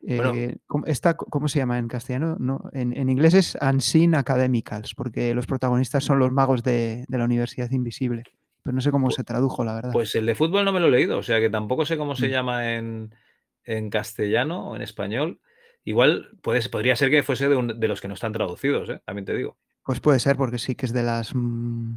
Bueno. 0.01 0.33
Eh, 0.35 0.57
¿cómo, 0.67 0.85
esta, 0.85 1.15
¿Cómo 1.15 1.47
se 1.47 1.59
llama 1.59 1.79
en 1.79 1.87
castellano? 1.87 2.37
No, 2.39 2.69
en, 2.73 2.95
en 2.95 3.09
inglés 3.09 3.33
es 3.33 3.57
Unseen 3.61 4.15
Academicals, 4.15 4.93
porque 4.93 5.33
los 5.33 5.47
protagonistas 5.47 6.03
son 6.03 6.19
los 6.19 6.31
magos 6.31 6.63
de, 6.63 7.05
de 7.07 7.17
la 7.17 7.25
Universidad 7.25 7.71
Invisible. 7.71 8.23
Pero 8.67 8.75
no 8.75 8.81
sé 8.81 8.91
cómo 8.91 9.09
se 9.11 9.23
tradujo, 9.23 9.63
la 9.63 9.75
verdad. 9.75 9.93
Pues 9.93 10.13
el 10.15 10.25
de 10.25 10.35
fútbol 10.35 10.65
no 10.65 10.73
me 10.73 10.81
lo 10.81 10.87
he 10.87 10.91
leído, 10.91 11.17
o 11.17 11.23
sea 11.23 11.39
que 11.39 11.49
tampoco 11.49 11.85
sé 11.85 11.95
cómo 11.97 12.15
se 12.17 12.27
Mm. 12.27 12.31
llama 12.31 12.73
en, 12.75 13.15
en 13.63 13.89
castellano 13.89 14.71
o 14.71 14.75
en 14.75 14.81
español. 14.81 15.39
Igual 15.85 16.31
puede, 16.41 16.67
podría 16.67 16.97
ser 16.97 17.09
que 17.09 17.23
fuese 17.23 17.47
de, 17.47 17.55
un- 17.55 17.79
de 17.79 17.87
los 17.87 18.01
que 18.01 18.09
no 18.09 18.13
están 18.15 18.33
traducidos, 18.33 18.89
¿eh? 18.89 18.99
también 19.05 19.23
te 19.23 19.33
digo. 19.33 19.57
Pues 19.85 20.01
puede 20.01 20.19
ser, 20.19 20.35
porque 20.35 20.57
sí 20.57 20.75
que 20.75 20.85
es 20.85 20.91
de 20.91 21.03
las. 21.03 21.33
mm, 21.33 21.93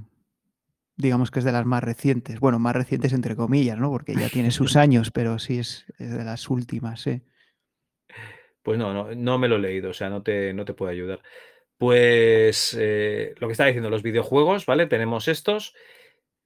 digamos 0.97 1.33
que 1.33 1.41
es 1.41 1.45
de 1.45 1.51
las 1.51 1.66
más 1.66 1.83
recientes. 1.83 2.39
Bueno, 2.39 2.61
más 2.61 2.77
recientes 2.77 3.12
entre 3.12 3.35
comillas, 3.35 3.77
¿no? 3.79 3.91
Porque 3.91 4.14
ya 4.14 4.29
tiene 4.29 4.53
sus 4.53 4.77
años, 4.77 5.11
pero 5.11 5.41
sí 5.41 5.59
es, 5.59 5.87
es 5.99 6.12
de 6.16 6.23
las 6.25 6.49
últimas, 6.51 7.01
sí. 7.01 7.21
Pues 8.62 8.79
no, 8.79 8.93
no, 8.93 9.14
no 9.14 9.39
me 9.39 9.49
lo 9.49 9.57
he 9.57 9.61
leído, 9.61 9.91
o 9.91 9.95
sea, 9.95 10.11
no 10.11 10.23
te, 10.23 10.53
no 10.53 10.64
te 10.64 10.75
puedo 10.75 10.91
ayudar. 10.93 11.21
Pues 11.79 12.77
eh, 12.79 13.35
lo 13.39 13.49
que 13.49 13.53
estaba 13.53 13.68
diciendo, 13.68 13.89
los 13.89 14.03
videojuegos, 14.03 14.66
¿vale? 14.66 14.87
Tenemos 14.87 15.29
estos, 15.29 15.75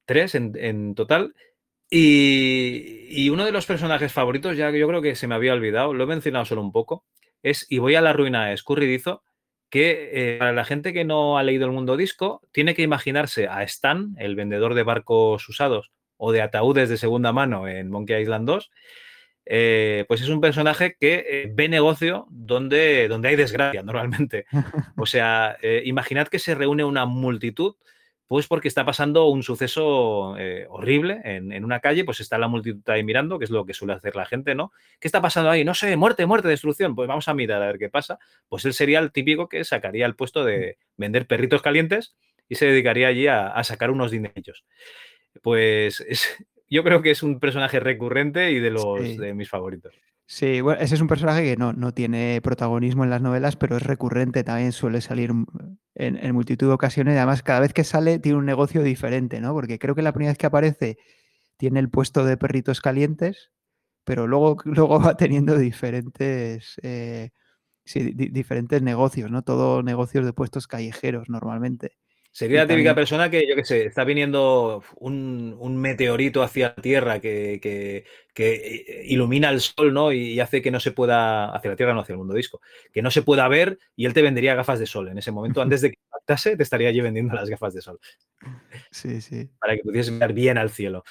tres 0.05 0.35
en, 0.35 0.53
en 0.57 0.95
total. 0.95 1.35
Y, 1.91 3.07
y 3.09 3.31
uno 3.31 3.45
de 3.45 3.53
los 3.53 3.67
personajes 3.67 4.13
favoritos, 4.13 4.57
ya 4.57 4.73
que 4.73 4.79
yo 4.79 4.89
creo 4.89 5.03
que 5.03 5.15
se 5.15 5.27
me 5.27 5.35
había 5.35 5.53
olvidado, 5.53 5.95
lo 5.95 6.05
he 6.05 6.07
mencionado 6.07 6.45
solo 6.45 6.63
un 6.63 6.73
poco, 6.73 7.05
es 7.45 7.67
Y 7.69 7.79
voy 7.79 7.95
a 7.95 8.01
la 8.01 8.13
ruina 8.13 8.53
escurridizo, 8.53 9.23
que 9.71 10.11
eh, 10.13 10.37
para 10.39 10.53
la 10.53 10.65
gente 10.65 10.93
que 10.93 11.05
no 11.05 11.37
ha 11.39 11.43
leído 11.43 11.67
el 11.67 11.73
mundo 11.73 11.97
disco, 11.97 12.41
tiene 12.53 12.75
que 12.75 12.83
imaginarse 12.83 13.49
a 13.49 13.63
Stan, 13.65 14.15
el 14.19 14.35
vendedor 14.35 14.75
de 14.75 14.83
barcos 14.83 15.49
usados 15.49 15.93
o 16.17 16.33
de 16.33 16.43
ataúdes 16.43 16.89
de 16.89 16.97
segunda 16.97 17.33
mano 17.33 17.69
en 17.69 17.91
Monkey 17.91 18.23
Island 18.23 18.47
2, 18.47 18.71
eh, 19.47 20.05
pues 20.09 20.23
es 20.23 20.29
un 20.29 20.41
personaje 20.41 20.97
que 20.99 21.27
eh, 21.29 21.51
ve 21.53 21.69
negocio 21.69 22.27
donde, 22.31 23.09
donde 23.09 23.29
hay 23.29 23.37
desgracia 23.37 23.83
normalmente. 23.85 24.47
O 24.97 25.07
sea, 25.07 25.59
imaginad 25.85 26.29
que 26.29 26.39
se 26.39 26.55
reúne 26.55 26.85
una 26.85 27.05
multitud, 27.05 27.75
pues 28.27 28.47
porque 28.47 28.69
está 28.69 28.85
pasando 28.85 29.27
un 29.27 29.43
suceso 29.43 30.35
eh, 30.39 30.67
horrible 30.71 31.21
en, 31.25 31.53
en, 31.53 31.65
una 31.65 31.81
calle, 31.81 32.05
pues 32.05 32.21
está 32.21 32.39
la 32.39 32.49
multitud 32.49 32.81
ahí 32.91 33.05
mirando, 33.05 33.39
que 33.39 33.45
es 33.45 33.51
lo 33.51 33.67
que 33.67 33.75
suele 33.75 33.93
hacer 33.95 34.17
la 34.17 34.25
gente, 34.25 34.55
¿no? 34.55 34.73
¿Qué 34.99 35.09
está 35.09 35.21
pasando 35.21 35.51
ahí? 35.51 35.65
No 35.65 35.75
sé, 35.75 35.97
muerte, 35.97 36.25
muerte, 36.27 36.49
destrucción. 36.49 36.95
Pues 36.95 37.07
vamos 37.07 37.29
a 37.29 37.35
mirar 37.35 37.63
a 37.63 37.67
ver 37.67 37.79
qué 37.79 37.91
pasa. 37.91 38.19
Pues 38.49 38.65
él 38.65 38.73
sería 38.73 38.99
el 38.99 39.13
típico 39.13 39.49
que 39.49 39.63
sacaría 39.65 40.07
el 40.07 40.17
puesto 40.17 40.45
de 40.45 40.79
vender 40.97 41.27
perritos 41.27 41.61
calientes 41.63 42.17
y 42.49 42.55
se 42.55 42.67
dedicaría 42.67 43.09
allí 43.09 43.27
a, 43.27 43.49
a 43.49 43.63
sacar 43.65 43.91
unos 43.91 44.11
dinerillos. 44.11 44.65
Pues 45.43 46.01
es, 46.01 46.27
yo 46.71 46.83
creo 46.83 47.03
que 47.03 47.11
es 47.11 47.23
un 47.23 47.41
personaje 47.41 47.79
recurrente 47.81 48.51
y 48.53 48.59
de 48.61 48.71
los 48.71 49.01
Sí. 49.03 49.17
de 49.19 49.35
mis 49.35 49.49
favoritos. 49.51 49.95
Sí, 50.27 50.63
bueno, 50.63 50.81
ese 50.81 50.95
es 50.95 51.01
un 51.03 51.07
personaje 51.09 51.43
que 51.43 51.57
no, 51.57 51.75
no, 51.75 51.93
tiene 51.93 52.41
protagonismo 52.43 53.05
en 53.05 53.11
las 53.11 53.21
novelas, 53.21 53.57
pero 53.57 53.77
es 53.77 53.83
recurrente, 53.83 54.43
también 54.43 54.73
suele 54.73 55.03
salir 55.03 55.31
en, 55.95 56.35
multitud 56.35 56.69
de 56.69 56.73
ocasiones. 56.73 57.17
Además, 57.17 57.43
cada 57.43 57.61
vez 57.61 57.75
que 57.75 57.85
sale 57.85 58.19
tiene 58.19 58.39
un 58.39 58.47
negocio 58.47 58.83
diferente, 58.83 59.41
¿no? 59.41 59.53
Porque 59.53 59.79
creo 59.79 59.95
que 59.95 60.01
la 60.03 60.13
primera 60.13 60.31
vez 60.31 60.39
que 60.39 60.47
aparece 60.47 60.97
tiene 61.59 61.81
el 61.81 61.91
puesto 61.91 62.25
de 62.25 62.37
perritos 62.39 62.81
calientes, 62.81 63.53
pero 64.05 64.27
luego, 64.27 64.57
luego 64.67 65.01
va 65.01 65.17
teniendo 65.17 65.59
diferentes, 65.59 66.77
eh, 66.83 67.31
sí, 67.85 68.13
di 68.15 68.29
diferentes 68.29 68.83
negocios, 68.83 69.31
¿no? 69.31 69.43
Todo 69.43 69.83
negocios 69.83 70.25
de 70.27 70.33
puestos 70.35 70.69
callejeros 70.69 71.29
normalmente. 71.31 71.97
Sería 72.35 72.63
la 72.63 72.67
típica 72.67 72.97
persona 72.97 73.31
que, 73.31 73.47
yo 73.49 73.55
qué 73.55 73.65
sé, 73.65 73.87
está 73.87 74.03
viniendo 74.03 74.83
un, 74.97 75.55
un 75.57 75.77
meteorito 75.77 76.43
hacia 76.43 76.75
la 76.77 76.83
Tierra 76.83 77.21
que, 77.21 77.61
que, 77.63 78.07
que, 78.35 79.05
ilumina 79.07 79.51
el 79.51 79.61
Sol, 79.61 79.95
¿no? 79.95 80.11
Y 80.11 80.41
hace 80.41 80.61
que 80.61 80.73
no 80.73 80.81
se 80.81 80.91
pueda, 80.91 81.55
hacia 81.55 81.71
la 81.71 81.77
Tierra, 81.77 81.95
no 81.95 82.01
hacia 82.01 82.15
el 82.15 82.19
mundo 82.19 82.35
disco, 82.35 82.61
que 82.93 83.03
no 83.03 83.13
se 83.13 83.23
pueda 83.23 83.47
ver 83.47 83.79
y 83.95 84.07
él 84.07 84.15
te 84.15 84.23
vendería 84.23 84.57
gafas 84.57 84.81
de 84.81 84.87
sol. 84.87 85.07
En 85.07 85.19
ese 85.19 85.31
momento, 85.31 85.63
antes 85.63 85.81
de 85.81 85.91
que 85.93 85.99
impactase, 86.07 86.57
te 86.57 86.65
estaría 86.65 86.89
allí 86.89 87.01
vendiendo 87.01 87.35
las 87.35 87.49
gafas 87.49 87.73
de 87.73 87.83
sol. 87.83 88.01
Sí, 88.91 89.21
sí. 89.21 89.49
Para 89.61 89.77
que 89.77 89.85
pudieses 89.85 90.13
mirar 90.13 90.33
bien 90.33 90.59
al 90.59 90.71
cielo. 90.71 91.05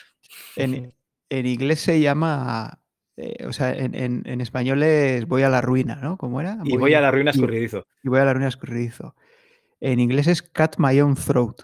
En, 0.58 0.92
en 1.30 1.46
inglés 1.46 1.80
se 1.80 2.02
llama 2.02 2.82
eh, 3.16 3.46
o 3.48 3.54
sea, 3.54 3.74
en, 3.74 3.96
en, 3.96 4.24
en, 4.26 4.42
español 4.42 4.84
es 4.84 5.26
voy 5.26 5.44
a 5.44 5.50
la 5.50 5.62
ruina, 5.62 5.96
¿no? 5.96 6.18
¿Cómo 6.18 6.42
era? 6.42 6.56
Voy, 6.56 6.74
y 6.74 6.76
voy 6.76 6.94
a 6.96 7.00
la 7.00 7.12
ruina 7.12 7.32
escurridizo. 7.32 7.88
Y, 8.04 8.08
y, 8.08 8.10
voy 8.10 8.20
a 8.20 8.26
la 8.26 8.34
ruina 8.34 8.50
escurridizo. 8.50 9.16
En 9.84 10.00
inglés 10.00 10.28
es 10.28 10.42
cut 10.42 10.76
my 10.78 10.98
own 11.02 11.14
throat. 11.14 11.64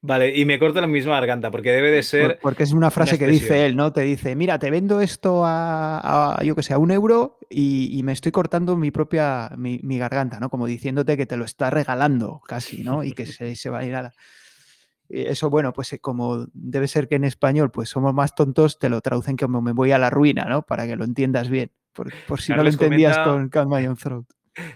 Vale, 0.00 0.36
y 0.36 0.44
me 0.44 0.60
corto 0.60 0.80
la 0.80 0.86
misma 0.86 1.14
garganta, 1.14 1.50
porque 1.50 1.72
debe 1.72 1.90
de 1.90 2.04
ser. 2.04 2.38
Porque 2.40 2.62
es 2.62 2.72
una 2.72 2.92
frase 2.92 3.16
una 3.16 3.18
que 3.18 3.26
dice 3.26 3.66
él, 3.66 3.74
¿no? 3.74 3.92
Te 3.92 4.02
dice, 4.02 4.36
mira, 4.36 4.56
te 4.60 4.70
vendo 4.70 5.00
esto 5.00 5.44
a, 5.44 6.36
a 6.38 6.44
yo 6.44 6.54
que 6.54 6.62
sé, 6.62 6.74
a 6.74 6.78
un 6.78 6.92
euro 6.92 7.38
y, 7.50 7.98
y, 7.98 8.04
me 8.04 8.12
estoy 8.12 8.30
cortando 8.30 8.76
mi 8.76 8.92
propia, 8.92 9.50
mi, 9.56 9.80
mi, 9.82 9.98
garganta, 9.98 10.38
¿no? 10.38 10.48
Como 10.48 10.66
diciéndote 10.66 11.16
que 11.16 11.26
te 11.26 11.36
lo 11.36 11.44
está 11.44 11.70
regalando 11.70 12.40
casi, 12.46 12.84
¿no? 12.84 13.02
Y 13.02 13.14
que 13.14 13.26
se, 13.26 13.56
se 13.56 13.68
va 13.68 13.80
a 13.80 13.84
ir 13.84 13.96
a 13.96 14.02
la... 14.02 14.12
Eso, 15.08 15.50
bueno, 15.50 15.72
pues 15.72 15.92
eh, 15.92 15.98
como 15.98 16.46
debe 16.52 16.86
ser 16.86 17.08
que 17.08 17.16
en 17.16 17.24
español 17.24 17.72
pues 17.72 17.88
somos 17.88 18.14
más 18.14 18.36
tontos, 18.36 18.78
te 18.78 18.88
lo 18.88 19.00
traducen 19.00 19.36
como 19.36 19.60
me 19.60 19.72
voy 19.72 19.90
a 19.90 19.98
la 19.98 20.10
ruina, 20.10 20.44
¿no? 20.44 20.62
Para 20.62 20.86
que 20.86 20.94
lo 20.94 21.04
entiendas 21.04 21.48
bien. 21.48 21.72
Por, 21.92 22.12
por 22.28 22.40
si 22.40 22.52
no 22.52 22.62
lo 22.62 22.68
entendías 22.68 23.18
comenta, 23.18 23.54
con 23.58 23.64
Cut 23.64 23.74
My 23.76 23.86
Own 23.88 23.96
Throat. 23.96 24.26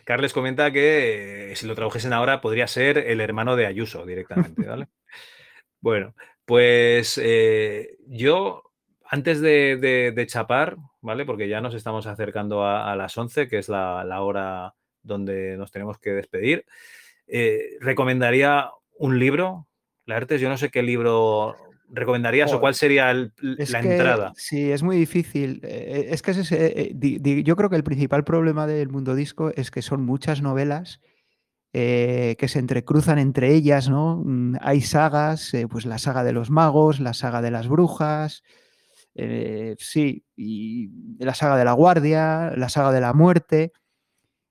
Carles 0.04 0.32
comenta 0.32 0.70
que 0.72 1.52
eh, 1.52 1.56
si 1.56 1.66
lo 1.66 1.74
tradujesen 1.74 2.12
ahora 2.12 2.40
podría 2.40 2.66
ser 2.66 2.98
el 2.98 3.20
hermano 3.20 3.56
de 3.56 3.66
Ayuso 3.66 4.04
directamente, 4.04 4.66
¿vale? 4.66 4.88
bueno, 5.80 6.14
pues 6.44 7.20
eh, 7.22 7.96
yo 8.06 8.62
antes 9.04 9.40
de, 9.40 9.76
de, 9.76 10.12
de, 10.12 10.26
chapar, 10.26 10.76
¿vale? 11.00 11.24
Porque 11.24 11.48
ya 11.48 11.60
nos 11.60 11.74
estamos 11.74 12.06
acercando 12.06 12.64
a, 12.64 12.92
a 12.92 12.96
las 12.96 13.16
11, 13.16 13.48
que 13.48 13.58
es 13.58 13.68
la, 13.68 14.04
la, 14.04 14.22
hora 14.22 14.74
donde 15.02 15.56
nos 15.56 15.70
tenemos 15.70 15.98
que 15.98 16.10
despedir, 16.10 16.66
eh, 17.26 17.76
recomendaría 17.80 18.70
un 18.98 19.18
libro. 19.18 19.66
Laertes, 20.04 20.40
yo 20.40 20.48
no 20.48 20.58
sé 20.58 20.70
qué 20.70 20.82
libro 20.82 21.56
recomendarías 21.90 22.52
o 22.52 22.60
cuál 22.60 22.74
sería 22.74 23.10
el, 23.10 23.32
la 23.40 23.80
que, 23.80 23.92
entrada. 23.92 24.32
Sí, 24.36 24.70
es 24.70 24.82
muy 24.82 24.96
difícil. 24.96 25.60
Eh, 25.62 26.08
Es 26.10 26.22
que 26.22 26.32
es 26.32 26.52
eh, 26.52 26.92
di, 26.94 27.18
di, 27.18 27.42
yo 27.42 27.56
creo 27.56 27.70
que 27.70 27.76
el 27.76 27.84
principal 27.84 28.24
problema 28.24 28.66
del 28.66 28.88
mundo 28.88 29.14
disco 29.14 29.50
es 29.54 29.70
que 29.70 29.82
son 29.82 30.04
muchas 30.04 30.42
novelas 30.42 31.00
eh, 31.74 32.36
que 32.38 32.48
se 32.48 32.60
entrecruzan 32.60 33.18
entre 33.18 33.52
ellas, 33.54 33.90
¿no? 33.90 34.22
Mm, 34.24 34.56
Hay 34.62 34.80
sagas, 34.80 35.52
eh, 35.52 35.68
pues 35.68 35.84
la 35.84 35.98
saga 35.98 36.24
de 36.24 36.32
los 36.32 36.50
magos, 36.50 36.98
la 36.98 37.12
saga 37.12 37.42
de 37.42 37.50
las 37.50 37.68
brujas, 37.68 38.42
eh, 39.14 39.76
sí, 39.78 40.24
y 40.34 40.90
la 41.18 41.34
saga 41.34 41.58
de 41.58 41.64
la 41.66 41.72
guardia, 41.72 42.52
la 42.56 42.70
saga 42.70 42.90
de 42.90 43.00
la 43.02 43.12
muerte. 43.12 43.72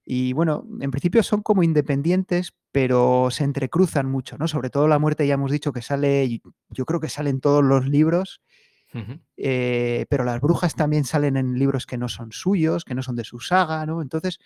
Y 0.09 0.31
bueno, 0.31 0.65
en 0.79 0.89
principio 0.89 1.21
son 1.21 1.41
como 1.41 1.63
independientes, 1.63 2.53
pero 2.71 3.27
se 3.29 3.43
entrecruzan 3.43 4.09
mucho, 4.09 4.37
¿no? 4.37 4.47
Sobre 4.47 4.69
todo 4.69 4.87
la 4.87 4.99
muerte 4.99 5.27
ya 5.27 5.33
hemos 5.33 5.51
dicho 5.51 5.73
que 5.73 5.81
sale, 5.81 6.39
yo 6.69 6.85
creo 6.85 7.01
que 7.01 7.09
salen 7.09 7.41
todos 7.41 7.61
los 7.61 7.89
libros, 7.89 8.41
uh 8.93 8.99
-huh. 8.99 9.19
eh, 9.35 10.05
pero 10.09 10.23
las 10.23 10.39
brujas 10.39 10.75
también 10.75 11.03
salen 11.03 11.35
en 11.35 11.59
libros 11.59 11.85
que 11.85 11.97
no 11.97 12.07
son 12.07 12.31
suyos, 12.31 12.85
que 12.85 12.95
no 12.95 13.03
son 13.03 13.17
de 13.17 13.25
su 13.25 13.41
saga, 13.41 13.85
¿no? 13.85 14.01
Entonces, 14.01 14.39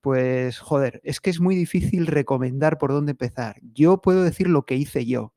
pues 0.00 0.58
joder, 0.58 1.00
es 1.04 1.20
que 1.20 1.30
es 1.30 1.38
muy 1.38 1.54
difícil 1.54 2.08
recomendar 2.08 2.76
por 2.76 2.90
dónde 2.90 3.12
empezar. 3.12 3.60
Yo 3.62 4.00
puedo 4.00 4.24
decir 4.24 4.48
lo 4.48 4.64
que 4.66 4.74
hice 4.74 5.06
yo. 5.06 5.32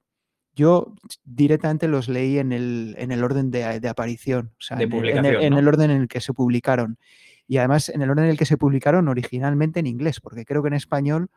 Yo 0.55 0.95
directamente 1.23 1.87
los 1.87 2.09
leí 2.09 2.39
en 2.39 2.51
el, 2.51 2.95
en 2.97 3.11
el 3.11 3.23
orden 3.23 3.51
de, 3.51 3.79
de, 3.79 3.89
aparición, 3.89 4.53
o 4.57 4.61
sea, 4.61 4.77
de 4.77 4.85
en, 4.85 4.89
publicación, 4.89 5.25
en, 5.25 5.33
el, 5.33 5.39
¿no? 5.39 5.45
en 5.45 5.53
el 5.53 5.67
orden 5.67 5.91
en 5.91 6.01
el 6.01 6.07
que 6.07 6.19
se 6.19 6.33
publicaron 6.33 6.97
y 7.47 7.57
además 7.57 7.89
en 7.89 8.01
el 8.01 8.09
orden 8.09 8.25
en 8.25 8.31
el 8.31 8.37
que 8.37 8.45
se 8.45 8.57
publicaron 8.57 9.07
originalmente 9.07 9.79
en 9.79 9.87
inglés, 9.87 10.19
porque 10.19 10.45
creo 10.45 10.61
que 10.61 10.69
en 10.69 10.75
español 10.75 11.29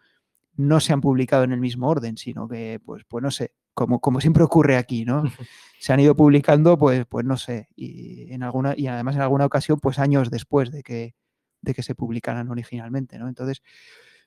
no 0.57 0.81
se 0.81 0.93
han 0.93 1.01
publicado 1.01 1.45
en 1.45 1.53
el 1.53 1.61
mismo 1.61 1.89
orden, 1.89 2.17
sino 2.17 2.49
que, 2.49 2.81
pues, 2.85 3.05
pues 3.07 3.23
no 3.23 3.31
sé, 3.31 3.53
como, 3.75 4.01
como 4.01 4.21
siempre 4.21 4.43
ocurre 4.43 4.77
aquí, 4.77 5.05
¿no? 5.05 5.23
Se 5.79 5.93
han 5.93 6.01
ido 6.01 6.17
publicando, 6.17 6.79
pues, 6.79 7.05
pues 7.07 7.27
no 7.27 7.37
sé, 7.37 7.69
y, 7.77 8.33
en 8.33 8.43
alguna, 8.43 8.73
y 8.75 8.87
además 8.87 9.17
en 9.17 9.21
alguna 9.21 9.45
ocasión, 9.45 9.79
pues 9.79 9.99
años 9.99 10.31
después 10.31 10.71
de 10.71 10.83
que, 10.83 11.15
de 11.61 11.75
que 11.75 11.83
se 11.83 11.95
publicaran 11.95 12.51
originalmente, 12.51 13.19
¿no? 13.19 13.29
Entonces, 13.29 13.63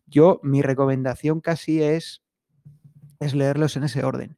yo, 0.06 0.40
mi 0.44 0.62
recomendación 0.62 1.42
casi 1.42 1.82
es, 1.82 2.22
es 3.20 3.34
leerlos 3.34 3.76
en 3.78 3.84
ese 3.84 4.04
orden. 4.04 4.38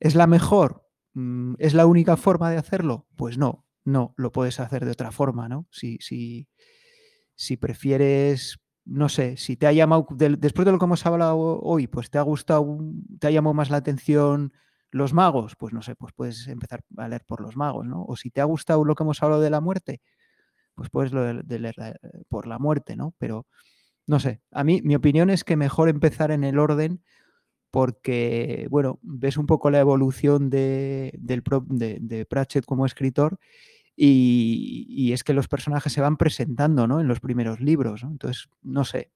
¿Es 0.00 0.14
la 0.14 0.26
mejor? 0.26 0.88
Mm, 1.12 1.54
¿Es 1.58 1.74
la 1.74 1.84
única 1.84 2.16
forma 2.16 2.50
de 2.50 2.56
hacerlo? 2.56 3.06
Pues 3.16 3.36
no, 3.36 3.66
no, 3.84 4.14
lo 4.16 4.32
puedes 4.32 4.60
hacer 4.60 4.84
de 4.84 4.92
otra 4.92 5.10
forma, 5.10 5.48
¿no? 5.48 5.66
Si, 5.70 5.98
si, 6.00 6.48
si 7.34 7.56
prefieres, 7.56 8.58
no 8.84 9.08
sé, 9.08 9.36
si 9.36 9.56
te 9.56 9.66
ha 9.66 9.72
llamado, 9.72 10.06
después 10.10 10.66
de 10.66 10.72
lo 10.72 10.78
que 10.78 10.84
hemos 10.84 11.04
hablado 11.06 11.60
hoy, 11.60 11.86
pues 11.86 12.10
te 12.10 12.18
ha 12.18 12.22
gustado, 12.22 12.78
te 13.18 13.26
ha 13.26 13.30
llamado 13.30 13.54
más 13.54 13.70
la 13.70 13.78
atención 13.78 14.52
los 14.92 15.14
magos, 15.14 15.56
pues 15.56 15.72
no 15.72 15.80
sé, 15.80 15.94
pues 15.96 16.12
puedes 16.14 16.46
empezar 16.48 16.84
a 16.98 17.08
leer 17.08 17.24
por 17.26 17.40
los 17.40 17.56
magos, 17.56 17.86
¿no? 17.86 18.04
O 18.04 18.14
si 18.16 18.30
te 18.30 18.42
ha 18.42 18.44
gustado 18.44 18.84
lo 18.84 18.94
que 18.94 19.02
hemos 19.02 19.22
hablado 19.22 19.40
de 19.40 19.50
la 19.50 19.60
muerte, 19.62 20.02
pues 20.74 20.90
puedes 20.90 21.12
leer 21.12 21.74
eh, 21.78 21.94
por 22.28 22.46
la 22.46 22.58
muerte, 22.58 22.94
¿no? 22.94 23.14
Pero 23.18 23.46
no 24.06 24.20
sé, 24.20 24.42
a 24.50 24.64
mí 24.64 24.82
mi 24.82 24.94
opinión 24.94 25.30
es 25.30 25.44
que 25.44 25.56
mejor 25.56 25.88
empezar 25.88 26.30
en 26.30 26.44
el 26.44 26.58
orden 26.58 27.02
porque, 27.72 28.66
bueno, 28.70 28.98
ves 29.00 29.38
un 29.38 29.46
poco 29.46 29.70
la 29.70 29.80
evolución 29.80 30.50
de, 30.50 31.10
del, 31.18 31.42
de, 31.70 32.26
Pratchett 32.26 32.66
como 32.66 32.84
escritor 32.84 33.38
y, 33.96 35.10
es 35.14 35.24
que 35.24 35.32
los 35.32 35.48
personajes 35.48 35.90
se 35.90 36.02
van 36.02 36.18
presentando 36.18 36.86
¿no? 36.86 37.00
en 37.00 37.08
los 37.08 37.20
primeros 37.20 37.60
libros. 37.60 38.02
Entonces, 38.02 38.50
no 38.62 38.84
sé, 38.84 39.10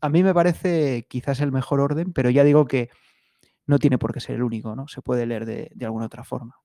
a 0.00 0.08
mí 0.08 0.24
me 0.24 0.34
parece 0.34 1.06
quizás 1.08 1.40
el 1.40 1.52
mejor 1.52 1.78
orden, 1.78 2.12
pero 2.12 2.28
ya 2.28 2.42
digo 2.42 2.66
que 2.66 2.90
no 3.66 3.78
tiene 3.78 3.98
por 3.98 4.12
qué 4.12 4.18
ser 4.18 4.34
el 4.34 4.42
único, 4.42 4.74
¿no? 4.74 4.88
Se 4.88 5.00
puede 5.00 5.24
leer 5.24 5.46
de, 5.46 5.70
de 5.72 5.84
alguna 5.84 6.06
otra 6.06 6.24
forma. 6.24 6.56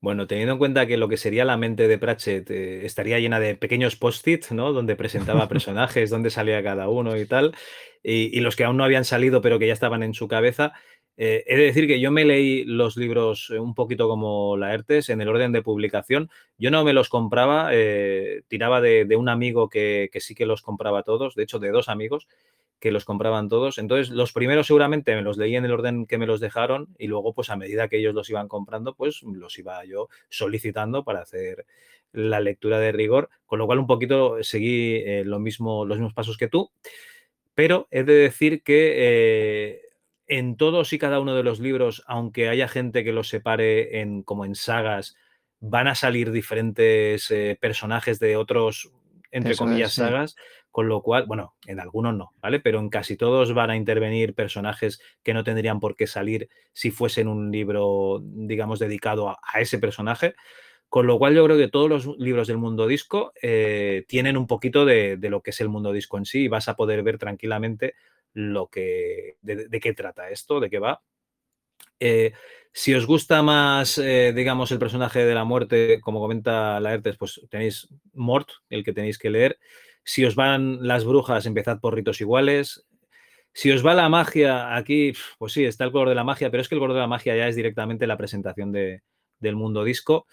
Bueno, 0.00 0.28
teniendo 0.28 0.52
en 0.52 0.58
cuenta 0.58 0.86
que 0.86 0.96
lo 0.96 1.08
que 1.08 1.16
sería 1.16 1.44
la 1.44 1.56
mente 1.56 1.88
de 1.88 1.98
Pratchett 1.98 2.48
eh, 2.50 2.86
estaría 2.86 3.18
llena 3.18 3.40
de 3.40 3.56
pequeños 3.56 3.96
post-its, 3.96 4.52
¿no? 4.52 4.72
Donde 4.72 4.94
presentaba 4.94 5.48
personajes, 5.48 6.08
donde 6.10 6.30
salía 6.30 6.62
cada 6.62 6.88
uno 6.88 7.16
y 7.16 7.26
tal, 7.26 7.56
y, 8.02 8.38
los 8.40 8.54
que 8.54 8.64
aún 8.64 8.76
no 8.76 8.84
habían 8.84 9.04
salido 9.04 9.40
pero 9.40 9.58
que 9.58 9.66
ya 9.66 9.72
estaban 9.72 10.04
en 10.04 10.14
su 10.14 10.28
cabeza. 10.28 10.72
Eh, 11.16 11.42
he 11.48 11.56
de 11.56 11.64
decir 11.64 11.88
que 11.88 11.98
yo 11.98 12.12
me 12.12 12.24
leí 12.24 12.64
los 12.64 12.96
libros 12.96 13.50
eh, 13.50 13.58
un 13.58 13.74
poquito 13.74 14.08
como 14.08 14.56
Laertes 14.56 15.08
en 15.08 15.20
el 15.20 15.28
orden 15.28 15.50
de 15.50 15.62
publicación. 15.62 16.30
Yo 16.58 16.70
no 16.70 16.84
me 16.84 16.92
los 16.92 17.08
compraba, 17.08 17.70
tiraba 18.46 18.80
de, 18.80 19.16
un 19.16 19.28
amigo 19.28 19.68
que, 19.68 20.10
que, 20.12 20.20
sí 20.20 20.36
que 20.36 20.46
los 20.46 20.62
compraba 20.62 21.02
todos, 21.02 21.34
de 21.34 21.42
hecho 21.42 21.58
de 21.58 21.70
dos 21.70 21.88
amigos, 21.88 22.28
que 22.80 22.92
los 22.92 23.04
compraban 23.04 23.48
todos. 23.48 23.78
Entonces, 23.78 24.10
los 24.10 24.32
primeros 24.32 24.66
seguramente 24.66 25.14
me 25.14 25.22
los 25.22 25.36
leí 25.36 25.56
en 25.56 25.64
el 25.64 25.72
orden 25.72 26.06
que 26.06 26.18
me 26.18 26.26
los 26.26 26.40
dejaron 26.40 26.88
y 26.98 27.06
luego, 27.06 27.34
pues 27.34 27.50
a 27.50 27.56
medida 27.56 27.88
que 27.88 27.98
ellos 27.98 28.14
los 28.14 28.30
iban 28.30 28.48
comprando, 28.48 28.94
pues 28.94 29.22
los 29.22 29.58
iba 29.58 29.84
yo 29.84 30.08
solicitando 30.28 31.04
para 31.04 31.20
hacer 31.20 31.66
la 32.12 32.40
lectura 32.40 32.78
de 32.78 32.92
rigor, 32.92 33.28
con 33.46 33.58
lo 33.58 33.66
cual 33.66 33.78
un 33.78 33.86
poquito 33.86 34.42
seguí 34.42 34.96
eh, 34.96 35.24
lo 35.24 35.38
mismo, 35.38 35.84
los 35.84 35.98
mismos 35.98 36.14
pasos 36.14 36.38
que 36.38 36.48
tú, 36.48 36.70
pero 37.54 37.88
he 37.90 38.04
de 38.04 38.14
decir 38.14 38.62
que 38.62 38.94
eh, 38.96 39.82
en 40.26 40.56
todos 40.56 40.92
y 40.92 40.98
cada 40.98 41.20
uno 41.20 41.34
de 41.34 41.42
los 41.42 41.58
libros, 41.58 42.04
aunque 42.06 42.48
haya 42.48 42.68
gente 42.68 43.02
que 43.02 43.12
los 43.12 43.28
separe 43.28 44.00
en, 44.00 44.22
como 44.22 44.44
en 44.44 44.54
sagas, 44.54 45.16
van 45.60 45.88
a 45.88 45.94
salir 45.94 46.30
diferentes 46.30 47.30
eh, 47.30 47.58
personajes 47.60 48.20
de 48.20 48.36
otros, 48.36 48.92
entre 49.30 49.56
comillas, 49.56 49.94
sagas. 49.94 50.36
Con 50.70 50.88
lo 50.88 51.02
cual, 51.02 51.24
bueno, 51.26 51.54
en 51.66 51.80
algunos 51.80 52.14
no, 52.14 52.34
¿vale? 52.40 52.60
Pero 52.60 52.78
en 52.78 52.90
casi 52.90 53.16
todos 53.16 53.54
van 53.54 53.70
a 53.70 53.76
intervenir 53.76 54.34
personajes 54.34 55.00
que 55.22 55.34
no 55.34 55.42
tendrían 55.42 55.80
por 55.80 55.96
qué 55.96 56.06
salir 56.06 56.48
si 56.72 56.90
fuesen 56.90 57.26
un 57.26 57.50
libro, 57.50 58.20
digamos, 58.22 58.78
dedicado 58.78 59.30
a, 59.30 59.60
ese 59.60 59.78
personaje. 59.78 60.34
Con 60.88 61.06
lo 61.06 61.18
cual 61.18 61.34
yo 61.34 61.44
creo 61.44 61.58
que 61.58 61.68
todos 61.68 61.88
los 61.88 62.18
libros 62.18 62.48
del 62.48 62.58
mundo 62.58 62.86
disco 62.86 63.32
eh, 63.42 64.04
tienen 64.08 64.36
un 64.36 64.46
poquito 64.46 64.84
de, 64.84 65.18
lo 65.22 65.42
que 65.42 65.50
es 65.50 65.60
el 65.60 65.68
mundo 65.68 65.92
disco 65.92 66.16
en 66.16 66.24
sí 66.24 66.44
y 66.44 66.48
vas 66.48 66.68
a 66.68 66.76
poder 66.76 67.02
ver 67.02 67.18
tranquilamente 67.18 67.94
lo 68.32 68.68
que, 68.68 69.36
de, 69.42 69.80
qué 69.80 69.92
trata 69.94 70.30
esto, 70.30 70.60
de 70.60 70.70
qué 70.70 70.78
va. 70.78 71.02
Eh, 72.00 72.32
si 72.72 72.94
os 72.94 73.06
gusta 73.06 73.42
más, 73.42 73.98
eh, 73.98 74.32
digamos, 74.32 74.70
el 74.70 74.78
personaje 74.78 75.24
de 75.24 75.34
la 75.34 75.44
muerte, 75.44 76.00
como 76.00 76.20
comenta 76.20 76.78
Laertes, 76.78 77.16
pues 77.16 77.40
tenéis 77.50 77.88
Mort, 78.12 78.48
el 78.70 78.84
que 78.84 78.92
tenéis 78.92 79.18
que 79.18 79.30
leer. 79.30 79.58
Si 80.08 80.24
os 80.24 80.36
van 80.36 80.78
las 80.88 81.04
brujas, 81.04 81.44
empezad 81.44 81.80
por 81.80 81.94
ritos 81.94 82.22
iguales. 82.22 82.86
Si 83.52 83.70
os 83.70 83.84
va 83.84 83.92
la 83.92 84.08
magia, 84.08 84.74
aquí, 84.74 85.12
pues 85.38 85.52
sí, 85.52 85.66
está 85.66 85.84
el 85.84 85.92
color 85.92 86.08
de 86.08 86.14
la 86.14 86.24
magia, 86.24 86.50
pero 86.50 86.62
es 86.62 86.68
que 86.70 86.76
el 86.76 86.80
color 86.80 86.94
de 86.94 87.02
la 87.02 87.06
magia 87.06 87.36
ya 87.36 87.46
es 87.46 87.56
directamente 87.56 88.06
la 88.06 88.16
presentación 88.16 88.72
del 88.72 89.56
mundo 89.56 89.84
disco. 89.84 90.26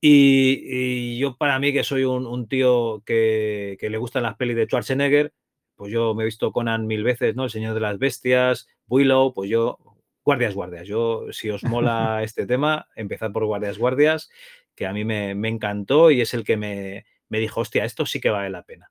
Y, 0.00 1.18
yo, 1.18 1.36
para 1.36 1.60
mí, 1.60 1.72
que 1.72 1.84
soy 1.84 2.02
un, 2.02 2.48
tío 2.48 3.04
que, 3.06 3.78
le 3.80 3.96
gustan 3.96 4.24
las 4.24 4.34
pelis 4.34 4.56
de 4.56 4.64
Schwarzenegger, 4.64 5.32
pues 5.76 5.92
yo 5.92 6.12
me 6.16 6.24
he 6.24 6.26
visto 6.26 6.50
Conan 6.50 6.88
mil 6.88 7.04
veces, 7.04 7.36
¿no? 7.36 7.44
El 7.44 7.50
Señor 7.50 7.74
de 7.74 7.80
las 7.80 8.00
Bestias, 8.00 8.66
Willow, 8.88 9.32
pues 9.34 9.48
yo, 9.48 9.78
Guardias, 10.24 10.54
Guardias. 10.54 10.88
Yo, 10.88 11.26
si 11.30 11.48
os 11.48 11.62
mola 11.62 12.22
este 12.24 12.44
tema, 12.44 12.88
empezad 12.96 13.30
por 13.30 13.44
Guardias, 13.44 13.78
Guardias, 13.78 14.30
que 14.74 14.84
a 14.84 14.92
mí 14.92 15.04
me 15.04 15.48
encantó 15.48 16.10
y 16.10 16.20
es 16.20 16.34
el 16.34 16.42
que 16.42 16.56
me, 16.56 17.04
me 17.28 17.38
dijo, 17.38 17.60
hostia, 17.60 17.84
esto 17.84 18.06
sí 18.06 18.20
que 18.20 18.30
vale 18.30 18.50
la 18.50 18.62
pena. 18.62 18.90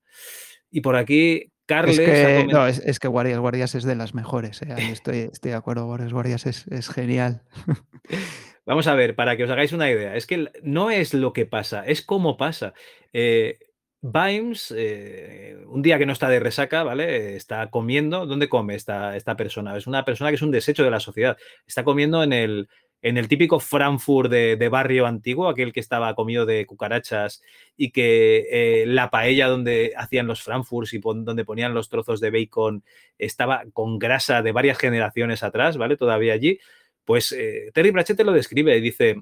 Y 0.69 0.81
por 0.81 0.95
aquí, 0.95 1.51
Carles... 1.65 1.97
Es 1.97 2.05
que, 2.05 2.47
no, 2.51 2.67
es, 2.67 2.99
que 2.99 3.07
Guardias 3.07 3.39
Guardias 3.39 3.75
es 3.75 3.83
de 3.83 3.95
las 3.95 4.13
mejores. 4.13 4.61
¿eh? 4.61 4.75
Estoy, 4.91 5.29
estoy, 5.31 5.51
de 5.51 5.57
acuerdo, 5.57 5.85
Guardias 5.85 6.13
Guardias 6.13 6.45
es, 6.45 6.89
genial. 6.89 7.41
Vamos 8.65 8.87
a 8.87 8.95
ver, 8.95 9.15
para 9.15 9.37
que 9.37 9.43
os 9.43 9.49
hagáis 9.49 9.73
una 9.73 9.89
idea, 9.89 10.15
es 10.15 10.25
que 10.25 10.51
no 10.63 10.89
es 10.89 11.13
lo 11.13 11.33
que 11.33 11.45
pasa, 11.45 11.85
es 11.85 12.01
cómo 12.01 12.35
pasa. 12.35 12.73
Eh, 13.13 13.59
Vimes, 14.01 14.73
eh, 14.75 15.57
un 15.67 15.81
día 15.81 15.97
que 15.97 16.05
no 16.05 16.13
está 16.13 16.29
de 16.29 16.39
resaca, 16.39 16.83
¿vale? 16.83 17.35
Está 17.35 17.71
comiendo. 17.71 18.27
¿Dónde 18.27 18.49
come 18.49 18.75
esta, 18.75 19.15
esta 19.15 19.35
persona? 19.35 19.75
Es 19.75 19.87
una 19.87 20.05
persona 20.05 20.29
que 20.29 20.35
es 20.35 20.43
un 20.43 20.51
desecho 20.51 20.83
de 20.83 20.91
la 20.91 20.99
sociedad. 20.99 21.37
Está 21.65 21.83
comiendo 21.83 22.21
en 22.21 22.31
el, 22.31 22.69
en 23.05 23.17
el 23.17 23.27
típico 23.27 23.59
Frankfurt 23.59 24.31
de, 24.31 24.67
barrio 24.67 25.05
antiguo, 25.05 25.47
aquel 25.47 25.71
que 25.71 25.79
estaba 25.79 26.15
comido 26.15 26.47
de 26.47 26.65
cucarachas 26.65 27.43
y 27.77 27.91
que 27.91 28.47
eh, 28.49 28.85
la 28.87 29.11
paella 29.11 29.47
donde 29.47 29.93
hacían 29.95 30.25
los 30.25 30.41
Frankfurts 30.41 30.91
y 30.95 30.99
donde 30.99 31.45
ponían 31.45 31.75
los 31.75 31.87
trozos 31.87 32.19
de 32.19 32.31
bacon 32.31 32.83
estaba 33.19 33.63
con 33.73 33.99
grasa 33.99 34.41
de 34.41 34.51
varias 34.51 34.79
generaciones 34.79 35.43
atrás, 35.43 35.77
¿vale? 35.77 35.97
Todavía 35.97 36.33
allí. 36.33 36.57
Pues 37.03 37.31
eh, 37.31 37.69
Terry 37.75 37.91
Pratchett 37.91 38.19
lo 38.21 38.31
describe 38.31 38.75
y 38.75 38.81
dice, 38.81 39.21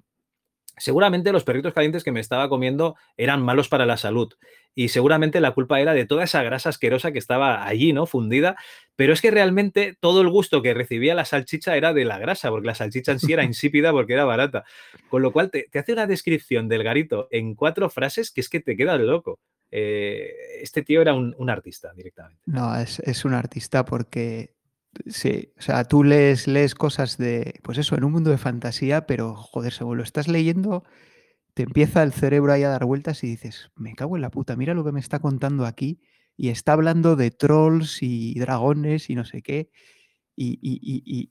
Seguramente 0.78 1.32
los 1.32 1.43
perritos 1.43 1.74
calientes 1.74 2.03
que 2.03 2.11
me 2.11 2.19
estaba 2.19 2.49
comiendo 2.49 2.95
eran 3.17 3.41
malos 3.41 3.69
para 3.69 3.86
la 3.86 3.97
salud 3.97 4.34
y 4.76 4.89
seguramente 4.89 5.39
la 5.39 5.51
culpa 5.51 5.80
era 5.80 5.93
de 5.93 6.05
toda 6.05 6.24
esa 6.24 6.41
grasa 6.43 6.69
asquerosa 6.69 7.11
que 7.11 7.19
estaba 7.19 7.65
allí, 7.65 7.93
¿no? 7.93 8.05
Fundida, 8.05 8.55
pero 8.95 9.13
es 9.13 9.21
que 9.21 9.32
realmente 9.32 9.95
todo 9.99 10.21
el 10.21 10.30
gusto 10.30 10.61
que 10.61 10.74
recibía 10.74 11.15
la 11.15 11.26
salchicha 11.26 11.78
era 11.78 11.93
de 11.93 12.05
la 12.05 12.17
grasa, 12.17 12.49
porque 12.49 12.67
la 12.67 12.76
salchicha 12.76 13.11
en 13.11 13.19
sí 13.19 13.34
era 13.34 13.43
insípida 13.43 13.91
porque 13.91 14.13
era 14.13 14.26
barata. 14.26 14.63
Con 15.09 15.21
lo 15.21 15.32
cual 15.32 15.51
te, 15.51 15.69
hace 15.74 15.93
una 15.93 16.07
descripción 16.07 16.67
del 16.67 16.84
garito 16.84 17.28
en 17.32 17.55
cuatro 17.55 17.89
frases 17.89 18.32
que 18.32 18.41
es 18.41 18.49
que 18.49 18.59
te 18.59 18.76
quedas 18.76 18.99
loco. 18.99 19.39
Eh, 19.69 20.32
este 20.61 20.84
tío 20.84 21.01
era 21.01 21.13
un, 21.13 21.49
artista 21.49 21.93
directamente. 21.93 22.41
No, 22.45 22.76
es, 22.76 22.99
es 22.99 23.26
un 23.26 23.34
artista 23.34 23.86
porque 23.86 24.53
Sí, 25.07 25.51
o 25.57 25.61
sea, 25.61 25.83
tú 25.85 26.03
lees, 26.03 26.47
lees 26.47 26.75
cosas 26.75 27.17
de, 27.17 27.59
pues 27.63 27.77
eso, 27.77 27.95
en 27.95 28.03
un 28.03 28.11
mundo 28.11 28.29
de 28.29 28.37
fantasía, 28.37 29.07
pero 29.07 29.35
joder, 29.35 29.73
según 29.73 29.97
lo 29.97 30.03
estás 30.03 30.27
leyendo, 30.27 30.83
te 31.53 31.63
empieza 31.63 32.03
el 32.03 32.13
cerebro 32.13 32.53
ahí 32.53 32.63
a 32.63 32.69
dar 32.69 32.85
vueltas 32.85 33.23
y 33.23 33.27
dices, 33.27 33.71
me 33.75 33.95
cago 33.95 34.15
en 34.15 34.21
la 34.21 34.31
puta, 34.31 34.55
mira 34.55 34.73
lo 34.73 34.83
que 34.83 34.91
me 34.91 34.99
está 34.99 35.19
contando 35.19 35.65
aquí 35.65 36.01
y 36.37 36.49
está 36.49 36.73
hablando 36.73 37.15
de 37.15 37.31
trolls 37.31 38.03
y 38.03 38.39
dragones 38.39 39.09
y 39.09 39.15
no 39.15 39.25
sé 39.25 39.41
qué. 39.41 39.69
Y, 40.35 40.57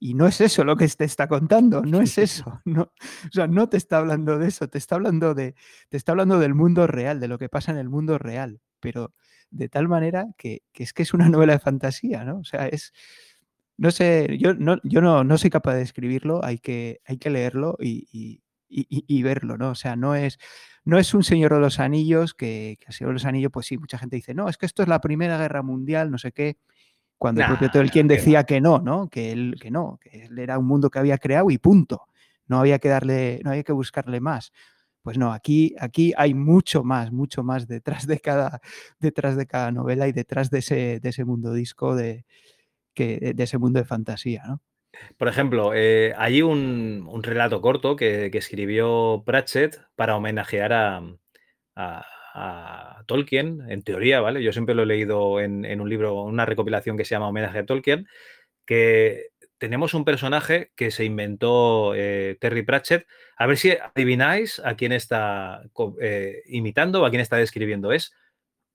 y, 0.00 0.14
no 0.14 0.28
es 0.28 0.40
eso 0.40 0.62
lo 0.62 0.76
que 0.76 0.86
te 0.86 1.04
está 1.04 1.26
contando, 1.26 1.82
no 1.82 2.00
es 2.00 2.18
eso. 2.18 2.60
No, 2.64 2.82
o 2.82 3.32
sea, 3.32 3.48
no 3.48 3.68
te 3.68 3.76
está 3.76 3.98
hablando 3.98 4.38
de 4.38 4.48
eso, 4.48 4.68
te 4.68 4.78
está 4.78 4.94
hablando, 4.96 5.34
de, 5.34 5.54
te 5.88 5.96
está 5.96 6.12
hablando 6.12 6.38
del 6.38 6.54
mundo 6.54 6.86
real, 6.86 7.20
de 7.20 7.28
lo 7.28 7.38
que 7.38 7.48
pasa 7.48 7.72
en 7.72 7.78
el 7.78 7.88
mundo 7.88 8.18
real, 8.18 8.60
pero 8.80 9.12
de 9.50 9.68
tal 9.68 9.88
manera 9.88 10.26
que, 10.38 10.62
que 10.72 10.84
es 10.84 10.92
que 10.92 11.02
es 11.02 11.14
una 11.14 11.28
novela 11.28 11.54
de 11.54 11.58
fantasía, 11.58 12.24
¿no? 12.24 12.38
O 12.38 12.44
sea, 12.44 12.68
es, 12.68 12.92
no 13.76 13.90
sé, 13.90 14.36
yo 14.38 14.54
no, 14.54 14.78
yo 14.84 15.00
no, 15.00 15.24
no 15.24 15.38
soy 15.38 15.50
capaz 15.50 15.74
de 15.74 15.82
escribirlo, 15.82 16.44
hay 16.44 16.58
que, 16.58 17.00
hay 17.04 17.18
que 17.18 17.30
leerlo 17.30 17.76
y, 17.80 18.40
verlo, 19.22 19.58
¿no? 19.58 19.70
O 19.70 19.74
sea, 19.74 19.96
no 19.96 20.14
es, 20.14 20.38
no 20.84 20.98
es 20.98 21.14
un 21.14 21.24
Señor 21.24 21.54
de 21.54 21.60
los 21.60 21.80
Anillos, 21.80 22.34
que, 22.34 22.78
que 22.80 22.86
el 22.88 22.92
Señor 22.92 23.10
de 23.10 23.14
los 23.14 23.24
Anillos, 23.24 23.50
pues 23.52 23.66
sí, 23.66 23.78
mucha 23.78 23.98
gente 23.98 24.16
dice, 24.16 24.34
no, 24.34 24.48
es 24.48 24.56
que 24.56 24.66
esto 24.66 24.82
es 24.82 24.88
la 24.88 25.00
Primera 25.00 25.38
Guerra 25.38 25.62
Mundial, 25.62 26.10
no 26.10 26.18
sé 26.18 26.32
qué, 26.32 26.58
cuando 27.22 27.40
el 27.40 27.46
propio 27.46 27.70
Tolkien 27.70 28.08
decía 28.08 28.42
que 28.42 28.60
no, 28.60 28.80
¿no? 28.80 29.08
Que 29.08 29.30
él, 29.30 29.54
que 29.60 29.70
no, 29.70 30.00
que 30.02 30.24
él 30.24 30.36
era 30.40 30.58
un 30.58 30.66
mundo 30.66 30.90
que 30.90 30.98
había 30.98 31.18
creado 31.18 31.52
y 31.52 31.58
punto. 31.58 32.08
No 32.48 32.58
había 32.58 32.80
que 32.80 32.88
darle, 32.88 33.40
no 33.44 33.50
había 33.50 33.62
que 33.62 33.72
buscarle 33.72 34.18
más. 34.18 34.50
Pues 35.02 35.18
no, 35.18 35.32
aquí, 35.32 35.76
aquí 35.78 36.12
hay 36.16 36.34
mucho 36.34 36.82
más, 36.82 37.12
mucho 37.12 37.44
más 37.44 37.68
detrás 37.68 38.08
de 38.08 38.18
cada, 38.18 38.60
detrás 38.98 39.36
de 39.36 39.46
cada 39.46 39.70
novela 39.70 40.08
y 40.08 40.12
detrás 40.12 40.50
de 40.50 40.58
ese, 40.58 40.98
de 40.98 41.08
ese 41.10 41.24
mundo 41.24 41.52
disco 41.52 41.94
de, 41.94 42.26
que, 42.94 43.32
de 43.34 43.42
ese 43.42 43.58
mundo 43.58 43.78
de 43.78 43.84
fantasía, 43.84 44.42
¿no? 44.46 44.60
Por 45.16 45.28
ejemplo, 45.28 45.72
eh, 45.74 46.14
hay 46.16 46.42
un, 46.42 47.22
relato 47.22 47.60
corto 47.60 47.96
que, 47.96 48.26
escribió 48.26 49.22
Pratchett 49.24 49.80
para 49.96 50.16
homenajear 50.16 50.72
a, 50.72 52.06
Tolkien, 53.06 53.62
en 53.68 53.82
teoría, 53.82 54.20
¿vale? 54.20 54.42
Yo 54.42 54.52
siempre 54.52 54.74
lo 54.74 54.84
he 54.84 54.86
leído 54.86 55.40
en, 55.40 55.80
un 55.80 55.88
libro, 55.88 56.22
una 56.22 56.46
recopilación 56.46 56.96
que 56.96 57.04
se 57.04 57.14
llama 57.14 57.28
Homenaje 57.28 57.58
a 57.58 57.66
Tolkien, 57.66 58.06
que 58.64 59.28
tenemos 59.58 59.94
un 59.94 60.04
personaje 60.04 60.72
que 60.76 60.90
se 60.90 61.04
inventó 61.04 61.94
eh, 61.94 62.36
Terry 62.40 62.62
Pratchett. 62.62 63.06
A 63.36 63.46
ver 63.46 63.58
si 63.58 63.70
adivináis 63.70 64.60
a 64.64 64.76
quién 64.76 64.92
está 64.92 65.62
eh, 66.00 66.42
imitando 66.46 67.02
o 67.02 67.06
a 67.06 67.10
quién 67.10 67.20
está 67.20 67.36
describiendo. 67.36 67.92
Es 67.92 68.12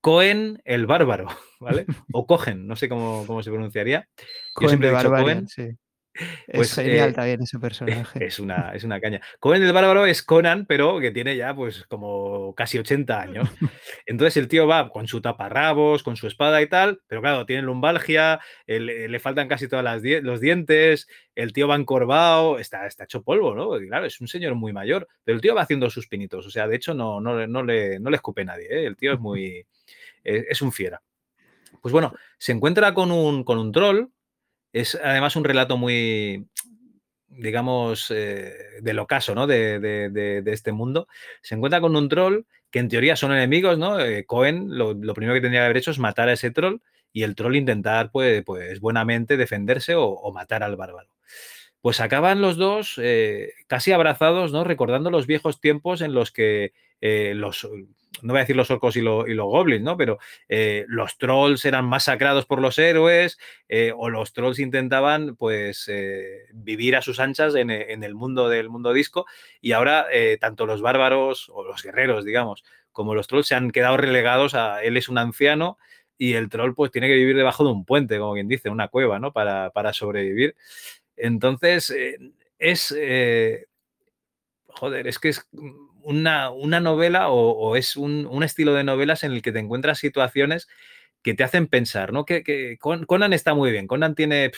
Cohen 0.08 0.62
el 0.64 0.86
Bárbaro, 0.86 1.28
¿vale? 1.60 1.86
O 2.14 2.26
Cohen, 2.26 2.66
no 2.66 2.78
sé 2.78 2.88
cómo, 2.88 3.44
se 3.44 3.52
pronunciaría. 3.52 4.08
Yo 4.62 4.70
siempre 4.70 4.88
he 4.88 4.96
dicho 4.96 5.10
Cohen. 5.10 5.48
Sí. 5.50 5.68
Pues, 6.52 6.70
es 6.70 6.76
genial 6.76 7.10
eh, 7.10 7.14
también 7.14 7.44
ese 7.44 7.60
personaje. 7.60 8.26
Es 8.26 8.40
una, 8.40 8.72
es 8.74 8.86
una 8.86 9.02
caña. 9.02 9.20
Cohen 9.42 9.62
el 9.62 9.74
Bárbaro 9.74 10.06
es 10.06 10.24
Conan, 10.24 10.66
pero 10.66 11.02
que 11.02 11.12
tiene 11.12 11.36
ya 11.36 11.54
pues 11.54 11.84
como 11.88 12.56
casi 12.56 12.80
80 12.80 13.20
años. 13.20 13.50
Entonces 14.06 14.38
el 14.38 14.48
tío 14.48 14.66
va 14.66 14.88
con 14.90 15.08
su 15.08 15.20
taparrabos, 15.20 16.04
con 16.04 16.16
su 16.16 16.26
espada 16.28 16.62
y 16.62 16.70
tal, 16.70 17.02
pero 17.08 17.20
claro, 17.20 17.46
tiene 17.46 17.64
lumbalgia, 17.64 18.40
le 18.66 19.20
faltan 19.20 19.50
casi 19.50 19.68
todos 19.68 19.84
los 19.84 20.40
dientes, 20.40 21.10
el 21.36 21.52
tío 21.52 21.68
va 21.68 21.76
encorvado, 21.76 22.60
está, 22.60 22.88
está 22.88 23.04
hecho 23.04 23.24
polvo, 23.24 23.54
¿no? 23.54 23.72
claro, 23.90 24.06
es 24.06 24.22
un 24.22 24.30
señor 24.30 24.56
muy 24.56 24.72
mayor, 24.72 25.06
pero 25.26 25.36
el 25.36 25.42
tío 25.42 25.54
va 25.54 25.64
haciendo 25.64 25.90
sus 25.90 26.08
pinitos. 26.08 26.48
O 26.48 26.50
sea, 26.50 26.66
de 26.66 26.78
hecho 26.78 26.94
no, 26.94 27.20
no, 27.20 27.46
no, 27.46 27.64
le, 27.64 28.00
no 28.00 28.10
le 28.10 28.16
escupe 28.16 28.46
nadie, 28.46 28.68
¿eh? 28.70 28.86
El 28.86 28.96
tío 28.96 29.12
es 29.12 29.20
muy... 29.20 29.68
es 30.28 30.62
un 30.62 30.72
fiera. 30.72 31.02
Pues 31.82 31.92
bueno, 31.92 32.14
se 32.38 32.52
encuentra 32.52 32.94
con 32.94 33.12
un, 33.12 33.44
con 33.44 33.58
un 33.58 33.72
troll 33.72 34.10
es 34.74 34.96
además 34.96 35.36
un 35.36 35.44
relato 35.44 35.78
muy, 35.78 36.48
digamos, 37.28 38.12
eh, 38.12 38.54
del 38.82 39.00
ocaso, 39.00 39.34
¿no? 39.36 39.48
De, 39.48 40.44
este 40.46 40.72
mundo. 40.72 41.08
Se 41.42 41.56
encuentra 41.56 41.82
con 41.82 41.96
un 41.96 42.10
troll 42.10 42.44
que 42.70 42.80
en 42.80 42.90
teoría 42.90 43.16
son 43.16 43.32
enemigos, 43.32 43.78
¿no? 43.78 44.00
Eh, 44.00 44.26
Cohen 44.26 44.78
lo, 44.78 44.94
primero 45.14 45.34
que 45.34 45.42
tendría 45.42 45.62
que 45.62 45.66
haber 45.66 45.78
hecho 45.78 45.92
es 45.92 46.00
matar 46.00 46.30
a 46.30 46.34
ese 46.34 46.52
troll 46.52 46.80
y 47.14 47.24
el 47.24 47.36
troll 47.36 47.56
intentar, 47.56 48.12
pues, 48.12 48.44
pues 48.44 48.80
buenamente 48.80 49.38
defenderse 49.38 49.96
o, 49.96 50.32
matar 50.34 50.64
al 50.64 50.76
bárbaro. 50.76 51.10
Pues 51.82 52.02
acaban 52.02 52.42
los 52.42 52.58
dos 52.58 53.00
eh, 53.02 53.54
casi 53.68 53.92
abrazados, 53.94 54.52
¿no? 54.52 54.64
Recordando 54.64 55.10
los 55.10 55.28
viejos 55.28 55.62
tiempos 55.62 56.02
en 56.02 56.14
los 56.14 56.32
que 56.32 56.74
los 57.02 57.68
no 58.22 58.34
voy 58.34 58.40
a 58.40 58.42
decir 58.42 58.56
los 58.56 58.72
orcos 58.72 58.96
y, 58.96 59.02
los 59.02 59.26
goblins, 59.26 59.84
¿no? 59.84 59.98
Pero 59.98 60.20
eh, 60.50 60.86
los 60.88 61.18
trolls 61.18 61.66
eran 61.66 61.86
masacrados 61.86 62.46
por 62.46 62.62
los 62.62 62.78
héroes 62.80 63.38
eh, 63.70 63.94
o 63.96 64.10
los 64.10 64.34
trolls 64.34 64.60
intentaban, 64.60 65.36
pues, 65.36 65.88
eh, 65.88 66.48
vivir 66.54 66.96
a 66.96 67.02
sus 67.02 67.20
anchas 67.20 67.56
en, 67.56 67.70
el 67.70 68.16
mundo 68.16 68.50
del 68.50 68.70
mundo 68.70 68.94
disco 68.94 69.26
y 69.62 69.72
ahora 69.72 70.08
tanto 70.40 70.66
los 70.66 70.82
bárbaros 70.82 71.50
o 71.50 71.64
los 71.64 71.84
guerreros, 71.84 72.26
digamos, 72.26 72.64
como 72.92 73.16
los 73.16 73.28
trolls 73.28 73.48
se 73.48 73.56
han 73.56 73.72
quedado 73.72 73.98
relegados 73.98 74.56
a 74.56 74.84
él 74.84 74.98
es 74.98 75.10
un 75.10 75.18
anciano 75.18 75.78
y 76.18 76.34
el 76.34 76.50
troll 76.50 76.74
pues 76.74 76.92
tiene 76.92 77.08
que 77.08 77.16
vivir 77.16 77.36
debajo 77.36 77.64
de 77.64 77.72
un 77.72 77.86
puente, 77.86 78.18
como 78.18 78.34
quien 78.34 78.48
dice, 78.48 78.70
una 78.70 78.88
cueva, 78.88 79.20
¿no? 79.20 79.34
Para, 79.34 79.70
para 79.72 79.94
sobrevivir. 79.94 80.56
Entonces, 81.16 81.94
es... 82.58 82.96
joder, 84.68 85.08
es 85.08 85.20
que 85.20 85.30
es 85.30 85.48
una, 86.08 86.80
novela 86.80 87.30
o, 87.30 87.76
es 87.76 87.98
un, 87.98 88.44
estilo 88.44 88.74
de 88.74 88.84
novelas 88.84 89.24
en 89.24 89.34
el 89.34 89.42
que 89.42 89.52
te 89.52 89.60
encuentras 89.60 90.00
situaciones 90.00 90.68
que 91.22 91.34
te 91.34 91.44
hacen 91.44 91.68
pensar, 91.68 92.14
¿no? 92.14 92.24
Que, 92.26 92.78
Conan 92.80 93.34
está 93.34 93.54
muy 93.54 93.72
bien. 93.72 93.88
Conan 93.88 94.16
tiene 94.16 94.52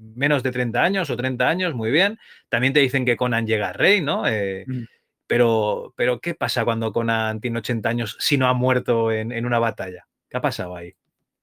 menos 0.00 0.42
de 0.42 0.50
30 0.50 0.82
años 0.82 1.10
o 1.10 1.16
30 1.16 1.48
años, 1.48 1.74
muy 1.74 1.92
bien. 1.92 2.18
También 2.48 2.72
te 2.72 2.80
dicen 2.80 3.04
que 3.04 3.16
Conan 3.16 3.46
llega 3.46 3.68
a 3.68 3.72
rey, 3.72 4.00
¿no? 4.00 4.26
Eh, 4.26 4.64
mm. 4.66 4.84
pero, 5.28 5.94
pero, 5.96 6.20
¿qué 6.20 6.34
pasa 6.34 6.64
cuando 6.64 6.92
Conan 6.92 7.40
tiene 7.40 7.58
80 7.58 7.88
años 7.88 8.16
si 8.18 8.36
no 8.36 8.48
ha 8.48 8.54
muerto 8.54 9.12
en, 9.12 9.46
una 9.46 9.60
batalla? 9.60 10.08
¿Qué 10.28 10.36
ha 10.38 10.40
pasado 10.40 10.74
ahí? 10.74 10.94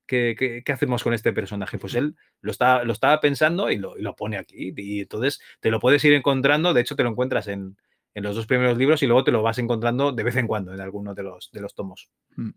¿Qué, 0.05 0.63
hacemos 0.67 1.03
con 1.03 1.13
este 1.13 1.31
personaje? 1.31 1.77
Pues 1.77 1.95
él 1.95 2.15
lo, 2.41 2.51
está, 2.51 2.83
lo 2.83 2.91
estaba 2.91 3.21
pensando 3.21 3.71
y 3.71 3.77
lo, 3.77 3.97
y 3.97 4.01
lo, 4.01 4.15
pone 4.15 4.37
aquí. 4.37 4.73
Y 4.75 5.01
entonces 5.01 5.39
te 5.61 5.71
lo 5.71 5.79
puedes 5.79 6.03
ir 6.03 6.13
encontrando. 6.13 6.73
De 6.73 6.81
hecho, 6.81 6.97
te 6.97 7.03
lo 7.03 7.09
encuentras 7.09 7.47
en, 7.47 7.77
en 8.13 8.23
los 8.23 8.35
dos 8.35 8.45
primeros 8.45 8.77
libros 8.77 9.01
y 9.03 9.07
luego 9.07 9.23
te 9.23 9.31
lo 9.31 9.41
vas 9.41 9.57
encontrando 9.57 10.11
de 10.11 10.23
vez 10.23 10.35
en 10.35 10.47
cuando 10.47 10.73
en 10.73 10.81
algunos 10.81 11.15
de 11.15 11.23
los, 11.23 11.49
de 11.51 11.61
los 11.61 11.73
tomos. 11.73 12.09
Mm. 12.35 12.51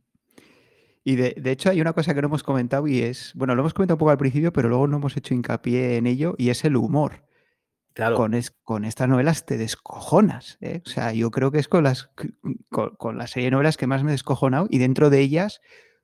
Y 1.09 1.15
de, 1.15 1.53
hecho 1.53 1.71
hay 1.71 1.81
una 1.81 1.93
cosa 1.93 2.15
que 2.15 2.21
no 2.21 2.27
hemos 2.27 2.43
comentado 2.43 2.89
y 2.89 3.01
es, 3.01 3.31
bueno, 3.37 3.55
lo 3.55 3.63
hemos 3.63 3.75
comentado 3.75 3.95
un 3.95 4.01
poco 4.01 4.11
al 4.11 4.19
principio, 4.19 4.53
pero 4.53 4.69
luego 4.69 4.89
no 4.89 4.97
hemos 4.97 5.17
hecho 5.17 5.35
hincapié 5.35 5.99
en 5.99 6.07
ello 6.09 6.35
y 6.37 6.51
es 6.51 6.65
el 6.65 6.75
humor. 6.75 7.25
Claro. 7.93 8.17
Con, 8.17 8.37
con 8.65 8.85
estas 8.85 9.09
novelas 9.09 9.47
te 9.47 9.57
descojonas. 9.57 10.59
¿eh? 10.61 10.83
O 10.85 10.89
sea, 10.89 11.13
yo 11.13 11.31
creo 11.31 11.53
que 11.53 11.61
es 11.61 11.69
con, 11.69 11.85
las, 11.85 12.11
con, 12.71 13.19
la 13.19 13.29
serie 13.29 13.47
de 13.47 13.51
novelas 13.53 13.77
que 13.77 13.87
más 13.87 14.03
me 14.03 14.11
he 14.11 14.13
descojonado 14.13 14.67
y 14.69 14.79
dentro 14.79 15.09
de 15.09 15.21
ellas, 15.21 15.61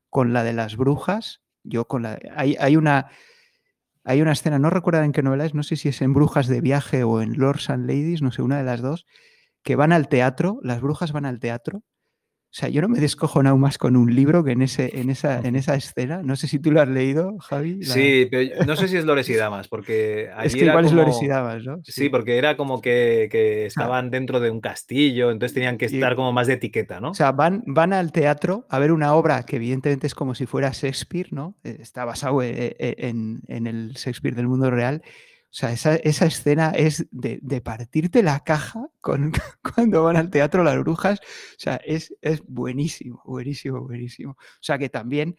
con 0.09 0.33
la 0.33 0.45
de 0.45 0.53
las 0.53 0.77
brujas, 0.77 1.43
yo 1.65 1.89
con 1.89 2.03
la... 2.03 2.21
Hay, 2.37 2.57
hay 2.61 2.77
una... 2.77 3.09
Hay 4.05 4.21
una 4.21 4.33
escena, 4.33 4.59
no 4.59 4.69
recuerdo 4.69 5.01
en 5.03 5.13
qué 5.13 5.23
novela 5.23 5.45
es, 5.45 5.55
no 5.55 5.63
sé 5.63 5.77
si 5.77 5.89
es 5.89 6.03
en 6.03 6.13
Brujas 6.13 6.49
de 6.49 6.61
Viaje 6.61 7.05
o 7.05 7.23
en 7.23 7.39
Lords 7.39 7.71
and 7.71 7.89
Ladies, 7.89 8.21
no 8.21 8.33
sé, 8.33 8.43
una 8.43 8.59
de 8.59 8.65
las 8.65 8.83
dos, 8.83 9.07
que 9.63 9.77
van 9.77 9.93
al 9.93 10.09
teatro, 10.09 10.59
las 10.63 10.81
brujas 10.81 11.13
van 11.13 11.27
al 11.27 11.41
teatro. 11.41 11.83
O 12.53 12.55
sea, 12.55 12.69
yo 12.69 12.83
no 12.83 12.89
me 12.91 13.01
descojo 13.01 13.41
aún 13.41 13.61
más 13.61 13.79
con 13.79 13.97
un 13.97 14.15
libro 14.15 14.45
que 14.45 14.53
en, 14.53 14.61
ese, 14.61 15.01
en, 15.01 15.09
esa, 15.09 15.41
en 15.41 15.57
esa 15.57 15.75
escena. 15.75 16.21
No 16.23 16.37
sé 16.37 16.49
si 16.49 16.59
tú 16.59 16.71
lo 16.71 16.83
has 16.83 16.89
leído, 16.89 17.39
Javi. 17.39 17.83
Sí, 17.83 18.29
pero 18.31 18.67
no 18.67 18.77
sé 18.77 18.89
si 18.89 18.99
es 18.99 19.07
Lores 19.07 19.31
y 19.31 19.37
Damas, 19.37 19.69
porque 19.69 20.29
Es 20.45 20.55
que 20.55 20.67
igual 20.67 20.85
es 20.85 20.93
Lores 20.93 21.17
y 21.23 21.29
Damas, 21.29 21.65
¿no? 21.65 21.79
Sí. 21.83 22.11
porque 22.11 22.37
era 22.37 22.59
como 22.59 22.83
que, 22.83 23.29
que 23.33 23.65
estaban 23.65 24.11
dentro 24.11 24.39
de 24.39 24.51
un 24.51 24.61
castillo, 24.61 25.31
entonces 25.31 25.55
tenían 25.55 25.79
que 25.79 25.87
estar 25.87 26.15
como 26.15 26.31
más 26.35 26.47
de 26.47 26.53
etiqueta, 26.53 27.01
¿no? 27.01 27.13
O 27.13 27.15
sea, 27.15 27.33
van, 27.33 27.63
van 27.67 27.95
al 27.95 28.13
teatro 28.13 28.67
a 28.69 28.79
ver 28.79 28.93
una 28.93 29.15
obra 29.15 29.45
que 29.45 29.57
evidentemente 29.57 30.07
es 30.07 30.15
como 30.15 30.35
si 30.35 30.45
fuera 30.45 30.73
Shakespeare, 30.75 31.29
¿no? 31.31 31.57
Eh, 31.65 31.79
está 31.81 32.05
basado 32.05 32.43
eh, 32.43 32.77
eh, 32.79 32.95
en, 32.99 33.41
en 33.49 33.67
el 33.67 33.93
Shakespeare 33.95 34.35
del 34.35 34.49
mundo 34.49 34.71
real 34.71 35.01
o 35.53 35.55
sea, 35.55 35.71
esa, 35.71 35.97
escena 36.25 36.71
es 36.71 37.07
de, 37.11 37.61
partirte 37.61 38.23
la 38.23 38.43
caja 38.43 38.89
con, 39.03 39.33
cuando 39.75 40.03
van 40.03 40.17
al 40.17 40.31
teatro 40.31 40.65
las 40.65 40.79
brujas. 40.79 41.21
O 41.21 41.59
sea, 41.59 41.77
es, 41.85 42.15
es 42.23 42.43
buenísimo, 42.47 43.23
buenísimo, 43.27 43.83
buenísimo. 43.83 44.31
O 44.33 44.63
sea, 44.63 44.79
que 44.79 44.89
también, 44.89 45.37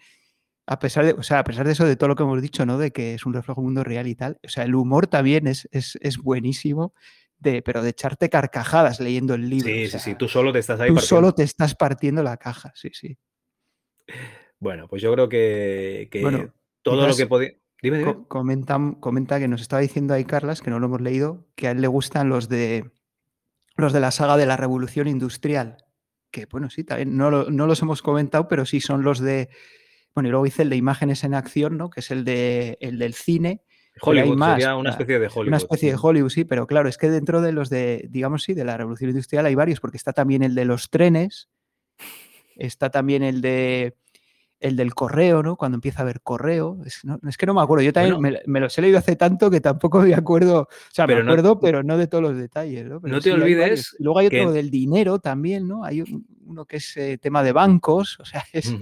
a 0.68 0.78
pesar 0.78 1.04
de, 1.04 1.14
o 1.14 1.24
sea, 1.24 1.40
a 1.40 1.44
pesar 1.44 1.66
de 1.66 1.72
eso, 1.72 1.84
de 1.88 1.96
todo 1.96 2.10
lo 2.10 2.16
que 2.16 2.22
hemos 2.22 2.40
dicho, 2.44 2.64
¿no? 2.64 2.78
De 2.78 2.92
que 2.92 3.16
es 3.16 3.26
un 3.26 3.34
reflejo 3.34 3.62
del 3.62 3.66
mundo 3.66 3.84
real 3.84 4.06
y 4.06 4.14
tal. 4.14 4.40
O 4.46 4.50
sea, 4.50 4.66
el 4.66 4.76
humor 4.76 5.08
también 5.08 5.48
es, 5.48 5.68
es, 5.72 5.98
es 6.00 6.20
buenísimo. 6.20 6.94
De, 7.40 7.64
pero 7.64 7.82
de 7.82 7.90
echarte 7.90 8.30
carcajadas 8.30 9.00
leyendo 9.00 9.34
el 9.34 9.50
libro. 9.50 9.68
Sí, 9.68 9.88
sí, 9.88 10.00
sí, 10.00 10.16
tú 10.16 10.30
solo 10.30 10.54
te 10.54 10.60
estás 10.60 10.80
ahí. 10.80 10.90
Tú 10.90 11.00
solo 11.00 11.34
te 11.34 11.42
estás 11.42 11.74
partiendo 11.74 12.22
la 12.22 12.38
caja, 12.38 12.72
sí, 12.76 12.92
sí. 12.94 13.18
Bueno, 14.60 14.88
pues 14.88 15.02
yo 15.02 15.12
creo 15.12 15.28
que, 15.28 16.08
todo 16.84 17.08
lo 17.08 17.16
que 17.16 17.26
podía 17.26 17.54
comenta, 18.28 19.40
que 19.40 19.48
nos 19.48 19.62
estaba 19.62 19.82
diciendo 19.82 20.14
ahí 20.14 20.26
Carlas, 20.26 20.62
que 20.62 20.70
no 20.70 20.80
lo 20.80 20.88
hemos 20.88 21.02
leído, 21.02 21.46
que 21.56 21.68
a 21.68 21.72
él 21.72 21.82
le 21.82 21.88
gustan 21.88 22.30
los 22.30 22.50
de 22.50 22.92
los 23.76 23.92
de 23.92 24.00
la 24.00 24.12
saga 24.12 24.38
de 24.38 24.46
la 24.46 24.58
Revolución 24.58 25.08
Industrial. 25.08 25.78
Que 26.32 26.46
bueno, 26.46 26.70
sí, 26.70 26.84
también 26.84 27.18
no, 27.18 27.30
los 27.32 27.82
hemos 27.82 28.02
comentado, 28.02 28.48
pero 28.48 28.66
sí 28.66 28.82
son 28.82 29.04
los 29.04 29.20
de. 29.20 29.50
Bueno, 30.14 30.30
y 30.30 30.32
luego 30.32 30.46
hice 30.46 30.62
el 30.62 30.70
de 30.70 30.76
imágenes 30.76 31.24
en 31.24 31.34
acción, 31.34 31.78
¿no? 31.78 31.90
Que 31.90 32.00
es 32.00 32.12
el 32.12 32.24
de 32.24 32.78
el 32.82 33.00
del 33.00 33.14
cine. 33.14 33.62
Hollywood, 34.02 34.40
sería 34.40 34.76
una 34.76 34.90
especie 34.90 35.20
de 35.20 35.28
Hollywood. 35.28 35.48
Una 35.48 35.58
especie 35.58 35.92
de 35.92 35.98
Hollywood, 36.02 36.30
sí, 36.30 36.46
pero 36.46 36.66
claro, 36.66 36.90
es 36.90 36.98
que 36.98 37.10
dentro 37.12 37.42
de 37.42 37.52
los 37.52 37.70
de, 37.70 38.08
digamos, 38.10 38.44
sí, 38.44 38.54
de 38.54 38.66
la 38.66 38.76
Revolución 38.76 39.12
Industrial 39.12 39.46
hay 39.46 39.54
varios, 39.54 39.80
porque 39.80 39.98
está 39.98 40.14
también 40.14 40.42
el 40.42 40.56
de 40.56 40.66
los 40.66 40.90
trenes, 40.90 41.50
está 42.56 42.90
también 42.90 43.22
el 43.22 43.42
de 43.42 43.96
el 44.64 44.78
del 44.78 44.96
correo, 44.96 45.44
¿no? 45.44 45.58
Cuando 45.58 45.76
empieza 45.76 46.00
a 46.00 46.04
haber 46.04 46.22
correo. 46.22 46.78
Es, 46.86 47.02
que 47.38 47.46
no 47.46 47.54
me 47.54 47.62
acuerdo. 47.62 47.84
Yo 47.84 47.92
también 47.92 48.42
me, 48.46 48.60
los 48.60 48.78
he 48.78 48.82
leído 48.82 48.98
hace 48.98 49.18
tanto 49.18 49.52
que 49.52 49.60
tampoco 49.60 50.00
me 50.02 50.16
acuerdo. 50.16 50.62
O 50.62 50.68
sea, 50.92 51.06
me 51.06 51.16
acuerdo, 51.16 51.60
pero 51.60 51.84
no 51.84 51.98
de 51.98 52.08
todos 52.08 52.24
los 52.24 52.38
detalles, 52.38 52.86
¿no? 52.86 53.02
no 53.04 53.20
te 53.20 53.34
olvides. 53.34 53.96
Luego 54.00 54.20
hay 54.20 54.28
otro 54.28 54.54
del 54.54 54.72
dinero 54.72 55.20
también, 55.20 55.68
¿no? 55.68 55.84
Hay 55.84 56.04
uno 56.46 56.66
que 56.66 56.78
es 56.78 56.96
eh, 56.96 57.18
tema 57.18 57.44
de 57.44 57.52
bancos. 57.52 58.20
O 58.22 58.26
sea, 58.26 58.44
es. 58.54 58.74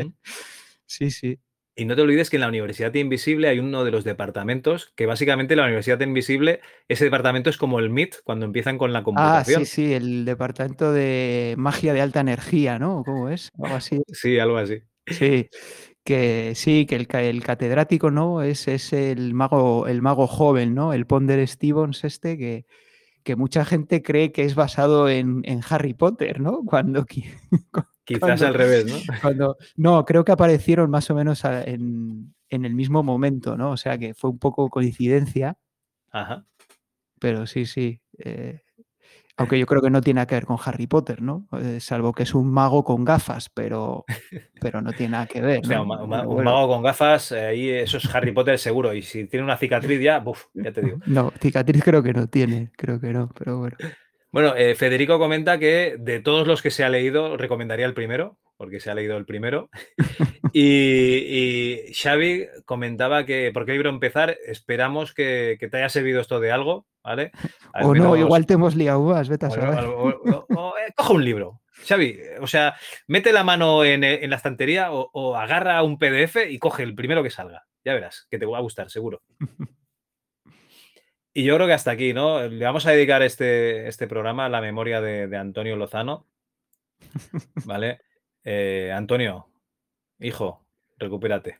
sí, 0.85 1.09
sí. 1.09 1.39
Y 1.73 1.85
no 1.85 1.95
te 1.95 2.01
olvides 2.03 2.29
que 2.29 2.35
en 2.35 2.41
la 2.41 2.47
Universidad 2.47 2.93
Invisible 2.93 3.47
hay 3.47 3.57
uno 3.57 3.83
de 3.83 3.91
los 3.91 4.03
departamentos 4.03 4.93
que 4.95 5.07
básicamente 5.07 5.55
la 5.55 5.63
Universidad 5.63 5.99
Invisible, 6.01 6.59
ese 6.87 7.05
departamento 7.05 7.49
es 7.49 7.57
como 7.57 7.79
el 7.79 7.89
MIT 7.89 8.17
cuando 8.23 8.45
empiezan 8.45 8.77
con 8.77 8.93
la 8.93 9.03
computación. 9.03 9.61
Ah, 9.61 9.65
sí, 9.65 9.71
sí, 9.87 9.93
el 9.93 10.25
departamento 10.25 10.91
de 10.91 11.55
magia 11.57 11.93
de 11.93 12.01
alta 12.01 12.19
energía, 12.19 12.77
¿no? 12.77 13.03
¿Cómo 13.03 13.29
es? 13.29 13.49
Algo 13.57 13.77
así. 13.77 14.03
Sí, 14.09 14.37
algo 14.37 14.57
así. 14.57 14.83
Sí, 15.13 15.49
que 16.03 16.53
sí, 16.55 16.85
que 16.85 16.95
el, 16.95 17.43
catedrático, 17.43 18.11
¿no? 18.11 18.41
Es, 18.41 18.67
es 18.67 18.93
el 18.93 19.33
mago, 19.33 19.87
el 19.87 20.01
mago 20.01 20.27
joven, 20.27 20.73
¿no? 20.73 20.93
El 20.93 21.05
Ponder 21.05 21.47
Stevens 21.47 22.03
este 22.03 22.37
que, 22.37 22.65
que 23.23 23.35
mucha 23.35 23.65
gente 23.65 24.01
cree 24.01 24.31
que 24.31 24.43
es 24.43 24.55
basado 24.55 25.09
en, 25.09 25.43
Harry 25.69 25.93
Potter, 25.93 26.39
¿no? 26.41 26.63
Cuando 26.65 27.05
quizás 28.03 28.41
al 28.41 28.53
revés, 28.53 28.85
¿no? 28.85 28.95
Cuando, 29.21 29.57
no, 29.75 30.05
creo 30.05 30.25
que 30.25 30.31
aparecieron 30.31 30.89
más 30.89 31.09
o 31.09 31.15
menos 31.15 31.43
en, 31.45 32.33
el 32.49 32.75
mismo 32.75 33.03
momento, 33.03 33.57
¿no? 33.57 33.71
O 33.71 33.77
sea 33.77 33.97
que 33.97 34.13
fue 34.13 34.29
un 34.29 34.39
poco 34.39 34.69
coincidencia. 34.69 35.57
Ajá. 36.11 36.45
Pero 37.19 37.45
sí, 37.45 37.65
sí. 37.65 38.01
Eh, 38.17 38.61
Aunque 39.37 39.57
yo 39.57 39.65
creo 39.65 39.81
que 39.81 39.89
no 39.89 40.01
tiene 40.01 40.25
que 40.27 40.35
ver 40.35 40.45
con 40.45 40.57
Harry 40.63 40.87
Potter, 40.87 41.21
¿no? 41.21 41.47
Eh, 41.59 41.79
salvo 41.79 42.13
que 42.13 42.23
es 42.23 42.33
un 42.33 42.51
mago 42.51 42.83
con 42.83 43.03
gafas, 43.03 43.49
pero, 43.49 44.05
pero 44.61 44.81
no 44.81 44.91
tiene 44.93 45.11
nada 45.13 45.25
que 45.25 45.41
ver. 45.41 45.61
O 45.63 45.67
sea, 45.67 45.81
un, 45.81 45.87
mago 45.87 46.67
con 46.67 46.83
gafas, 46.83 47.31
eh, 47.31 47.45
ahí 47.47 47.69
eso 47.69 47.97
es 47.97 48.13
Harry 48.13 48.31
Potter 48.31 48.59
seguro. 48.59 48.93
Y 48.93 49.01
si 49.01 49.25
tiene 49.27 49.43
una 49.43 49.57
cicatriz 49.57 50.01
ya, 50.01 50.19
buf, 50.19 50.45
ya 50.53 50.71
te 50.71 50.81
digo. 50.81 50.97
No, 51.05 51.31
cicatriz 51.39 51.83
creo 51.83 52.03
que 52.03 52.13
no 52.13 52.27
tiene, 52.27 52.71
creo 52.75 52.99
que 52.99 53.13
no, 53.13 53.29
pero 53.37 53.57
bueno. 53.57 53.77
Bueno, 54.31 54.55
eh, 54.55 54.75
Federico 54.75 55.19
comenta 55.19 55.59
que 55.59 55.97
de 55.99 56.21
todos 56.21 56.47
los 56.47 56.61
que 56.61 56.71
se 56.71 56.85
ha 56.85 56.89
leído, 56.89 57.35
recomendaría 57.35 57.85
el 57.85 57.93
primero, 57.93 58.37
porque 58.61 58.79
se 58.79 58.91
ha 58.91 58.93
leído 58.93 59.17
el 59.17 59.25
primero. 59.25 59.71
y, 60.53 61.91
Xavi 61.95 62.45
comentaba 62.63 63.25
que, 63.25 63.49
¿por 63.51 63.65
qué 63.65 63.71
libro 63.71 63.89
empezar? 63.89 64.37
Esperamos 64.45 65.15
que, 65.15 65.57
te 65.59 65.77
haya 65.77 65.89
servido 65.89 66.21
esto 66.21 66.39
de 66.39 66.51
algo, 66.51 66.85
¿vale? 67.03 67.31
o 67.81 67.95
no, 67.95 68.15
igual 68.15 68.45
te 68.45 68.53
hemos 68.53 68.75
liado 68.75 69.01
más, 69.01 69.29
vete 69.29 69.47
a 69.47 69.49
saber. 69.49 69.83
Eh, 69.83 70.93
coja 70.95 71.13
un 71.13 71.25
libro. 71.25 71.61
Xavi, 71.87 72.19
o 72.39 72.45
sea, 72.45 72.75
mete 73.07 73.33
la 73.33 73.43
mano 73.43 73.83
en, 73.83 74.29
la 74.29 74.35
estantería 74.35 74.91
o, 74.91 75.09
o, 75.11 75.35
agarra 75.35 75.81
un 75.81 75.97
PDF 75.97 76.37
y 76.47 76.59
coge 76.59 76.83
el 76.83 76.93
primero 76.93 77.23
que 77.23 77.31
salga. 77.31 77.65
Ya 77.83 77.95
verás, 77.95 78.27
que 78.29 78.37
te 78.37 78.45
va 78.45 78.59
a 78.59 78.61
gustar, 78.61 78.91
seguro. 78.91 79.23
Y 81.33 81.45
yo 81.45 81.55
creo 81.55 81.65
que 81.65 81.73
hasta 81.73 81.91
aquí, 81.91 82.11
¿no? 82.11 82.45
Le 82.45 82.65
vamos 82.65 82.85
a 82.85 82.91
dedicar 82.91 83.21
este, 83.21 83.87
este 83.87 84.05
programa 84.05 84.47
a 84.47 84.49
la 84.49 84.59
memoria 84.59 84.99
de, 84.99 85.37
Antonio 85.37 85.77
Lozano. 85.77 86.27
¿Vale? 87.63 88.01
Eh, 88.43 88.91
Antonio, 88.93 89.47
hijo, 90.19 90.65
recupérate. 90.97 91.59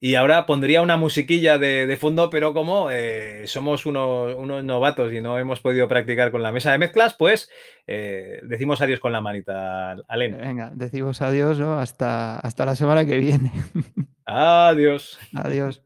Y 0.00 0.16
ahora 0.16 0.44
pondría 0.44 0.82
una 0.82 0.98
musiquilla 0.98 1.56
de, 1.56 1.96
fondo, 1.98 2.28
pero 2.28 2.52
como 2.52 2.90
eh, 2.90 3.46
somos 3.46 3.86
unos, 3.86 4.36
novatos 4.62 5.10
y 5.14 5.22
no 5.22 5.38
hemos 5.38 5.60
podido 5.60 5.88
practicar 5.88 6.30
con 6.30 6.42
la 6.42 6.52
mesa 6.52 6.72
de 6.72 6.78
mezclas, 6.78 7.14
pues 7.14 7.48
eh, 7.86 8.38
decimos 8.42 8.82
adiós 8.82 9.00
con 9.00 9.12
la 9.12 9.22
manita, 9.22 9.96
Alen. 10.06 10.36
Venga, 10.36 10.70
decimos 10.74 11.22
adiós 11.22 11.58
hasta, 11.58 12.38
hasta 12.38 12.66
la 12.66 12.76
semana 12.76 13.06
que 13.06 13.16
viene. 13.16 13.50
Adiós. 14.26 15.18
Adiós. 15.34 15.83